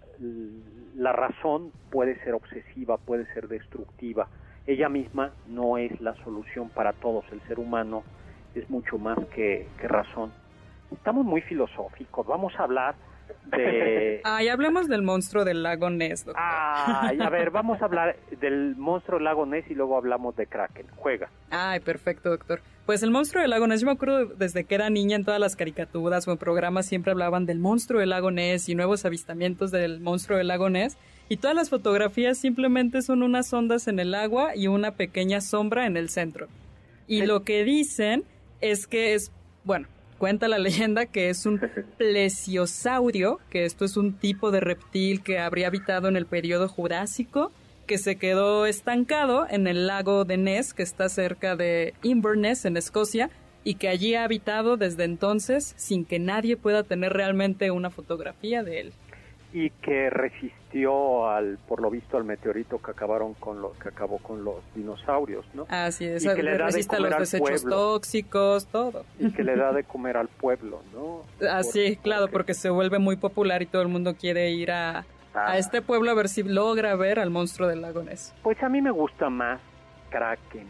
la 0.95 1.11
razón, 1.11 1.71
puede 1.89 2.19
ser 2.23 2.33
obsesiva, 2.35 2.97
puede 2.97 3.25
ser 3.33 3.47
destructiva. 3.47 4.27
Ella 4.67 4.89
misma 4.89 5.31
no 5.47 5.77
es 5.77 5.99
la 6.01 6.13
solución 6.23 6.69
para 6.69 6.93
todos. 6.93 7.25
El 7.31 7.41
ser 7.47 7.57
humano 7.57 8.03
es 8.53 8.69
mucho 8.69 8.97
más 8.97 9.17
que, 9.33 9.67
que 9.79 9.87
razón. 9.87 10.31
Estamos 10.91 11.25
muy 11.25 11.41
filosóficos. 11.41 12.27
Vamos 12.27 12.53
a 12.57 12.63
hablar 12.63 12.95
de... 13.45 14.21
Ay, 14.25 14.49
hablemos 14.49 14.87
del 14.87 15.03
monstruo 15.03 15.45
del 15.45 15.63
lago 15.63 15.89
Ness, 15.89 16.25
doctor. 16.25 16.43
Ay, 16.45 17.17
a 17.21 17.29
ver, 17.29 17.49
vamos 17.51 17.81
a 17.81 17.85
hablar 17.85 18.17
del 18.39 18.75
monstruo 18.75 19.17
del 19.17 19.25
lago 19.25 19.45
Ness 19.45 19.69
y 19.69 19.73
luego 19.73 19.97
hablamos 19.97 20.35
de 20.35 20.47
Kraken. 20.47 20.87
Juega. 20.95 21.29
Ay, 21.49 21.79
perfecto, 21.79 22.29
doctor. 22.29 22.61
Pues 22.85 23.03
el 23.03 23.11
monstruo 23.11 23.41
del 23.41 23.51
lago 23.51 23.67
Ness, 23.67 23.81
yo 23.81 23.87
me 23.87 23.93
acuerdo 23.93 24.25
desde 24.25 24.65
que 24.65 24.75
era 24.75 24.89
niña 24.89 25.15
en 25.15 25.25
todas 25.25 25.39
las 25.39 25.55
caricaturas 25.55 26.27
o 26.27 26.31
en 26.31 26.37
programas 26.37 26.85
siempre 26.85 27.11
hablaban 27.11 27.45
del 27.45 27.59
monstruo 27.59 27.99
del 27.99 28.09
lago 28.09 28.31
Ness 28.31 28.69
y 28.69 28.75
nuevos 28.75 29.05
avistamientos 29.05 29.71
del 29.71 29.99
monstruo 29.99 30.37
del 30.37 30.47
lago 30.47 30.69
Ness. 30.69 30.97
Y 31.29 31.37
todas 31.37 31.55
las 31.55 31.69
fotografías 31.69 32.37
simplemente 32.37 33.01
son 33.01 33.21
unas 33.21 33.51
ondas 33.53 33.87
en 33.87 33.99
el 33.99 34.15
agua 34.15 34.55
y 34.55 34.67
una 34.67 34.91
pequeña 34.91 35.41
sombra 35.41 35.85
en 35.85 35.97
el 35.97 36.09
centro. 36.09 36.47
Y 37.07 37.25
lo 37.25 37.43
que 37.43 37.63
dicen 37.63 38.23
es 38.61 38.87
que 38.87 39.13
es, 39.13 39.31
bueno, 39.63 39.87
cuenta 40.17 40.47
la 40.47 40.57
leyenda 40.57 41.05
que 41.05 41.29
es 41.29 41.45
un 41.45 41.59
plesiosaurio, 41.97 43.39
que 43.49 43.65
esto 43.65 43.85
es 43.85 43.97
un 43.97 44.13
tipo 44.13 44.51
de 44.51 44.61
reptil 44.61 45.21
que 45.21 45.39
habría 45.39 45.67
habitado 45.67 46.07
en 46.07 46.15
el 46.15 46.25
periodo 46.25 46.67
Jurásico, 46.69 47.51
que 47.87 47.97
se 47.97 48.17
quedó 48.17 48.65
estancado 48.65 49.47
en 49.49 49.67
el 49.67 49.87
lago 49.87 50.25
de 50.25 50.37
Ness, 50.37 50.73
que 50.73 50.83
está 50.83 51.07
cerca 51.09 51.55
de 51.55 51.93
Inverness, 52.03 52.65
en 52.65 52.75
Escocia, 52.75 53.29
y 53.63 53.75
que 53.75 53.89
allí 53.89 54.15
ha 54.15 54.23
habitado 54.23 54.77
desde 54.77 55.03
entonces 55.03 55.73
sin 55.77 56.05
que 56.05 56.19
nadie 56.19 56.55
pueda 56.55 56.83
tener 56.83 57.13
realmente 57.13 57.71
una 57.71 57.89
fotografía 57.89 58.63
de 58.63 58.81
él. 58.81 58.93
Y 59.59 59.71
que 59.81 60.09
resistió 60.11 61.27
al, 61.29 61.57
por 61.67 61.81
lo 61.81 61.89
visto, 61.89 62.17
al 62.17 62.25
meteorito 62.25 62.79
que 62.79 62.91
acabaron 62.91 63.33
con 63.33 63.61
los, 63.61 63.75
que 63.77 63.89
acabó 63.89 64.19
con 64.19 64.43
los 64.43 64.57
dinosaurios, 64.75 65.45
¿no? 65.55 65.65
Así 65.69 66.05
es, 66.05 66.23
Y 66.25 66.33
que 66.35 66.43
le 66.43 66.57
da 66.57 66.67
de 66.67 66.85
comer 66.85 67.11
los 67.11 67.19
desechos 67.19 67.61
pueblo. 67.63 67.75
tóxicos, 67.75 68.67
todo. 68.67 69.03
Y 69.19 69.31
que 69.31 69.43
le 69.43 69.55
da 69.55 69.71
de 69.73 69.83
comer 69.83 70.17
al 70.17 70.27
pueblo, 70.27 70.81
¿no? 70.93 71.23
Así, 71.49 71.93
Por- 71.95 72.03
claro, 72.03 72.27
porque 72.27 72.53
se 72.53 72.69
vuelve 72.69 72.99
muy 72.99 73.15
popular 73.15 73.61
y 73.61 73.65
todo 73.65 73.81
el 73.81 73.87
mundo 73.87 74.15
quiere 74.15 74.51
ir 74.51 74.71
a, 74.71 75.05
Ah. 75.33 75.51
a 75.51 75.57
este 75.57 75.81
pueblo 75.81 76.11
a 76.11 76.13
ver 76.13 76.29
si 76.29 76.43
logra 76.43 76.95
ver 76.95 77.19
al 77.19 77.29
monstruo 77.29 77.67
del 77.67 77.81
lago 77.81 78.03
Ness. 78.03 78.33
Pues 78.43 78.61
a 78.61 78.69
mí 78.69 78.81
me 78.81 78.91
gusta 78.91 79.29
más 79.29 79.59
Kraken, 80.09 80.67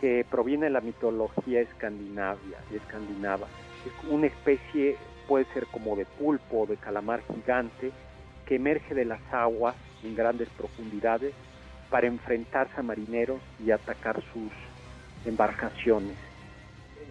que 0.00 0.24
proviene 0.30 0.66
de 0.66 0.70
la 0.70 0.80
mitología 0.80 1.60
escandinavia, 1.60 2.58
escandinava. 2.74 3.46
Es 3.86 4.08
una 4.10 4.26
especie, 4.26 4.96
puede 5.28 5.44
ser 5.52 5.66
como 5.66 5.96
de 5.96 6.06
pulpo 6.06 6.62
o 6.62 6.66
de 6.66 6.76
calamar 6.76 7.22
gigante, 7.34 7.92
que 8.50 8.56
emerge 8.56 8.96
de 8.96 9.04
las 9.04 9.20
aguas 9.30 9.76
en 10.02 10.16
grandes 10.16 10.48
profundidades 10.50 11.32
para 11.88 12.08
enfrentarse 12.08 12.74
a 12.78 12.82
marineros 12.82 13.40
y 13.64 13.70
atacar 13.70 14.20
sus 14.32 14.50
embarcaciones. 15.24 16.16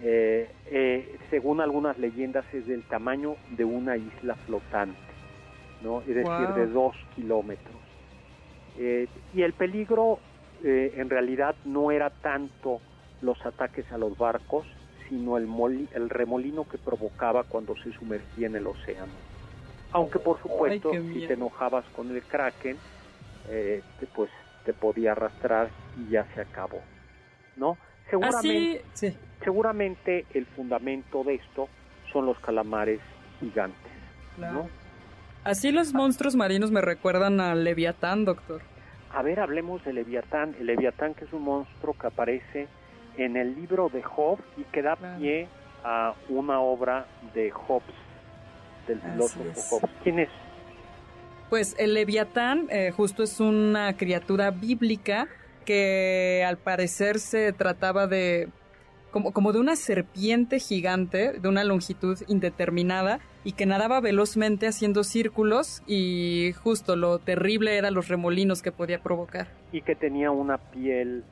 Eh, 0.04 0.52
eh, 0.66 1.18
según 1.30 1.62
algunas 1.62 1.98
leyendas 1.98 2.44
es 2.54 2.68
del 2.68 2.84
tamaño 2.84 3.38
de 3.52 3.64
una 3.64 3.96
isla 3.96 4.36
flotante, 4.36 5.00
¿no? 5.82 6.02
es 6.02 6.08
decir, 6.14 6.48
de 6.56 6.68
dos 6.68 6.94
kilómetros. 7.16 7.80
Eh, 8.78 9.08
y 9.34 9.42
el 9.42 9.54
peligro 9.54 10.20
en 10.62 11.10
realidad 11.10 11.56
no 11.64 11.90
era 11.90 12.10
tanto 12.10 12.82
los 13.22 13.38
ataques 13.46 13.90
a 13.94 13.98
los 13.98 14.18
barcos, 14.18 14.68
sino 15.08 15.38
el, 15.38 15.48
moli- 15.48 15.88
el 15.94 16.10
remolino 16.10 16.68
que 16.68 16.78
provocaba 16.78 17.46
cuando 17.46 17.78
se 17.78 17.94
sumergía 17.94 18.48
en 18.48 18.58
el 18.58 18.68
océano. 18.68 19.14
Aunque 19.92 20.20
por 20.20 20.42
supuesto, 20.42 20.92
si 20.92 21.26
te 21.28 21.34
enojabas 21.34 21.86
con 21.96 22.10
el 22.16 22.22
kraken, 22.24 22.78
eh, 23.50 23.82
pues 24.16 24.30
te 24.66 24.74
podía 24.74 25.14
arrastrar 25.14 25.70
y 25.98 26.12
ya 26.12 26.26
se 26.36 26.42
acabó, 26.42 26.82
¿no? 27.56 27.78
Seguramente, 28.10 28.84
sí. 28.94 29.18
seguramente 29.44 30.26
el 30.34 30.46
fundamento 30.46 31.24
de 31.24 31.36
esto 31.36 31.70
son 32.12 32.26
los 32.26 32.38
calamares 32.40 33.00
gigantes, 33.40 33.92
Claro. 34.36 34.54
¿no? 34.54 34.70
Así 35.44 35.72
los 35.72 35.94
monstruos 35.94 36.36
marinos 36.36 36.70
me 36.72 36.82
recuerdan 36.82 37.40
al 37.40 37.64
Leviatán, 37.64 38.26
doctor. 38.26 38.62
A 39.14 39.24
ver, 39.24 39.40
hablemos 39.40 39.84
de 39.86 39.94
Leviatán. 39.94 40.56
El 40.60 40.68
Leviatán 40.68 41.14
que 41.16 41.26
es 41.26 41.34
un 41.34 41.44
monstruo 41.44 41.96
que 41.98 42.08
aparece 42.08 42.68
en 43.18 43.38
el 43.38 43.56
libro 43.56 43.90
de 43.90 44.04
Job 44.04 44.40
y 44.58 44.64
que 44.66 44.82
da 44.82 44.96
Claro. 44.98 45.18
pie 45.20 45.48
a 45.84 46.14
una 46.28 46.60
obra 46.60 47.06
de 47.34 47.52
Hobbes, 47.52 47.96
del 48.90 49.02
filósofo 49.02 49.50
es. 49.50 49.70
Hobbes. 49.70 49.92
¿Quién 50.04 50.20
es? 50.20 50.30
Pues 51.50 51.76
el 51.80 51.94
Leviatán 51.94 52.68
eh, 52.70 52.92
justo 52.92 53.24
es 53.24 53.40
una 53.40 53.96
criatura 53.98 54.52
bíblica 54.52 55.28
que 55.66 56.44
al 56.48 56.58
parecer 56.58 57.20
se 57.20 57.54
trataba 57.54 58.08
de 58.08 58.50
como, 59.12 59.34
como 59.34 59.52
de 59.52 59.60
una 59.60 59.76
serpiente 59.76 60.60
gigante 60.60 61.40
de 61.40 61.48
una 61.50 61.64
longitud 61.64 62.20
indeterminada 62.28 63.20
y 63.44 63.54
que 63.54 63.66
nadaba 63.66 64.00
velozmente 64.00 64.68
haciendo 64.68 65.04
círculos 65.04 65.82
y 65.88 66.54
justo 66.62 66.96
lo 66.96 67.18
terrible 67.18 67.78
eran 67.78 67.96
los 67.96 68.08
remolinos 68.08 68.62
que 68.62 68.72
podía 68.72 69.02
provocar. 69.02 69.48
Y 69.72 69.82
que 69.82 69.96
tenía 69.96 70.30
una 70.30 70.58
piel 70.58 71.24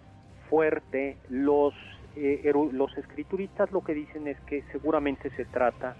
fuerte. 0.49 1.17
Los, 1.29 1.75
eh, 2.15 2.51
los 2.71 2.97
escrituristas 2.97 3.71
lo 3.71 3.83
que 3.83 3.93
dicen 3.93 4.27
es 4.27 4.39
que 4.41 4.63
seguramente 4.71 5.29
se 5.35 5.45
trata 5.45 5.95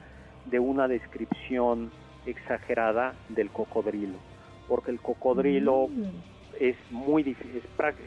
de 0.49 0.59
una 0.59 0.87
descripción 0.87 1.91
exagerada 2.25 3.13
del 3.29 3.49
cocodrilo, 3.49 4.17
porque 4.67 4.91
el 4.91 4.99
cocodrilo 4.99 5.87
mm. 5.87 6.03
es 6.59 6.75
muy 6.91 7.23
difícil, 7.23 7.61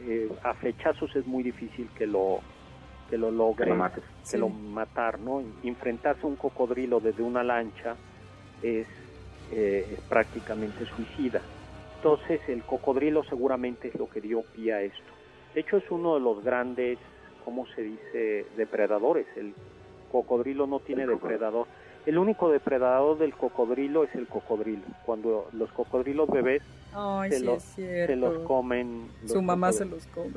eh, 0.06 0.28
a 0.42 0.54
flechazos 0.54 1.14
es 1.16 1.26
muy 1.26 1.42
difícil 1.42 1.88
que 1.96 2.06
lo 2.06 2.40
que 3.08 3.18
lo 3.18 3.32
logre, 3.32 3.74
que 4.30 4.38
lo, 4.38 4.48
matar, 4.48 5.18
¿no? 5.18 5.42
Enfrentarse 5.64 6.22
a 6.22 6.26
un 6.26 6.36
cocodrilo 6.36 7.00
desde 7.00 7.24
una 7.24 7.42
lancha 7.42 7.96
es, 8.62 8.86
eh, 9.50 9.94
es 9.94 10.00
prácticamente 10.02 10.86
suicida. 10.86 11.40
Entonces 11.96 12.40
el 12.48 12.62
cocodrilo 12.62 13.24
seguramente 13.24 13.88
es 13.88 13.94
lo 13.96 14.08
que 14.08 14.20
dio 14.20 14.42
pie 14.42 14.72
a 14.72 14.82
esto. 14.82 15.12
De 15.54 15.60
hecho 15.60 15.78
es 15.78 15.90
uno 15.90 16.14
de 16.14 16.20
los 16.20 16.42
grandes, 16.44 16.98
¿cómo 17.44 17.66
se 17.74 17.82
dice?, 17.82 18.46
depredadores. 18.56 19.26
El 19.36 19.54
cocodrilo 20.12 20.68
no 20.68 20.78
tiene 20.78 21.06
depredador. 21.06 21.66
El 22.06 22.18
único 22.18 22.50
depredador 22.50 23.18
del 23.18 23.34
cocodrilo 23.34 24.04
es 24.04 24.14
el 24.14 24.26
cocodrilo. 24.26 24.82
Cuando 25.04 25.48
los 25.52 25.70
cocodrilos 25.72 26.28
bebés 26.30 26.62
se, 27.28 27.40
los, 28.16 28.38
comen. 28.46 29.08
Su 29.26 29.42
mamá 29.42 29.72
se 29.72 29.84
los 29.84 30.06
come. 30.06 30.30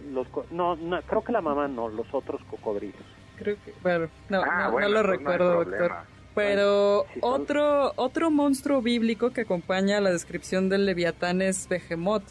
no, 0.51 0.75
no, 0.75 1.01
creo 1.01 1.23
que 1.23 1.31
la 1.31 1.41
mamá 1.41 1.67
no, 1.67 1.89
los 1.89 2.13
otros 2.13 2.41
cocodrilos. 2.49 3.01
Creo 3.37 3.55
que, 3.63 3.73
bueno, 3.81 4.07
no, 4.29 4.43
ah, 4.43 4.69
no, 4.71 4.89
lo 4.89 5.03
recuerdo, 5.03 5.63
doctor. 5.63 5.91
Pero 6.35 7.05
otro, 7.21 7.93
otro 7.95 8.31
monstruo 8.31 8.81
bíblico 8.81 9.31
que 9.31 9.41
acompaña 9.41 10.01
la 10.01 10.11
descripción 10.11 10.67
del 10.67 10.85
leviatán 10.85 11.41
es 11.41 11.67
Behemoth. 11.67 12.23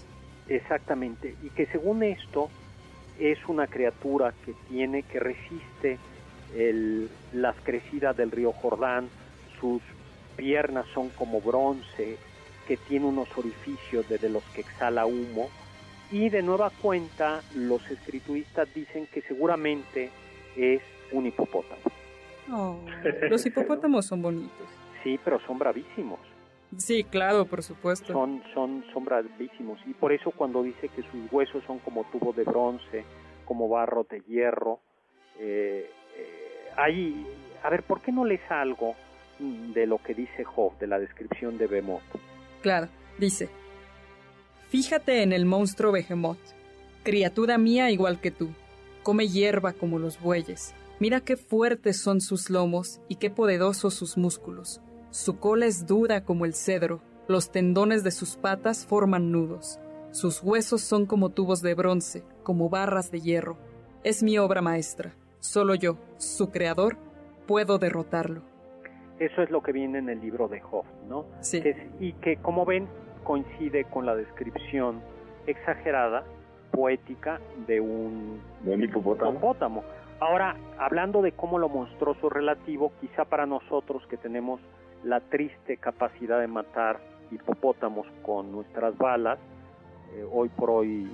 Exactamente, 0.48 1.36
y 1.42 1.50
que 1.50 1.66
según 1.66 2.02
esto 2.02 2.50
es 3.18 3.38
una 3.46 3.68
criatura 3.68 4.34
que 4.44 4.54
tiene, 4.68 5.04
que 5.04 5.20
resiste 5.20 5.98
el, 6.56 7.08
las 7.32 7.54
crecidas 7.62 8.16
del 8.16 8.30
río 8.30 8.52
Jordán, 8.52 9.08
sus 9.62 9.80
piernas 10.36 10.86
son 10.92 11.08
como 11.10 11.40
bronce, 11.40 12.18
que 12.66 12.76
tiene 12.76 13.06
unos 13.06 13.28
orificios 13.38 14.08
desde 14.08 14.28
los 14.28 14.42
que 14.54 14.62
exhala 14.62 15.06
humo. 15.06 15.48
Y 16.10 16.28
de 16.28 16.42
nueva 16.42 16.70
cuenta, 16.70 17.40
los 17.54 17.88
escrituristas 17.90 18.68
dicen 18.74 19.06
que 19.06 19.22
seguramente 19.22 20.10
es 20.56 20.82
un 21.12 21.26
hipopótamo. 21.26 21.80
Oh, 22.52 22.76
los 23.30 23.46
hipopótamos 23.46 24.04
son 24.04 24.20
bonitos. 24.20 24.68
Sí, 25.02 25.18
pero 25.24 25.40
son 25.46 25.58
bravísimos. 25.58 26.18
Sí, 26.76 27.04
claro, 27.04 27.46
por 27.46 27.62
supuesto. 27.62 28.12
Son, 28.12 28.42
son, 28.52 28.84
son 28.92 29.04
bravísimos. 29.04 29.78
Y 29.86 29.94
por 29.94 30.12
eso 30.12 30.32
cuando 30.32 30.62
dice 30.62 30.88
que 30.88 31.02
sus 31.02 31.32
huesos 31.32 31.62
son 31.66 31.78
como 31.78 32.04
tubos 32.04 32.34
de 32.36 32.44
bronce, 32.44 33.04
como 33.44 33.68
barro 33.68 34.06
de 34.08 34.20
hierro, 34.22 34.80
eh, 35.38 35.88
eh, 36.16 36.70
hay... 36.76 37.26
A 37.62 37.70
ver, 37.70 37.84
¿por 37.84 38.00
qué 38.00 38.10
no 38.10 38.24
lees 38.24 38.50
algo 38.50 38.96
de 39.42 39.86
lo 39.86 39.98
que 39.98 40.14
dice 40.14 40.44
Job, 40.44 40.78
de 40.78 40.86
la 40.86 40.98
descripción 40.98 41.58
de 41.58 41.66
Behemoth. 41.66 42.02
Claro, 42.62 42.88
dice, 43.18 43.48
Fíjate 44.68 45.22
en 45.22 45.32
el 45.32 45.44
monstruo 45.44 45.92
Behemoth, 45.92 46.38
criatura 47.02 47.58
mía 47.58 47.90
igual 47.90 48.20
que 48.20 48.30
tú, 48.30 48.50
come 49.02 49.28
hierba 49.28 49.72
como 49.72 49.98
los 49.98 50.20
bueyes, 50.20 50.74
mira 50.98 51.20
qué 51.20 51.36
fuertes 51.36 52.00
son 52.00 52.20
sus 52.20 52.48
lomos 52.48 53.00
y 53.08 53.16
qué 53.16 53.28
poderosos 53.28 53.92
sus 53.92 54.16
músculos, 54.16 54.80
su 55.10 55.38
cola 55.38 55.66
es 55.66 55.86
dura 55.86 56.24
como 56.24 56.46
el 56.46 56.54
cedro, 56.54 57.02
los 57.28 57.50
tendones 57.50 58.02
de 58.02 58.12
sus 58.12 58.36
patas 58.36 58.86
forman 58.86 59.30
nudos, 59.30 59.78
sus 60.12 60.42
huesos 60.42 60.80
son 60.80 61.04
como 61.04 61.28
tubos 61.30 61.60
de 61.60 61.74
bronce, 61.74 62.22
como 62.42 62.70
barras 62.70 63.10
de 63.10 63.20
hierro, 63.20 63.58
es 64.04 64.22
mi 64.22 64.38
obra 64.38 64.62
maestra, 64.62 65.14
solo 65.40 65.74
yo, 65.74 65.98
su 66.16 66.50
creador, 66.50 66.96
puedo 67.46 67.78
derrotarlo. 67.78 68.51
Eso 69.18 69.42
es 69.42 69.50
lo 69.50 69.62
que 69.62 69.72
viene 69.72 69.98
en 69.98 70.08
el 70.08 70.20
libro 70.20 70.48
de 70.48 70.60
Job, 70.60 70.84
¿no? 71.08 71.26
Sí. 71.40 71.62
y 72.00 72.12
que, 72.14 72.36
como 72.36 72.64
ven, 72.64 72.88
coincide 73.24 73.84
con 73.84 74.06
la 74.06 74.16
descripción 74.16 75.00
exagerada, 75.46 76.24
poética 76.70 77.40
de 77.66 77.80
un, 77.80 78.40
hipopótamo. 78.64 79.84
Ahora, 80.20 80.56
hablando 80.78 81.20
de 81.20 81.32
cómo 81.32 81.58
lo 81.58 81.68
monstruoso 81.68 82.28
es 82.28 82.32
relativo, 82.32 82.92
quizá 83.00 83.24
para 83.24 83.44
nosotros 83.44 84.06
que 84.08 84.16
tenemos 84.16 84.60
la 85.04 85.20
triste 85.20 85.76
capacidad 85.76 86.40
de 86.40 86.46
matar 86.46 87.00
hipopótamos 87.30 88.06
con 88.22 88.52
nuestras 88.52 88.96
balas, 88.98 89.38
eh, 90.14 90.24
hoy 90.30 90.48
por 90.50 90.70
hoy 90.70 91.08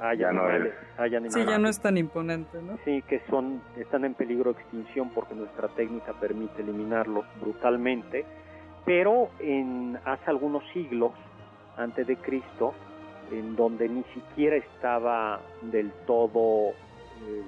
hay 0.00 0.18
ya 0.18 0.28
animales, 0.28 0.74
no 0.96 1.30
Sí, 1.30 1.44
ya 1.44 1.58
no 1.58 1.68
es 1.68 1.80
tan 1.80 1.96
imponente, 1.96 2.60
¿no? 2.62 2.78
Sí, 2.84 3.02
que 3.02 3.20
son, 3.28 3.62
están 3.76 4.04
en 4.04 4.14
peligro 4.14 4.52
de 4.52 4.60
extinción 4.60 5.10
porque 5.10 5.34
nuestra 5.34 5.68
técnica 5.68 6.12
permite 6.14 6.62
eliminarlos 6.62 7.24
brutalmente, 7.40 8.24
pero 8.84 9.30
en 9.40 9.98
hace 10.04 10.30
algunos 10.30 10.62
siglos 10.72 11.12
antes 11.76 12.06
de 12.06 12.16
Cristo, 12.16 12.74
en 13.30 13.56
donde 13.56 13.88
ni 13.88 14.02
siquiera 14.14 14.56
estaba 14.56 15.40
del 15.62 15.92
todo 16.06 16.70
eh, 16.70 17.42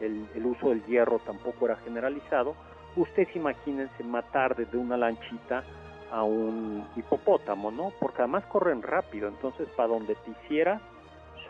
el, 0.00 0.26
el, 0.34 0.46
uso 0.46 0.70
del 0.70 0.84
hierro 0.86 1.18
tampoco 1.20 1.66
era 1.66 1.76
generalizado, 1.76 2.54
ustedes 2.96 3.34
imagínense 3.36 4.02
matar 4.02 4.56
desde 4.56 4.76
una 4.76 4.96
lanchita 4.96 5.64
a 6.10 6.24
un 6.24 6.84
hipopótamo, 6.96 7.70
¿no? 7.70 7.92
Porque 8.00 8.22
además 8.22 8.44
corren 8.46 8.82
rápido, 8.82 9.28
entonces 9.28 9.68
para 9.76 9.88
donde 9.88 10.16
te 10.16 10.30
hiciera 10.30 10.80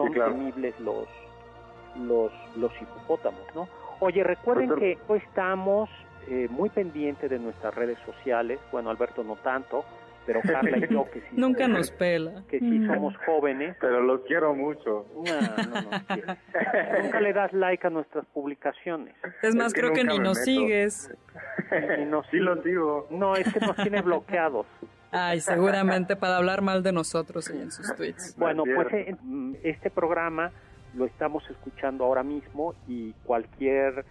son 0.05 0.12
temibles 0.12 0.78
los, 0.80 1.07
los, 1.96 2.32
los 2.57 2.72
hipopótamos, 2.80 3.42
¿no? 3.55 3.68
Oye, 4.01 4.24
recuerden 4.24 4.74
que 4.76 4.98
estamos 5.16 5.90
eh, 6.28 6.48
muy 6.51 6.70
pendientes 6.70 7.28
de 7.28 7.38
nuestras 7.38 7.74
redes 7.74 7.98
sociales, 8.07 8.59
bueno, 8.72 8.90
Alberto 8.90 9.22
no 9.22 9.36
tanto, 9.36 9.84
pero 10.26 10.40
Carla 10.46 10.78
y 10.78 10.88
yo 10.88 11.11
que 11.11 11.20
sí 11.20 11.26
nunca 11.32 11.66
nos 11.66 11.90
pela. 11.90 12.42
que 12.48 12.61
sí 12.61 12.86
somos 12.86 13.16
jóvenes. 13.26 13.76
Pero 13.80 14.01
los 14.01 14.20
quiero 14.22 14.55
mucho. 14.55 15.07
Nunca 17.03 17.20
le 17.20 17.32
das 17.32 17.53
like 17.53 17.86
a 17.86 17.90
nuestras 17.90 18.24
publicaciones. 18.26 19.14
Es 19.42 19.55
más 19.55 19.72
creo 19.72 19.92
que 19.92 20.05
ni 20.05 20.18
nos 20.18 20.38
sigues. 20.38 21.12
Sí 22.30 22.38
los 22.38 22.62
sigo. 22.62 23.07
No 23.11 23.36
es 23.36 23.53
que 23.53 23.61
nos 23.61 23.76
tiene 23.76 24.03
bloqueados 24.03 24.66
Ay, 25.13 25.41
seguramente 25.41 26.17
para 26.17 26.37
hablar 26.37 26.63
mal 26.63 26.83
de 26.83 26.93
nosotros 26.93 27.51
y 27.51 27.61
en 27.61 27.71
sus 27.71 27.95
tweets. 27.97 28.35
Bueno, 28.39 28.65
pues 28.65 28.93
eh, 28.93 29.17
este 29.63 29.91
programa 29.91 30.53
lo 30.95 31.07
estamos 31.07 31.43
escuchando 31.51 32.05
ahora 32.05 32.23
mismo 32.23 32.75
y 32.89 33.13
cualquier 33.25 34.05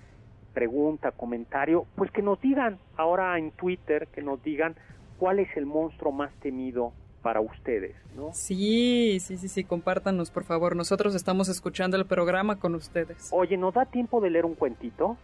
pregunta, 0.54 1.12
comentario, 1.12 1.86
pues 1.96 2.12
que 2.12 2.22
nos 2.22 2.40
digan 2.42 2.80
ahora 2.98 3.38
en 3.38 3.52
Twitter, 3.52 4.08
que 4.08 4.22
nos 4.22 4.42
digan 4.44 4.76
cuál 5.18 5.40
es 5.40 5.56
el 5.56 5.66
monstruo 5.66 6.12
más 6.12 6.34
temido 6.42 6.94
para 7.22 7.42
ustedes, 7.42 7.96
¿no? 8.16 8.32
Sí, 8.34 9.20
sí, 9.20 9.38
sí, 9.38 9.48
sí, 9.50 9.64
compártanos, 9.64 10.32
por 10.32 10.46
favor. 10.46 10.76
Nosotros 10.76 11.16
estamos 11.16 11.50
escuchando 11.50 11.98
el 11.98 12.06
programa 12.06 12.60
con 12.60 12.76
ustedes. 12.76 13.30
Oye, 13.32 13.58
¿nos 13.58 13.74
da 13.74 13.86
tiempo 13.86 14.22
de 14.22 14.30
leer 14.30 14.46
un 14.46 14.56
cuentito? 14.56 15.18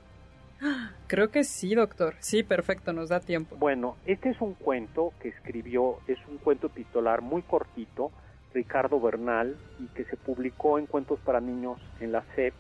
Creo 1.08 1.30
que 1.30 1.44
sí, 1.44 1.76
doctor. 1.76 2.16
Sí, 2.20 2.44
perfecto, 2.44 2.94
nos 2.94 3.10
da 3.10 3.20
tiempo. 3.20 3.56
Bueno, 3.58 3.98
este 4.06 4.30
es 4.30 4.42
un 4.42 4.54
cuento 4.54 5.14
que 5.22 5.30
escribió, 5.30 6.00
es 6.08 6.18
un 6.28 6.38
cuento 6.38 6.70
titular 6.70 7.22
muy 7.22 7.42
cortito, 7.42 8.12
Ricardo 8.54 9.00
Bernal, 9.00 9.56
y 9.80 9.88
que 9.88 10.06
se 10.06 10.18
publicó 10.18 10.80
en 10.80 10.88
Cuentos 10.88 11.20
para 11.20 11.42
Niños 11.42 11.80
en 12.00 12.12
la 12.12 12.24
SEP 12.36 12.54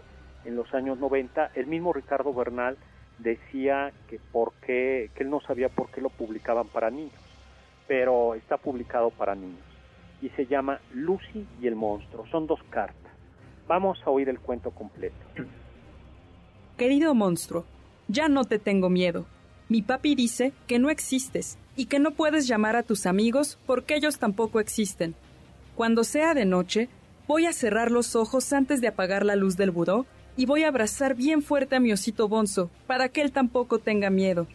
en 0.45 0.55
los 0.55 0.73
años 0.73 0.99
90. 0.99 1.51
El 1.55 1.67
mismo 1.67 1.91
Ricardo 1.91 2.33
Bernal 2.33 2.77
decía 3.19 3.91
que, 4.07 4.19
por 4.31 4.53
qué, 4.65 5.09
que 5.15 5.23
él 5.23 5.29
no 5.29 5.41
sabía 5.41 5.69
por 5.69 5.89
qué 5.89 6.01
lo 6.01 6.09
publicaban 6.09 6.67
para 6.67 6.89
niños, 6.89 7.13
pero 7.87 8.35
está 8.35 8.57
publicado 8.57 9.09
para 9.09 9.35
niños. 9.35 9.63
Y 10.21 10.29
se 10.29 10.45
llama 10.45 10.79
Lucy 10.93 11.45
y 11.61 11.67
el 11.67 11.75
monstruo. 11.75 12.25
Son 12.27 12.47
dos 12.47 12.59
cartas. 12.69 13.11
Vamos 13.67 13.99
a 14.05 14.09
oír 14.09 14.29
el 14.29 14.39
cuento 14.39 14.71
completo. 14.71 15.15
Querido 16.77 17.13
monstruo, 17.13 17.65
ya 18.07 18.27
no 18.27 18.45
te 18.45 18.59
tengo 18.59 18.89
miedo. 18.89 19.25
Mi 19.67 19.81
papi 19.81 20.15
dice 20.15 20.53
que 20.67 20.79
no 20.79 20.89
existes 20.89 21.57
y 21.75 21.85
que 21.85 21.99
no 21.99 22.11
puedes 22.11 22.47
llamar 22.47 22.75
a 22.75 22.83
tus 22.83 23.05
amigos 23.05 23.57
porque 23.65 23.95
ellos 23.95 24.19
tampoco 24.19 24.59
existen. 24.59 25.15
Cuando 25.75 26.03
sea 26.03 26.33
de 26.33 26.45
noche, 26.45 26.89
voy 27.27 27.45
a 27.45 27.53
cerrar 27.53 27.91
los 27.91 28.15
ojos 28.15 28.53
antes 28.53 28.79
de 28.81 28.87
apagar 28.87 29.25
la 29.25 29.35
luz 29.35 29.57
del 29.57 29.71
budó 29.71 30.05
y 30.37 30.45
voy 30.45 30.63
a 30.63 30.67
abrazar 30.67 31.15
bien 31.15 31.41
fuerte 31.41 31.75
a 31.75 31.79
mi 31.79 31.91
osito 31.91 32.27
Bonzo 32.27 32.69
para 32.87 33.09
que 33.09 33.21
él 33.21 33.31
tampoco 33.31 33.79
tenga 33.79 34.09
miedo. 34.09 34.47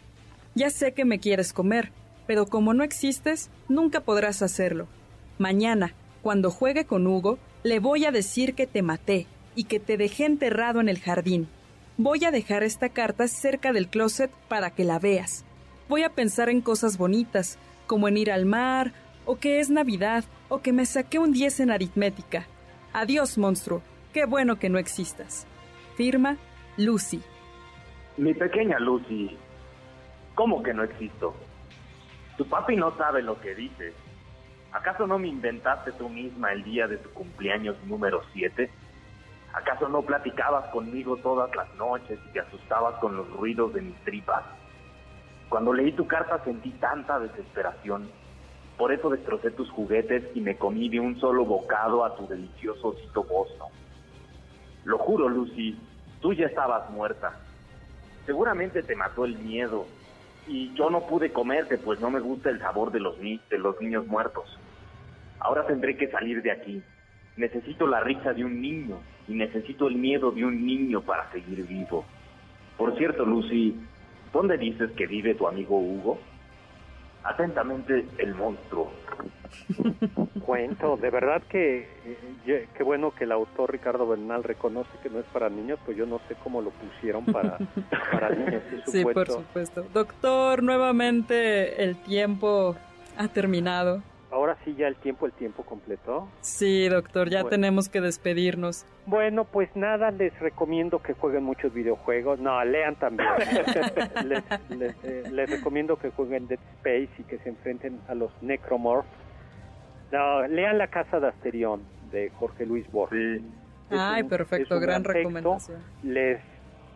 Ya 0.55 0.69
sé 0.69 0.93
que 0.93 1.05
me 1.05 1.19
quieres 1.19 1.53
comer, 1.53 1.91
pero 2.27 2.45
como 2.45 2.73
no 2.73 2.83
existes, 2.83 3.49
nunca 3.67 4.01
podrás 4.01 4.41
hacerlo. 4.41 4.87
Mañana, 5.37 5.93
cuando 6.21 6.51
juegue 6.51 6.85
con 6.85 7.07
Hugo, 7.07 7.39
le 7.63 7.79
voy 7.79 8.05
a 8.05 8.11
decir 8.11 8.53
que 8.53 8.67
te 8.67 8.81
maté 8.81 9.27
y 9.55 9.65
que 9.65 9.79
te 9.79 9.97
dejé 9.97 10.25
enterrado 10.25 10.79
en 10.79 10.87
el 10.87 10.99
jardín 10.99 11.47
Voy 12.03 12.25
a 12.25 12.31
dejar 12.31 12.63
esta 12.63 12.89
carta 12.89 13.27
cerca 13.27 13.73
del 13.73 13.87
closet 13.87 14.31
para 14.47 14.71
que 14.71 14.83
la 14.83 14.97
veas. 14.97 15.45
Voy 15.87 16.01
a 16.01 16.09
pensar 16.09 16.49
en 16.49 16.59
cosas 16.59 16.97
bonitas, 16.97 17.59
como 17.85 18.07
en 18.07 18.17
ir 18.17 18.31
al 18.31 18.47
mar, 18.47 18.91
o 19.23 19.37
que 19.37 19.59
es 19.59 19.69
Navidad, 19.69 20.23
o 20.49 20.63
que 20.63 20.73
me 20.73 20.87
saqué 20.87 21.19
un 21.19 21.31
10 21.31 21.59
en 21.59 21.69
aritmética. 21.69 22.47
Adiós, 22.91 23.37
monstruo. 23.37 23.83
Qué 24.13 24.25
bueno 24.25 24.57
que 24.57 24.67
no 24.67 24.79
existas. 24.79 25.45
Firma 25.95 26.37
Lucy. 26.75 27.21
Mi 28.17 28.33
pequeña 28.33 28.79
Lucy, 28.79 29.37
¿cómo 30.33 30.63
que 30.63 30.73
no 30.73 30.81
existo? 30.81 31.35
Tu 32.35 32.47
papi 32.47 32.77
no 32.77 32.97
sabe 32.97 33.21
lo 33.21 33.39
que 33.39 33.53
dice. 33.53 33.93
¿Acaso 34.71 35.05
no 35.05 35.19
me 35.19 35.27
inventaste 35.27 35.91
tú 35.91 36.09
misma 36.09 36.51
el 36.51 36.63
día 36.63 36.87
de 36.87 36.97
tu 36.97 37.11
cumpleaños 37.11 37.75
número 37.85 38.23
7? 38.33 38.71
¿Acaso 39.53 39.89
no 39.89 40.01
platicabas 40.01 40.69
conmigo 40.69 41.17
todas 41.17 41.53
las 41.55 41.73
noches 41.75 42.19
y 42.29 42.33
te 42.33 42.39
asustabas 42.39 42.95
con 42.99 43.17
los 43.17 43.29
ruidos 43.31 43.73
de 43.73 43.81
mis 43.81 43.95
tripas? 44.05 44.43
Cuando 45.49 45.73
leí 45.73 45.91
tu 45.91 46.07
carta 46.07 46.41
sentí 46.45 46.71
tanta 46.71 47.19
desesperación. 47.19 48.09
Por 48.77 48.93
eso 48.93 49.09
destrocé 49.09 49.51
tus 49.51 49.69
juguetes 49.69 50.23
y 50.33 50.39
me 50.39 50.55
comí 50.57 50.87
de 50.87 51.01
un 51.01 51.19
solo 51.19 51.43
bocado 51.43 52.05
a 52.05 52.15
tu 52.15 52.25
delicioso 52.27 52.89
osito. 52.89 53.25
Lo 54.85 54.97
juro, 54.97 55.27
Lucy, 55.27 55.77
tú 56.21 56.33
ya 56.33 56.45
estabas 56.45 56.89
muerta. 56.89 57.37
Seguramente 58.25 58.81
te 58.81 58.95
mató 58.95 59.25
el 59.25 59.37
miedo. 59.37 59.85
Y 60.47 60.73
yo 60.73 60.89
no 60.89 61.05
pude 61.05 61.31
comerte, 61.31 61.77
pues 61.77 61.99
no 61.99 62.09
me 62.09 62.19
gusta 62.19 62.49
el 62.49 62.59
sabor 62.59 62.91
de 62.91 62.99
los, 62.99 63.19
de 63.19 63.57
los 63.57 63.79
niños 63.81 64.07
muertos. 64.07 64.57
Ahora 65.39 65.67
tendré 65.67 65.97
que 65.97 66.09
salir 66.09 66.41
de 66.41 66.51
aquí. 66.51 66.81
Necesito 67.35 67.85
la 67.85 67.99
risa 67.99 68.33
de 68.33 68.45
un 68.45 68.61
niño 68.61 68.99
y 69.27 69.33
necesito 69.33 69.87
el 69.87 69.95
miedo 69.95 70.31
de 70.31 70.45
un 70.45 70.65
niño 70.65 71.01
para 71.01 71.31
seguir 71.31 71.65
vivo. 71.67 72.05
Por 72.77 72.97
cierto, 72.97 73.25
Lucy, 73.25 73.75
¿dónde 74.33 74.57
dices 74.57 74.91
que 74.91 75.07
vive 75.07 75.35
tu 75.35 75.47
amigo 75.47 75.77
Hugo? 75.77 76.19
Atentamente, 77.23 78.05
el 78.17 78.33
monstruo. 78.33 78.91
Cuento, 80.45 80.97
de 80.97 81.09
verdad 81.11 81.43
que 81.47 81.87
eh, 82.47 82.67
qué 82.75 82.83
bueno 82.83 83.11
que 83.11 83.25
el 83.25 83.31
autor 83.31 83.71
Ricardo 83.71 84.07
Bernal 84.07 84.43
reconoce 84.43 84.89
que 85.03 85.09
no 85.09 85.19
es 85.19 85.25
para 85.25 85.49
niños, 85.49 85.77
pues 85.85 85.95
yo 85.97 86.05
no 86.05 86.19
sé 86.27 86.35
cómo 86.43 86.61
lo 86.61 86.71
pusieron 86.71 87.25
para, 87.25 87.59
para 88.11 88.29
niños. 88.29 88.63
Sí, 88.87 89.03
por 89.03 89.27
supuesto. 89.27 89.85
Doctor, 89.93 90.63
nuevamente 90.63 91.83
el 91.83 91.95
tiempo 91.97 92.75
ha 93.17 93.27
terminado. 93.27 94.01
Ahora 94.31 94.57
sí 94.63 94.73
ya 94.77 94.87
el 94.87 94.95
tiempo, 94.95 95.25
el 95.25 95.33
tiempo 95.33 95.63
completo. 95.63 96.29
Sí, 96.39 96.87
doctor, 96.87 97.29
ya 97.29 97.43
tenemos 97.43 97.89
que 97.89 97.99
despedirnos. 97.99 98.85
Bueno, 99.05 99.43
pues 99.43 99.69
nada, 99.75 100.09
les 100.11 100.37
recomiendo 100.39 101.01
que 101.01 101.13
jueguen 101.13 101.43
muchos 101.43 101.73
videojuegos. 101.73 102.39
No, 102.39 102.63
lean 102.63 102.95
también. 102.95 103.29
Eh, 105.03 105.23
les, 105.31 105.49
recomiendo 105.49 105.97
que 105.97 106.09
jueguen 106.11 106.47
Dead 106.47 106.59
Space 106.77 107.09
y 107.19 107.23
que 107.23 107.37
se 107.39 107.49
enfrenten 107.49 107.99
a 108.07 108.15
los 108.15 108.31
Necromorphs. 108.41 109.07
No, 110.11 110.47
lean 110.47 110.77
La 110.77 110.87
Casa 110.87 111.19
de 111.19 111.27
Asterión 111.27 111.81
de 112.11 112.29
Jorge 112.31 112.65
Luis 112.65 112.89
Borges. 112.91 113.41
Ay, 113.89 114.23
perfecto, 114.23 114.79
gran, 114.79 115.03
recomendación. 115.03 115.81
Les 116.03 116.39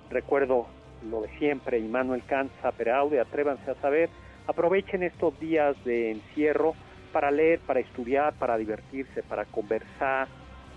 recuerdo 0.10 0.68
lo 1.10 1.22
de 1.22 1.30
siempre, 1.38 1.80
Immanuel 1.80 2.24
Kant, 2.26 2.52
Saper 2.62 2.90
Aude, 2.92 3.20
atrévanse 3.20 3.72
a 3.72 3.76
saber. 3.76 4.10
Aprovechen 4.48 5.04
estos 5.04 5.38
días 5.40 5.76
de 5.84 6.12
encierro 6.12 6.74
para 7.16 7.32
leer, 7.32 7.62
para 7.62 7.80
estudiar, 7.80 8.34
para 8.34 8.58
divertirse, 8.58 9.24
para 9.24 9.46
conversar, 9.46 10.28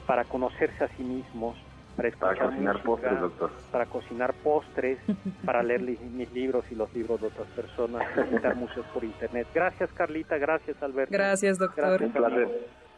para 0.06 0.22
conocerse 0.22 0.84
a 0.84 0.88
sí 0.96 1.02
mismos, 1.02 1.56
para 1.96 2.10
escuchar 2.10 2.38
cocinar 2.38 2.80
postres, 2.84 3.20
doctor. 3.20 3.50
Para 3.72 3.86
cocinar 3.86 4.34
postres, 4.34 4.98
para 5.44 5.64
leer 5.64 5.80
mis 5.80 6.32
libros 6.32 6.64
y 6.70 6.76
los 6.76 6.94
libros 6.94 7.20
de 7.20 7.26
otras 7.26 7.48
personas, 7.48 8.06
visitar 8.16 8.54
museos 8.54 8.86
por 8.94 9.02
internet. 9.02 9.48
Gracias, 9.52 9.90
Carlita, 9.92 10.38
gracias, 10.38 10.80
Alberto. 10.80 11.12
Gracias, 11.12 11.58
doctor. 11.58 12.08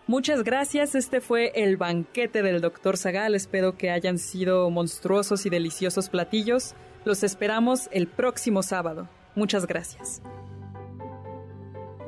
Muchas 0.07 0.45
gracias. 0.45 0.95
Este 0.95 1.23
fue 1.23 1.51
el 1.55 1.79
banquete 1.79 2.43
del 2.43 2.61
doctor 2.61 2.99
Zagal. 2.99 3.35
Espero 3.35 3.79
que 3.79 3.91
hayan 3.91 4.19
sido 4.19 4.69
monstruosos 4.69 5.47
y 5.47 5.49
deliciosos 5.49 6.11
platillos. 6.11 6.75
Los 7.07 7.23
esperamos 7.23 7.89
el 7.91 8.07
próximo 8.07 8.63
sábado. 8.63 9.09
Muchas 9.35 9.67
gracias. 9.67 10.21